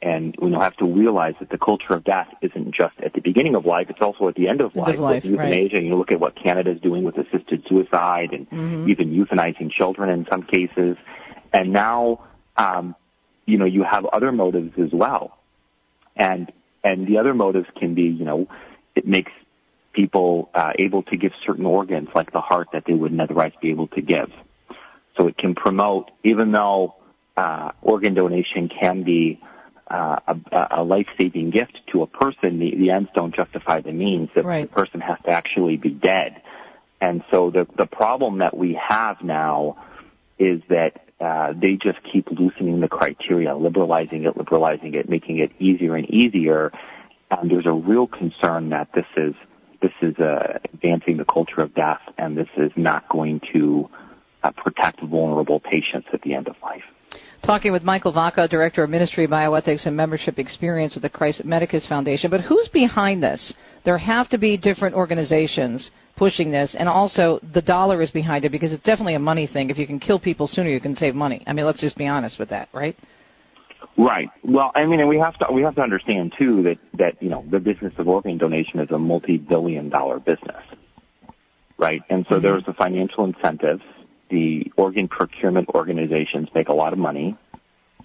And 0.00 0.34
we 0.40 0.52
have 0.52 0.76
to 0.76 0.86
realize 0.86 1.34
that 1.40 1.50
the 1.50 1.58
culture 1.58 1.92
of 1.92 2.04
death 2.04 2.28
isn't 2.40 2.72
just 2.72 2.94
at 3.04 3.14
the 3.14 3.20
beginning 3.20 3.54
of 3.54 3.66
life, 3.66 3.88
it's 3.90 4.00
also 4.00 4.28
at 4.28 4.34
the 4.36 4.48
end 4.48 4.60
of 4.60 4.74
life. 4.76 4.94
Of 4.94 5.00
life 5.00 5.24
with 5.24 5.32
euthanasia, 5.32 5.76
right. 5.76 5.84
you 5.84 5.96
look 5.96 6.12
at 6.12 6.20
what 6.20 6.36
Canada 6.36 6.70
is 6.70 6.80
doing 6.80 7.02
with 7.02 7.18
assisted 7.18 7.64
suicide 7.68 8.30
and 8.32 8.48
mm-hmm. 8.48 8.88
even 8.88 9.12
euthanizing 9.12 9.70
children 9.70 10.08
in 10.08 10.26
some 10.30 10.42
cases. 10.42 10.96
And 11.52 11.72
now, 11.72 12.24
um, 12.56 12.94
you 13.46 13.58
know, 13.58 13.64
you 13.64 13.82
have 13.82 14.04
other 14.04 14.32
motives 14.32 14.72
as 14.78 14.90
well. 14.92 15.38
And, 16.16 16.52
and 16.84 17.06
the 17.06 17.18
other 17.18 17.34
motives 17.34 17.66
can 17.78 17.94
be, 17.94 18.02
you 18.02 18.24
know, 18.24 18.46
it 18.94 19.06
makes 19.06 19.32
people 19.92 20.50
uh, 20.54 20.72
able 20.78 21.02
to 21.04 21.16
give 21.16 21.32
certain 21.46 21.66
organs 21.66 22.08
like 22.14 22.32
the 22.32 22.40
heart 22.40 22.68
that 22.72 22.84
they 22.86 22.92
wouldn't 22.94 23.20
otherwise 23.20 23.52
be 23.60 23.70
able 23.70 23.88
to 23.88 24.00
give. 24.00 24.30
So 25.16 25.26
it 25.26 25.36
can 25.36 25.54
promote, 25.54 26.10
even 26.22 26.52
though 26.52 26.94
uh, 27.36 27.72
organ 27.82 28.14
donation 28.14 28.68
can 28.68 29.02
be 29.02 29.40
uh, 29.90 30.16
a, 30.28 30.68
a 30.78 30.82
life-saving 30.84 31.50
gift 31.50 31.76
to 31.92 32.02
a 32.02 32.06
person, 32.06 32.60
the, 32.60 32.76
the 32.76 32.90
ends 32.90 33.10
don't 33.14 33.34
justify 33.34 33.80
the 33.80 33.92
means. 33.92 34.28
That 34.36 34.44
right. 34.44 34.70
the 34.70 34.74
person 34.74 35.00
has 35.00 35.18
to 35.24 35.30
actually 35.30 35.76
be 35.76 35.90
dead. 35.90 36.42
And 37.00 37.24
so 37.30 37.50
the 37.50 37.66
the 37.76 37.86
problem 37.86 38.38
that 38.38 38.56
we 38.56 38.78
have 38.88 39.22
now 39.22 39.82
is 40.38 40.60
that 40.68 41.09
uh, 41.20 41.52
they 41.52 41.78
just 41.80 41.98
keep 42.10 42.26
loosening 42.30 42.80
the 42.80 42.88
criteria, 42.88 43.54
liberalizing 43.54 44.24
it, 44.24 44.36
liberalizing 44.36 44.94
it, 44.94 45.08
making 45.08 45.38
it 45.38 45.50
easier 45.60 45.94
and 45.96 46.08
easier. 46.10 46.72
And 47.30 47.50
there's 47.50 47.66
a 47.66 47.72
real 47.72 48.06
concern 48.06 48.70
that 48.70 48.88
this 48.94 49.06
is 49.16 49.34
this 49.82 49.92
is 50.02 50.14
uh, 50.18 50.58
advancing 50.74 51.16
the 51.16 51.24
culture 51.24 51.60
of 51.60 51.74
death, 51.74 52.00
and 52.18 52.36
this 52.36 52.48
is 52.58 52.70
not 52.76 53.08
going 53.08 53.40
to 53.52 53.88
uh, 54.42 54.50
protect 54.50 55.00
vulnerable 55.02 55.58
patients 55.58 56.08
at 56.12 56.20
the 56.22 56.34
end 56.34 56.48
of 56.48 56.56
life. 56.62 56.82
Talking 57.44 57.72
with 57.72 57.82
Michael 57.82 58.12
Vaca, 58.12 58.46
Director 58.46 58.84
of 58.84 58.90
Ministry, 58.90 59.24
of 59.24 59.30
Bioethics, 59.30 59.86
and 59.86 59.96
Membership 59.96 60.38
Experience 60.38 60.94
with 60.94 61.02
the 61.02 61.08
Christ 61.08 61.44
Medicus 61.44 61.86
Foundation. 61.86 62.30
But 62.30 62.42
who's 62.42 62.68
behind 62.68 63.22
this? 63.22 63.52
There 63.84 63.96
have 63.96 64.28
to 64.28 64.38
be 64.38 64.58
different 64.58 64.94
organizations 64.94 65.90
pushing 66.20 66.50
this, 66.50 66.76
and 66.78 66.86
also 66.86 67.40
the 67.54 67.62
dollar 67.62 68.02
is 68.02 68.10
behind 68.10 68.44
it 68.44 68.52
because 68.52 68.72
it's 68.72 68.84
definitely 68.84 69.14
a 69.14 69.18
money 69.18 69.46
thing. 69.46 69.70
If 69.70 69.78
you 69.78 69.86
can 69.86 69.98
kill 69.98 70.20
people 70.20 70.46
sooner, 70.46 70.68
you 70.68 70.78
can 70.78 70.94
save 70.96 71.14
money. 71.14 71.42
I 71.46 71.54
mean, 71.54 71.64
let's 71.64 71.80
just 71.80 71.96
be 71.96 72.06
honest 72.06 72.38
with 72.38 72.50
that, 72.50 72.68
right? 72.74 72.94
Right. 73.96 74.28
Well, 74.44 74.70
I 74.74 74.84
mean, 74.84 75.00
and 75.00 75.08
we 75.08 75.18
have 75.18 75.38
to 75.38 75.46
we 75.50 75.62
have 75.62 75.76
to 75.76 75.80
understand 75.80 76.34
too 76.38 76.62
that 76.64 76.78
that 76.98 77.22
you 77.22 77.30
know 77.30 77.42
the 77.50 77.58
business 77.58 77.94
of 77.96 78.06
organ 78.06 78.36
donation 78.36 78.80
is 78.80 78.90
a 78.90 78.98
multi-billion-dollar 78.98 80.20
business, 80.20 80.62
right? 81.78 82.02
And 82.10 82.26
so 82.28 82.34
mm-hmm. 82.34 82.42
there's 82.42 82.64
the 82.64 82.74
financial 82.74 83.24
incentives. 83.24 83.82
The 84.28 84.70
organ 84.76 85.08
procurement 85.08 85.70
organizations 85.70 86.48
make 86.54 86.68
a 86.68 86.74
lot 86.74 86.92
of 86.92 86.98
money. 86.98 87.34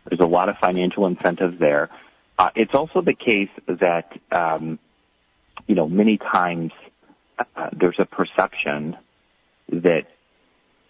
There's 0.10 0.22
a 0.22 0.26
lot 0.26 0.48
of 0.48 0.56
financial 0.62 1.06
incentives 1.06 1.60
there. 1.60 1.90
Uh, 2.40 2.50
it's 2.56 2.74
also 2.74 3.02
the 3.02 3.14
case 3.14 3.50
that 3.68 4.08
um, 4.32 4.80
you 5.68 5.76
know 5.76 5.90
many 5.90 6.18
times 6.18 6.72
uh, 7.40 7.70
there's 7.74 8.00
a 8.00 8.06
perception 8.06 8.98
that 9.70 10.04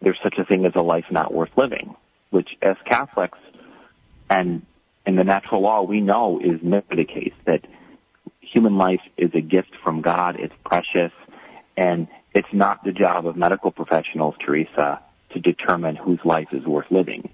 there's 0.01 0.19
such 0.23 0.35
a 0.37 0.45
thing 0.45 0.65
as 0.65 0.73
a 0.75 0.81
life 0.81 1.05
not 1.09 1.33
worth 1.33 1.51
living, 1.57 1.95
which 2.29 2.49
as 2.61 2.75
Catholics 2.85 3.39
and 4.29 4.65
in 5.05 5.15
the 5.15 5.23
natural 5.23 5.61
law 5.61 5.83
we 5.83 6.01
know 6.01 6.39
is 6.43 6.59
never 6.61 6.95
the 6.95 7.05
case, 7.05 7.33
that 7.45 7.61
human 8.41 8.77
life 8.77 9.01
is 9.17 9.31
a 9.33 9.41
gift 9.41 9.71
from 9.83 10.01
God, 10.01 10.35
it's 10.39 10.53
precious, 10.65 11.11
and 11.77 12.07
it's 12.33 12.47
not 12.51 12.83
the 12.83 12.91
job 12.91 13.25
of 13.25 13.35
medical 13.35 13.71
professionals, 13.71 14.35
Teresa, 14.43 14.99
to 15.31 15.39
determine 15.39 15.95
whose 15.95 16.19
life 16.23 16.49
is 16.51 16.65
worth 16.65 16.89
living. 16.89 17.29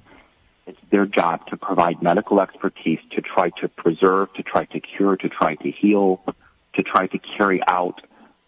It's 0.67 0.79
their 0.91 1.05
job 1.05 1.47
to 1.47 1.57
provide 1.57 2.01
medical 2.01 2.39
expertise 2.39 2.99
to 3.11 3.21
try 3.21 3.49
to 3.61 3.67
preserve, 3.67 4.33
to 4.35 4.43
try 4.43 4.65
to 4.65 4.79
cure, 4.79 5.15
to 5.17 5.29
try 5.29 5.55
to 5.55 5.71
heal, 5.71 6.21
to 6.75 6.83
try 6.83 7.07
to 7.07 7.19
carry 7.37 7.61
out, 7.67 8.01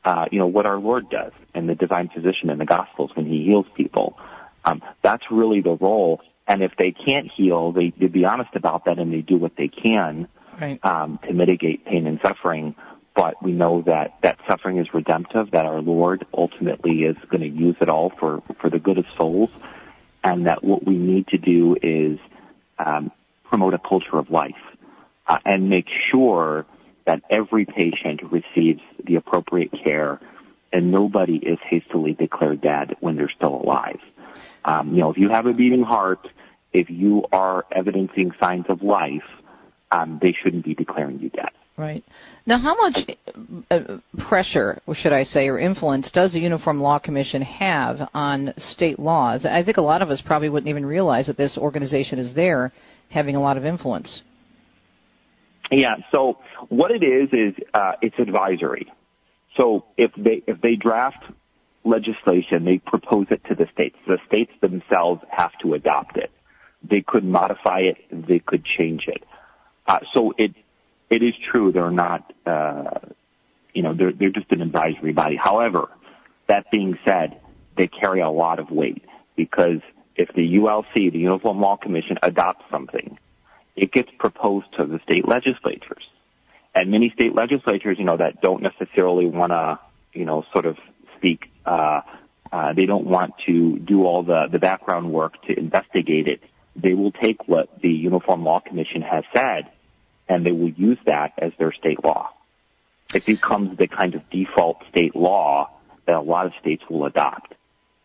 uh, 0.06 0.26
you 0.32 0.39
know, 0.39 0.47
what 0.47 0.66
our 0.66 0.78
Lord 0.78 1.10
does 1.10 1.32
and 1.54 1.68
the 1.68 1.76
divine 1.76 2.10
physician 2.10 2.49
in 2.49 2.58
the 2.58 2.66
Gospels 2.66 3.12
when 3.16 3.26
he 3.26 3.43
heals 3.43 3.66
people. 3.76 4.18
Um, 4.66 4.82
that's 5.01 5.24
really 5.32 5.62
the 5.62 5.76
role. 5.76 6.22
And 6.47 6.62
if 6.62 6.74
they 6.78 6.91
can't 6.91 7.30
heal, 7.32 7.72
they, 7.72 7.93
they 7.97 8.08
be 8.08 8.26
honest 8.26 8.56
about 8.56 8.86
that 8.86 8.99
and 8.99 9.14
they 9.14 9.22
do 9.22 9.38
what 9.38 9.56
they 9.58 9.70
can 9.70 10.28
right. 10.60 10.84
um, 10.84 11.20
to 11.26 11.34
mitigate 11.34 11.86
pain 11.86 12.08
and 12.08 12.20
suffering. 12.22 12.76
But 13.16 13.41
we 13.43 13.51
know 13.51 13.84
that 13.86 14.16
that 14.24 14.39
suffering 14.47 14.78
is 14.78 14.88
redemptive, 14.93 15.51
that 15.51 15.66
our 15.66 15.82
Lord 15.82 16.26
ultimately 16.34 17.04
is 17.04 17.16
going 17.30 17.41
to 17.41 17.47
use 17.47 17.76
it 17.80 17.88
all 17.88 18.12
for, 18.20 18.41
for 18.60 18.70
the 18.70 18.80
good 18.80 18.97
of 18.97 19.06
souls, 19.16 19.51
and 20.24 20.47
that 20.47 20.64
what 20.64 20.86
we 20.86 20.95
need 20.95 21.28
to 21.28 21.38
do 21.38 21.78
is 21.82 22.18
um, 22.80 23.12
promote 23.43 23.76
a 23.76 23.80
culture 23.80 24.18
of 24.18 24.32
life 24.32 24.56
uh, 25.28 25.38
and 25.45 25.70
make 25.70 25.86
sure 26.12 26.66
that 27.06 27.22
every 27.30 27.66
patient 27.66 28.22
receives 28.32 28.82
the 29.06 29.16
appropriate 29.16 29.72
care 29.84 30.20
and 30.72 30.91
nobody 30.91 31.36
is 31.36 31.60
hastily 31.70 32.14
declared 32.14 32.62
dead 32.62 32.95
when 32.99 33.16
they're 33.16 33.32
still 33.36 33.62
alive. 33.62 33.99
Um, 34.66 34.93
you 34.93 35.01
know, 35.01 35.12
if 35.12 35.18
you 35.18 35.30
have 35.30 35.45
a 35.45 35.54
beating 35.54 35.84
heart, 35.84 36.28
if 36.74 36.89
you 36.89 37.26
are 37.32 37.66
evidencing 37.72 38.32
signs 38.39 38.66
of 38.70 38.82
life, 38.82 39.24
um, 39.91 40.20
they 40.22 40.36
shouldn't 40.43 40.66
be 40.66 40.74
declaring 40.74 41.20
you 41.20 41.30
dead. 41.30 41.49
Right. 41.78 42.04
Now, 42.45 42.60
how 42.60 42.76
much 42.76 42.97
uh, 43.72 43.97
pressure, 44.28 44.80
or 44.86 44.95
should 44.95 45.14
I 45.14 45.24
say, 45.24 45.47
or 45.47 45.58
influence 45.58 46.10
does 46.14 46.32
the 46.32 46.39
Uniform 46.39 46.80
Law 46.82 46.99
Commission 46.99 47.41
have 47.41 48.10
on 48.14 48.54
state 48.74 48.99
laws? 48.99 49.45
I 49.45 49.64
think 49.64 49.78
a 49.78 49.82
lot 49.82 50.04
of 50.04 50.10
us 50.10 50.22
probably 50.24 50.49
wouldn't 50.49 50.70
even 50.70 50.86
realize 50.86 51.28
that 51.28 51.38
this 51.38 51.58
organization 51.58 52.20
is 52.20 52.34
there 52.36 52.72
having 53.10 53.36
a 53.36 53.41
lot 53.41 53.58
of 53.58 53.66
influence. 53.66 54.22
Yeah. 55.78 55.95
So 56.11 56.39
what 56.69 56.91
it 56.91 57.03
is 57.03 57.30
is 57.32 57.63
uh, 57.74 57.93
it's 58.01 58.17
advisory. 58.19 58.91
So 59.57 59.86
if 59.97 60.11
they 60.17 60.43
if 60.47 60.61
they 60.61 60.76
draft 60.76 61.24
legislation, 61.84 62.65
they 62.65 62.78
propose 62.78 63.28
it 63.30 63.41
to 63.49 63.55
the 63.55 63.67
states. 63.74 63.97
The 64.07 64.17
states 64.28 64.51
themselves 64.61 65.21
have 65.30 65.51
to 65.61 65.74
adopt 65.74 66.17
it. 66.17 66.32
They 66.82 67.01
could 67.01 67.24
modify 67.24 67.80
it. 67.82 67.97
They 68.11 68.39
could 68.39 68.65
change 68.65 69.05
it. 69.07 69.24
Uh, 69.88 69.99
so 70.13 70.34
it 70.38 70.53
it 71.09 71.21
is 71.21 71.34
true 71.51 71.71
they're 71.71 71.91
not, 71.91 72.34
uh, 72.45 72.99
you 73.74 73.84
know, 73.84 73.93
they're, 73.93 74.13
they're 74.13 74.32
just 74.32 74.51
an 74.51 74.61
advisory 74.61 75.13
body. 75.13 75.36
However, 75.36 75.89
that 76.47 76.71
being 76.71 76.97
said, 77.05 77.39
they 77.78 77.88
carry 77.88 78.21
a 78.21 78.30
lot 78.30 78.59
of 78.59 78.71
weight 78.71 79.03
because 79.36 79.82
if 80.15 80.30
the 80.36 80.41
ULC, 80.41 81.11
the 81.11 81.19
Uniform 81.19 81.59
Law 81.59 81.78
Commission, 81.78 82.17
adopts 82.24 82.63
something, 82.71 83.17
it 83.76 83.91
gets 83.91 84.09
proposed 84.17 84.67
to 84.78 84.86
the 84.86 84.99
state 85.03 85.28
legislatures. 85.28 86.03
And 86.76 86.89
many 86.89 87.11
state 87.11 87.36
legislatures, 87.36 87.97
you 87.99 88.05
know, 88.05 88.17
that 88.17 88.41
don't 88.41 88.61
necessarily 88.63 89.28
want 89.28 89.51
to, 89.51 89.80
you 90.13 90.26
know, 90.26 90.43
sort 90.51 90.65
of 90.65 90.78
speak, 91.17 91.51
uh, 91.65 92.01
uh, 92.51 92.74
they 92.74 92.86
don't 92.86 93.05
want 93.05 93.34
to 93.45 93.78
do 93.80 94.05
all 94.05 94.24
the, 94.24 94.47
the 94.51 94.59
background 94.59 95.11
work 95.11 95.41
to 95.43 95.57
investigate 95.57 96.28
it. 96.28 96.41
They 96.76 96.93
will 96.93 97.11
take 97.11 97.47
what 97.47 97.69
the 97.82 97.89
Uniform 97.89 98.43
Law 98.43 98.59
Commission 98.59 99.01
has 99.01 99.24
said 99.34 99.69
and 100.28 100.45
they 100.45 100.51
will 100.51 100.71
use 100.71 100.97
that 101.05 101.34
as 101.38 101.51
their 101.59 101.71
state 101.71 102.03
law. 102.03 102.30
It 103.13 103.26
becomes 103.26 103.78
the 103.78 103.88
kind 103.88 104.15
of 104.15 104.28
default 104.30 104.78
state 104.89 105.15
law 105.15 105.69
that 106.07 106.15
a 106.15 106.21
lot 106.21 106.45
of 106.45 106.53
states 106.59 106.84
will 106.89 107.05
adopt. 107.05 107.53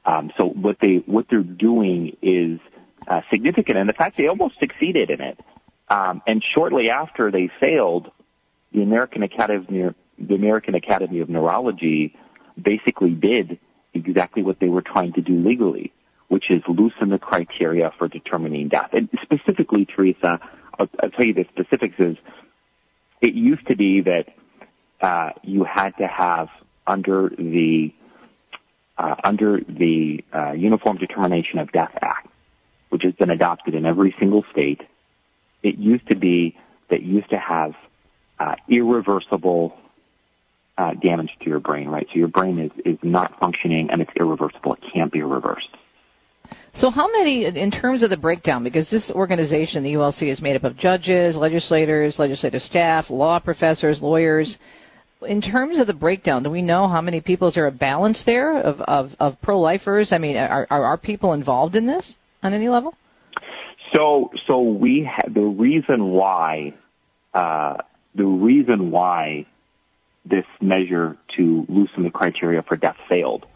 Um, 0.04 0.30
so 0.36 0.46
what 0.46 0.76
they 0.80 1.02
what 1.06 1.26
they're 1.30 1.42
doing 1.42 2.16
is 2.22 2.60
uh, 3.06 3.20
significant, 3.30 3.78
and 3.78 3.88
the 3.88 3.94
fact 3.94 4.16
they 4.16 4.26
almost 4.26 4.58
succeeded 4.58 5.10
in 5.10 5.20
it. 5.20 5.38
Um, 5.91 6.22
and 6.26 6.43
shortly 6.55 6.91
after 6.91 7.30
they 7.30 7.51
failed, 7.61 8.11
the 8.72 8.82
American 8.82 9.22
Academy 9.22 9.95
the 10.18 10.34
American 10.34 10.74
Academy 10.74 11.20
of 11.20 11.28
Neurology 11.28 12.14
basically 12.61 13.11
did 13.11 13.59
exactly 13.95 14.43
what 14.43 14.59
they 14.59 14.68
were 14.68 14.82
trying 14.82 15.12
to 15.12 15.20
do 15.20 15.36
legally, 15.36 15.93
which 16.26 16.51
is 16.51 16.61
loosen 16.66 17.11
the 17.11 17.18
criteria 17.18 17.93
for 17.97 18.09
determining 18.09 18.68
death. 18.68 18.91
And 18.93 19.09
specifically, 19.22 19.86
Teresa, 19.86 20.41
I'll, 20.78 20.89
I'll 21.01 21.11
tell 21.11 21.24
you 21.24 21.34
the 21.34 21.47
specifics 21.53 21.95
is 21.99 22.16
it 23.20 23.34
used 23.34 23.66
to 23.68 23.76
be 23.76 24.03
that 24.03 24.26
uh, 25.01 25.30
you 25.43 25.64
had 25.64 25.97
to 25.99 26.07
have 26.07 26.49
under 26.86 27.30
the 27.36 27.93
uh, 28.97 29.14
under 29.22 29.61
the 29.61 30.24
uh, 30.34 30.53
Uniform 30.53 30.97
Determination 30.97 31.61
of 31.61 31.70
Death 31.70 31.97
Act, 32.03 32.28
which 32.89 33.05
has 33.05 33.14
been 33.14 33.30
adopted 33.30 33.74
in 33.74 33.86
every 33.86 34.14
single 34.18 34.45
state. 34.51 34.80
It 35.68 35.78
used 35.78 36.06
to 36.08 36.16
be 36.16 36.56
that 36.90 37.02
used 37.02 37.28
to 37.30 37.38
have 37.38 37.72
uh, 38.40 38.54
irreversible 38.70 39.76
uh, 40.78 40.94
damage 40.94 41.30
to 41.42 41.50
your 41.50 41.60
brain, 41.60 41.88
right? 41.88 42.06
So 42.12 42.18
your 42.18 42.28
brain 42.28 42.58
is, 42.58 42.70
is 42.84 42.98
not 43.02 43.38
functioning 43.38 43.88
and 43.90 44.00
it's 44.00 44.10
irreversible. 44.18 44.74
It 44.74 44.80
can't 44.94 45.12
be 45.12 45.22
reversed. 45.22 45.68
So, 46.80 46.90
how 46.90 47.10
many, 47.10 47.44
in 47.44 47.70
terms 47.70 48.02
of 48.02 48.10
the 48.10 48.16
breakdown, 48.16 48.62
because 48.62 48.86
this 48.90 49.02
organization, 49.10 49.82
the 49.82 49.94
ULC, 49.94 50.32
is 50.32 50.40
made 50.40 50.56
up 50.56 50.64
of 50.64 50.78
judges, 50.78 51.34
legislators, 51.34 52.14
legislative 52.18 52.62
staff, 52.62 53.06
law 53.10 53.38
professors, 53.38 53.98
lawyers. 54.00 54.56
In 55.26 55.42
terms 55.42 55.78
of 55.78 55.88
the 55.88 55.94
breakdown, 55.94 56.44
do 56.44 56.50
we 56.50 56.62
know 56.62 56.86
how 56.86 57.00
many 57.00 57.20
people? 57.20 57.48
Is 57.48 57.54
there 57.56 57.66
a 57.66 57.72
balance 57.72 58.22
there 58.24 58.60
of, 58.62 58.80
of, 58.82 59.10
of 59.18 59.36
pro 59.42 59.58
lifers? 59.58 60.10
I 60.12 60.18
mean, 60.18 60.36
are, 60.36 60.66
are, 60.70 60.84
are 60.84 60.96
people 60.96 61.32
involved 61.32 61.74
in 61.74 61.86
this 61.86 62.14
on 62.42 62.54
any 62.54 62.68
level? 62.68 62.94
So, 63.95 64.30
so 64.47 64.61
we 64.61 65.09
ha- 65.11 65.28
the 65.28 65.41
reason 65.41 66.11
why 66.11 66.74
uh, 67.32 67.76
the 68.14 68.24
reason 68.24 68.91
why 68.91 69.47
this 70.24 70.45
measure 70.61 71.16
to 71.36 71.66
loosen 71.68 72.03
the 72.03 72.11
criteria 72.11 72.62
for 72.62 72.76
death 72.76 72.97
failed 73.09 73.47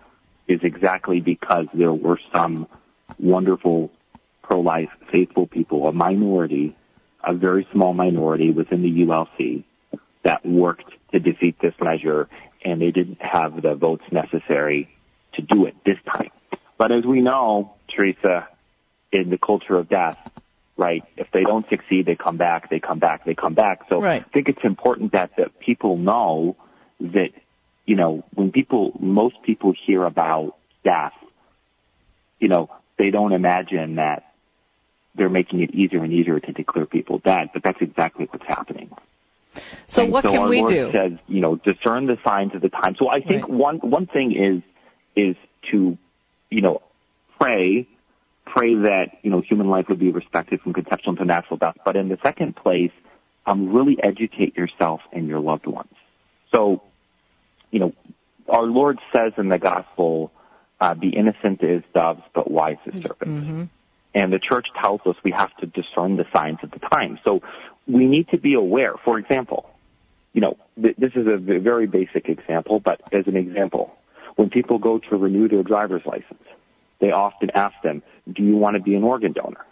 is 0.48 0.60
exactly 0.62 1.20
because 1.20 1.66
there 1.74 1.92
were 1.92 2.18
some 2.32 2.66
wonderful 3.18 3.90
pro-life 4.42 4.90
faithful 5.10 5.46
people, 5.46 5.86
a 5.86 5.92
minority, 5.92 6.76
a 7.24 7.34
very 7.34 7.66
small 7.72 7.92
minority 7.92 8.50
within 8.50 8.82
the 8.82 8.88
ULC 8.88 9.64
that 10.24 10.44
worked 10.44 10.90
to 11.12 11.18
defeat 11.18 11.56
this 11.60 11.74
measure 11.80 12.28
and 12.64 12.80
they 12.80 12.90
didn't 12.90 13.20
have 13.20 13.60
the 13.60 13.74
votes 13.74 14.04
necessary 14.12 14.88
to 15.34 15.42
do 15.42 15.66
it 15.66 15.74
this 15.84 15.98
time. 16.06 16.30
But 16.78 16.92
as 16.92 17.04
we 17.04 17.20
know, 17.20 17.74
Teresa, 17.94 18.48
in 19.12 19.30
the 19.30 19.38
culture 19.38 19.76
of 19.76 19.88
death, 19.88 20.16
right, 20.76 21.02
if 21.16 21.28
they 21.32 21.42
don't 21.42 21.68
succeed, 21.68 22.06
they 22.06 22.16
come 22.16 22.36
back, 22.36 22.70
they 22.70 22.80
come 22.80 22.98
back, 22.98 23.24
they 23.24 23.34
come 23.34 23.54
back. 23.54 23.80
So 23.88 24.00
right. 24.00 24.24
I 24.26 24.28
think 24.32 24.48
it's 24.48 24.64
important 24.64 25.12
that, 25.12 25.32
that 25.36 25.60
people 25.60 25.96
know 25.96 26.56
that, 27.00 27.30
you 27.86 27.96
know, 27.96 28.24
when 28.34 28.52
people, 28.52 28.92
most 28.98 29.36
people 29.44 29.74
hear 29.86 30.04
about 30.04 30.56
death, 30.84 31.12
you 32.38 32.48
know, 32.48 32.70
they 32.98 33.10
don't 33.10 33.32
imagine 33.32 33.96
that 33.96 34.34
they're 35.14 35.28
making 35.28 35.60
it 35.60 35.74
easier 35.74 36.02
and 36.02 36.12
easier 36.12 36.40
to 36.40 36.52
declare 36.52 36.86
people 36.86 37.18
dead, 37.18 37.50
but 37.52 37.62
that's 37.62 37.80
exactly 37.80 38.26
what's 38.30 38.46
happening. 38.46 38.90
So 39.94 40.02
and 40.02 40.12
what 40.12 40.24
so 40.24 40.30
can 40.32 40.40
our 40.40 40.48
we 40.48 40.60
Lord 40.60 40.72
do? 40.72 40.90
Says, 40.92 41.12
you 41.28 41.40
know, 41.40 41.56
discern 41.56 42.06
the 42.06 42.16
signs 42.24 42.54
of 42.54 42.62
the 42.62 42.70
time. 42.70 42.96
So 42.98 43.08
I 43.08 43.20
think 43.20 43.42
Right. 43.42 43.50
one 43.50 43.76
one 43.78 44.06
thing 44.06 44.32
is 44.32 44.62
is 45.14 45.36
to, 45.70 45.98
you 46.50 46.60
know, 46.62 46.80
pray, 47.38 47.86
pray 48.46 48.74
that 48.74 49.18
you 49.22 49.30
know 49.30 49.40
human 49.40 49.68
life 49.68 49.86
would 49.88 49.98
be 49.98 50.10
respected 50.10 50.60
from 50.60 50.72
conception 50.72 51.16
to 51.16 51.24
natural 51.24 51.56
death. 51.56 51.76
But 51.84 51.96
in 51.96 52.08
the 52.08 52.18
second 52.22 52.56
place, 52.56 52.92
um, 53.46 53.72
really 53.72 53.96
educate 54.02 54.56
yourself 54.56 55.00
and 55.12 55.28
your 55.28 55.40
loved 55.40 55.66
ones. 55.66 55.92
So, 56.52 56.82
you 57.70 57.80
know, 57.80 57.92
our 58.48 58.64
Lord 58.64 58.98
says 59.14 59.32
in 59.36 59.48
the 59.48 59.58
gospel, 59.58 60.32
uh, 60.80 60.94
"Be 60.94 61.08
innocent 61.08 61.62
as 61.62 61.82
doves, 61.94 62.22
but 62.34 62.50
wise 62.50 62.78
as 62.86 63.02
serpents." 63.02 63.46
Mm-hmm. 63.46 63.64
And 64.14 64.32
the 64.32 64.38
church 64.38 64.66
tells 64.78 65.00
us 65.06 65.16
we 65.24 65.32
have 65.32 65.56
to 65.56 65.66
discern 65.66 66.16
the 66.16 66.26
signs 66.32 66.58
of 66.62 66.70
the 66.70 66.80
time. 66.80 67.18
So 67.24 67.40
we 67.86 68.06
need 68.06 68.28
to 68.28 68.38
be 68.38 68.52
aware. 68.54 68.94
For 69.04 69.18
example, 69.18 69.70
you 70.34 70.40
know, 70.40 70.56
th- 70.80 70.96
this 70.98 71.12
is 71.14 71.26
a 71.26 71.38
very 71.38 71.86
basic 71.86 72.28
example, 72.28 72.80
but 72.80 73.00
as 73.12 73.26
an 73.26 73.36
example, 73.36 73.94
when 74.36 74.50
people 74.50 74.78
go 74.78 74.98
to 74.98 75.16
renew 75.16 75.48
their 75.48 75.62
driver's 75.62 76.04
license, 76.04 76.42
they 77.02 77.10
often 77.10 77.50
ask 77.50 77.74
them, 77.82 78.02
do 78.32 78.42
you 78.42 78.56
want 78.56 78.76
to 78.76 78.82
be 78.82 78.94
an 78.94 79.02
organ 79.02 79.32
donor? 79.32 79.66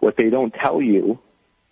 What 0.00 0.16
they 0.18 0.28
don't 0.28 0.52
tell 0.52 0.82
you 0.82 1.18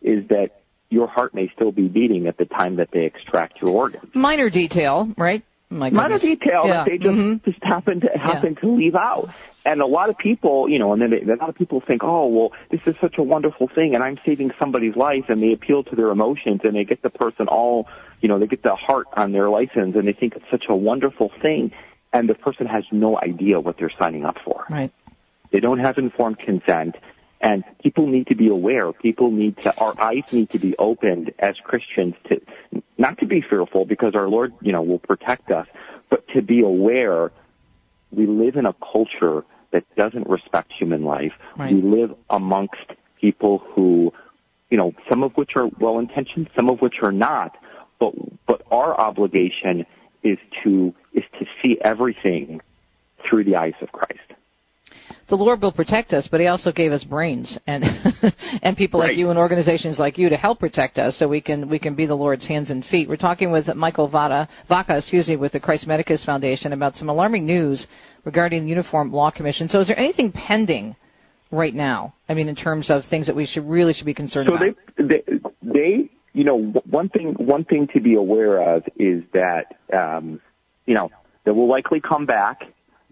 is 0.00 0.26
that 0.28 0.62
your 0.88 1.08
heart 1.08 1.34
may 1.34 1.50
still 1.54 1.72
be 1.72 1.88
beating 1.88 2.28
at 2.28 2.38
the 2.38 2.44
time 2.44 2.76
that 2.76 2.90
they 2.92 3.04
extract 3.04 3.60
your 3.60 3.70
organ. 3.70 4.00
Minor 4.14 4.48
detail, 4.48 5.12
right? 5.18 5.42
My 5.68 5.90
Minor 5.90 6.20
detail 6.20 6.62
Yeah. 6.64 6.74
that 6.74 6.86
they 6.86 6.98
just, 6.98 7.16
Mhm. 7.16 7.44
just 7.44 7.58
happen 7.62 8.00
to 8.00 8.08
happen 8.16 8.54
to 8.62 8.68
leave 8.68 8.94
out. 8.94 9.28
And 9.64 9.80
a 9.80 9.86
lot 9.86 10.08
of 10.08 10.16
people, 10.16 10.68
you 10.68 10.78
know, 10.78 10.92
and 10.92 11.02
then 11.02 11.10
they, 11.10 11.20
a 11.22 11.34
lot 11.34 11.48
of 11.48 11.56
people 11.56 11.80
think, 11.80 12.04
oh, 12.04 12.28
well, 12.28 12.52
this 12.70 12.80
is 12.86 12.94
such 13.00 13.18
a 13.18 13.22
wonderful 13.24 13.66
thing, 13.66 13.96
and 13.96 14.04
I'm 14.04 14.16
saving 14.24 14.52
somebody's 14.60 14.94
life, 14.94 15.24
and 15.28 15.42
they 15.42 15.52
appeal 15.52 15.82
to 15.82 15.96
their 15.96 16.10
emotions, 16.10 16.60
and 16.62 16.76
they 16.76 16.84
get 16.84 17.02
the 17.02 17.10
person 17.10 17.48
all, 17.48 17.88
you 18.20 18.28
know, 18.28 18.38
they 18.38 18.46
get 18.46 18.62
the 18.62 18.76
heart 18.76 19.08
on 19.16 19.32
their 19.32 19.50
license, 19.50 19.96
and 19.96 20.06
they 20.06 20.12
think 20.12 20.36
it's 20.36 20.48
such 20.52 20.66
a 20.68 20.76
wonderful 20.76 21.32
thing, 21.42 21.72
and 22.16 22.28
the 22.30 22.34
person 22.34 22.66
has 22.66 22.84
no 22.90 23.18
idea 23.18 23.60
what 23.60 23.76
they're 23.78 23.92
signing 23.98 24.24
up 24.24 24.36
for. 24.42 24.64
Right. 24.70 24.90
They 25.50 25.60
don't 25.60 25.78
have 25.78 25.98
informed 25.98 26.38
consent, 26.38 26.96
and 27.42 27.62
people 27.82 28.06
need 28.06 28.26
to 28.28 28.34
be 28.34 28.48
aware. 28.48 28.90
People 28.92 29.30
need 29.30 29.56
to, 29.58 29.76
our 29.76 30.00
eyes 30.00 30.24
need 30.32 30.50
to 30.50 30.58
be 30.58 30.74
opened 30.78 31.32
as 31.38 31.56
Christians 31.62 32.14
to, 32.28 32.40
not 32.96 33.18
to 33.18 33.26
be 33.26 33.42
fearful 33.42 33.84
because 33.84 34.14
our 34.14 34.28
Lord, 34.28 34.54
you 34.62 34.72
know, 34.72 34.82
will 34.82 34.98
protect 34.98 35.50
us, 35.50 35.66
but 36.08 36.26
to 36.28 36.40
be 36.40 36.60
aware 36.60 37.32
we 38.12 38.26
live 38.26 38.56
in 38.56 38.64
a 38.64 38.74
culture 38.74 39.44
that 39.72 39.84
doesn't 39.96 40.26
respect 40.28 40.72
human 40.72 41.04
life. 41.04 41.32
Right. 41.56 41.74
We 41.74 41.82
live 41.82 42.14
amongst 42.30 42.86
people 43.20 43.58
who, 43.58 44.12
you 44.70 44.78
know, 44.78 44.94
some 45.08 45.22
of 45.22 45.32
which 45.34 45.50
are 45.54 45.68
well 45.80 45.98
intentioned, 45.98 46.48
some 46.56 46.70
of 46.70 46.80
which 46.80 46.96
are 47.02 47.12
not. 47.12 47.58
But 47.98 48.14
but 48.46 48.62
our 48.70 48.98
obligation 48.98 49.84
is 50.26 50.38
to 50.64 50.92
is 51.14 51.24
to 51.38 51.46
see 51.62 51.78
everything 51.82 52.60
through 53.28 53.44
the 53.44 53.56
eyes 53.56 53.74
of 53.80 53.90
Christ. 53.92 54.20
the 55.28 55.36
Lord 55.36 55.62
will 55.62 55.72
protect 55.72 56.12
us, 56.12 56.28
but 56.30 56.40
He 56.40 56.46
also 56.46 56.72
gave 56.72 56.92
us 56.92 57.04
brains 57.04 57.56
and 57.66 57.84
and 58.62 58.76
people 58.76 59.00
like 59.00 59.16
you 59.16 59.30
and 59.30 59.38
organizations 59.38 59.98
like 59.98 60.18
you 60.18 60.28
to 60.28 60.36
help 60.36 60.58
protect 60.58 60.98
us, 60.98 61.14
so 61.18 61.28
we 61.28 61.40
can 61.40 61.68
we 61.68 61.78
can 61.78 61.94
be 61.94 62.06
the 62.06 62.14
Lord's 62.14 62.44
hands 62.46 62.70
and 62.70 62.84
feet. 62.86 63.08
We're 63.08 63.16
talking 63.16 63.50
with 63.52 63.66
Michael 63.74 64.08
Vada, 64.08 64.48
Vaca, 64.68 64.98
excuse 64.98 65.28
me, 65.28 65.36
with 65.36 65.52
the 65.52 65.60
Christ 65.60 65.86
Medicus 65.86 66.24
Foundation 66.24 66.72
about 66.72 66.96
some 66.96 67.08
alarming 67.08 67.46
news 67.46 67.86
regarding 68.24 68.64
the 68.64 68.68
Uniform 68.68 69.12
Law 69.12 69.30
Commission. 69.30 69.68
So, 69.68 69.80
is 69.80 69.86
there 69.86 69.98
anything 69.98 70.32
pending 70.32 70.96
right 71.50 71.74
now? 71.74 72.14
I 72.28 72.34
mean, 72.34 72.48
in 72.48 72.56
terms 72.56 72.90
of 72.90 73.02
things 73.08 73.26
that 73.26 73.36
we 73.36 73.46
should 73.46 73.68
really 73.68 73.94
should 73.94 74.06
be 74.06 74.14
concerned 74.14 74.48
So 74.48 74.56
about. 74.56 74.76
they, 74.98 75.04
they, 75.04 75.22
they, 75.62 76.10
you 76.36 76.44
know, 76.44 76.58
one 76.58 77.08
thing, 77.08 77.32
one 77.38 77.64
thing 77.64 77.88
to 77.94 78.00
be 78.00 78.14
aware 78.14 78.76
of 78.76 78.84
is 78.96 79.24
that, 79.32 79.78
um, 79.90 80.38
you 80.84 80.92
know, 80.92 81.10
they 81.44 81.50
will 81.50 81.66
likely 81.66 81.98
come 81.98 82.26
back. 82.26 82.60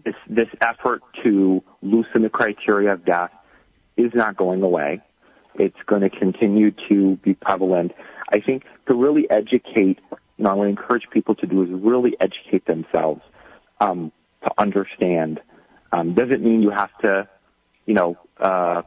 This, 0.03 0.13
this 0.29 0.47
effort 0.61 1.01
to 1.23 1.63
loosen 1.81 2.21
the 2.21 2.29
criteria 2.29 2.93
of 2.93 3.03
death 3.03 3.31
is 3.97 4.11
not 4.13 4.37
going 4.37 4.61
away. 4.61 5.01
It's 5.55 5.75
going 5.87 6.03
to 6.03 6.11
continue 6.11 6.69
to 6.87 7.15
be 7.23 7.33
prevalent. 7.33 7.93
I 8.29 8.41
think 8.41 8.61
to 8.87 8.93
really 8.93 9.27
educate, 9.31 9.97
you 10.37 10.43
know, 10.43 10.51
I 10.51 10.53
want 10.53 10.67
to 10.67 10.79
encourage 10.79 11.09
people 11.09 11.33
to 11.33 11.47
do 11.47 11.63
is 11.63 11.69
really 11.71 12.15
educate 12.19 12.67
themselves, 12.67 13.21
um, 13.79 14.11
to 14.43 14.51
understand. 14.59 15.39
Um, 15.91 16.13
doesn't 16.13 16.43
mean 16.43 16.61
you 16.61 16.69
have 16.69 16.95
to, 16.99 17.27
you 17.87 17.95
know, 17.95 18.17
uh, 18.39 18.83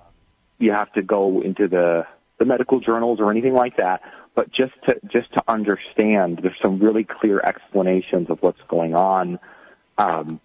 you 0.60 0.70
have 0.70 0.92
to 0.92 1.02
go 1.02 1.42
into 1.42 1.66
the, 1.66 2.06
the 2.38 2.44
medical 2.44 2.78
journals 2.78 3.18
or 3.18 3.32
anything 3.32 3.54
like 3.54 3.78
that, 3.78 4.00
but 4.34 4.50
just 4.52 4.72
to 4.86 5.00
just 5.08 5.32
to 5.34 5.42
understand, 5.48 6.40
there's 6.42 6.58
some 6.62 6.78
really 6.78 7.04
clear 7.04 7.40
explanations 7.40 8.30
of 8.30 8.42
what's 8.42 8.60
going 8.68 8.94
on, 8.94 9.38
um, 9.96 10.40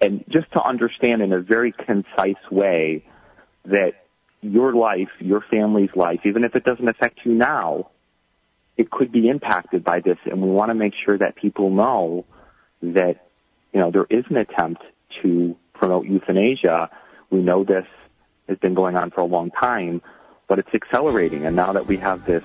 and 0.00 0.24
just 0.28 0.50
to 0.52 0.62
understand 0.62 1.22
in 1.22 1.32
a 1.32 1.40
very 1.40 1.72
concise 1.72 2.50
way 2.50 3.04
that 3.66 4.04
your 4.42 4.72
life, 4.74 5.10
your 5.18 5.42
family's 5.50 5.90
life, 5.94 6.20
even 6.24 6.44
if 6.44 6.56
it 6.56 6.64
doesn't 6.64 6.88
affect 6.88 7.20
you 7.24 7.32
now, 7.32 7.90
it 8.76 8.90
could 8.90 9.12
be 9.12 9.28
impacted 9.28 9.84
by 9.84 10.00
this, 10.00 10.16
and 10.24 10.40
we 10.40 10.48
want 10.48 10.70
to 10.70 10.74
make 10.74 10.94
sure 11.04 11.18
that 11.18 11.36
people 11.36 11.70
know 11.70 12.24
that 12.82 13.26
you 13.72 13.80
know 13.80 13.90
there 13.90 14.06
is 14.08 14.24
an 14.30 14.38
attempt 14.38 14.82
to 15.22 15.56
promote 15.74 16.06
euthanasia. 16.06 16.90
We 17.30 17.40
know 17.40 17.64
this 17.64 17.86
has 18.48 18.58
been 18.58 18.74
going 18.74 18.96
on 18.96 19.10
for 19.10 19.20
a 19.20 19.26
long 19.26 19.50
time, 19.50 20.00
but 20.48 20.58
it's 20.58 20.74
accelerating, 20.74 21.44
and 21.44 21.54
now 21.54 21.72
that 21.72 21.86
we 21.86 21.96
have 21.98 22.24
this 22.24 22.44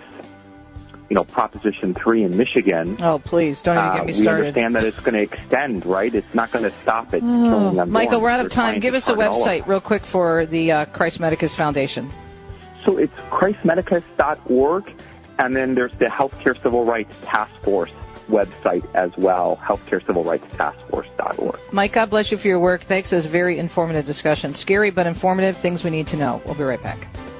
you 1.10 1.16
know, 1.16 1.24
Proposition 1.24 1.96
3 2.02 2.24
in 2.24 2.36
Michigan. 2.36 2.98
Oh, 3.00 3.22
please, 3.24 3.58
don't 3.64 3.78
even 3.78 3.90
uh, 3.90 3.96
get 3.98 4.06
me 4.06 4.14
we 4.14 4.24
started. 4.24 4.42
We 4.42 4.48
understand 4.48 4.76
that 4.76 4.84
it's 4.84 5.00
going 5.00 5.14
to 5.14 5.22
extend, 5.22 5.86
right? 5.86 6.14
It's 6.14 6.34
not 6.34 6.52
going 6.52 6.64
to 6.64 6.76
stop 6.84 7.14
it. 7.14 7.22
Oh, 7.24 7.86
Michael, 7.86 8.22
we're 8.22 8.30
out 8.30 8.44
of 8.44 8.52
time. 8.52 8.80
Give 8.80 8.94
us 8.94 9.04
a 9.08 9.14
website 9.14 9.46
website 9.46 9.68
real 9.68 9.82
quick 9.82 10.02
for 10.12 10.46
the 10.48 10.72
uh, 10.72 10.86
Christ 10.88 11.20
Medicus 11.20 11.52
Foundation. 11.56 12.12
So 12.86 12.98
it's 12.98 13.14
christmedicus.org, 13.32 14.84
and 15.40 15.56
then 15.56 15.76
there's 15.76 15.92
the 16.00 16.06
Healthcare 16.06 16.62
Civil 16.62 16.86
Rights 16.86 17.14
Task 17.26 17.52
Force 17.64 17.92
website 18.30 18.84
as 18.96 19.12
well, 19.18 19.60
healthcarecivil.rightstaskforce.org. 19.68 21.60
Mike, 21.72 21.94
God 21.94 22.10
bless 22.10 22.32
you 22.32 22.38
for 22.38 22.48
your 22.48 22.60
work. 22.60 22.82
Thanks. 22.88 23.10
This 23.10 23.18
was 23.18 23.28
a 23.28 23.32
very 23.32 23.60
informative 23.60 24.06
discussion. 24.06 24.56
Scary 24.58 24.92
but 24.92 25.06
informative, 25.06 25.56
things 25.62 25.84
we 25.84 25.92
need 25.92 26.08
to 26.08 26.18
know. 26.18 26.42
We'll 26.46 26.58
be 26.58 26.64
right 26.64 26.82
back. 26.82 27.35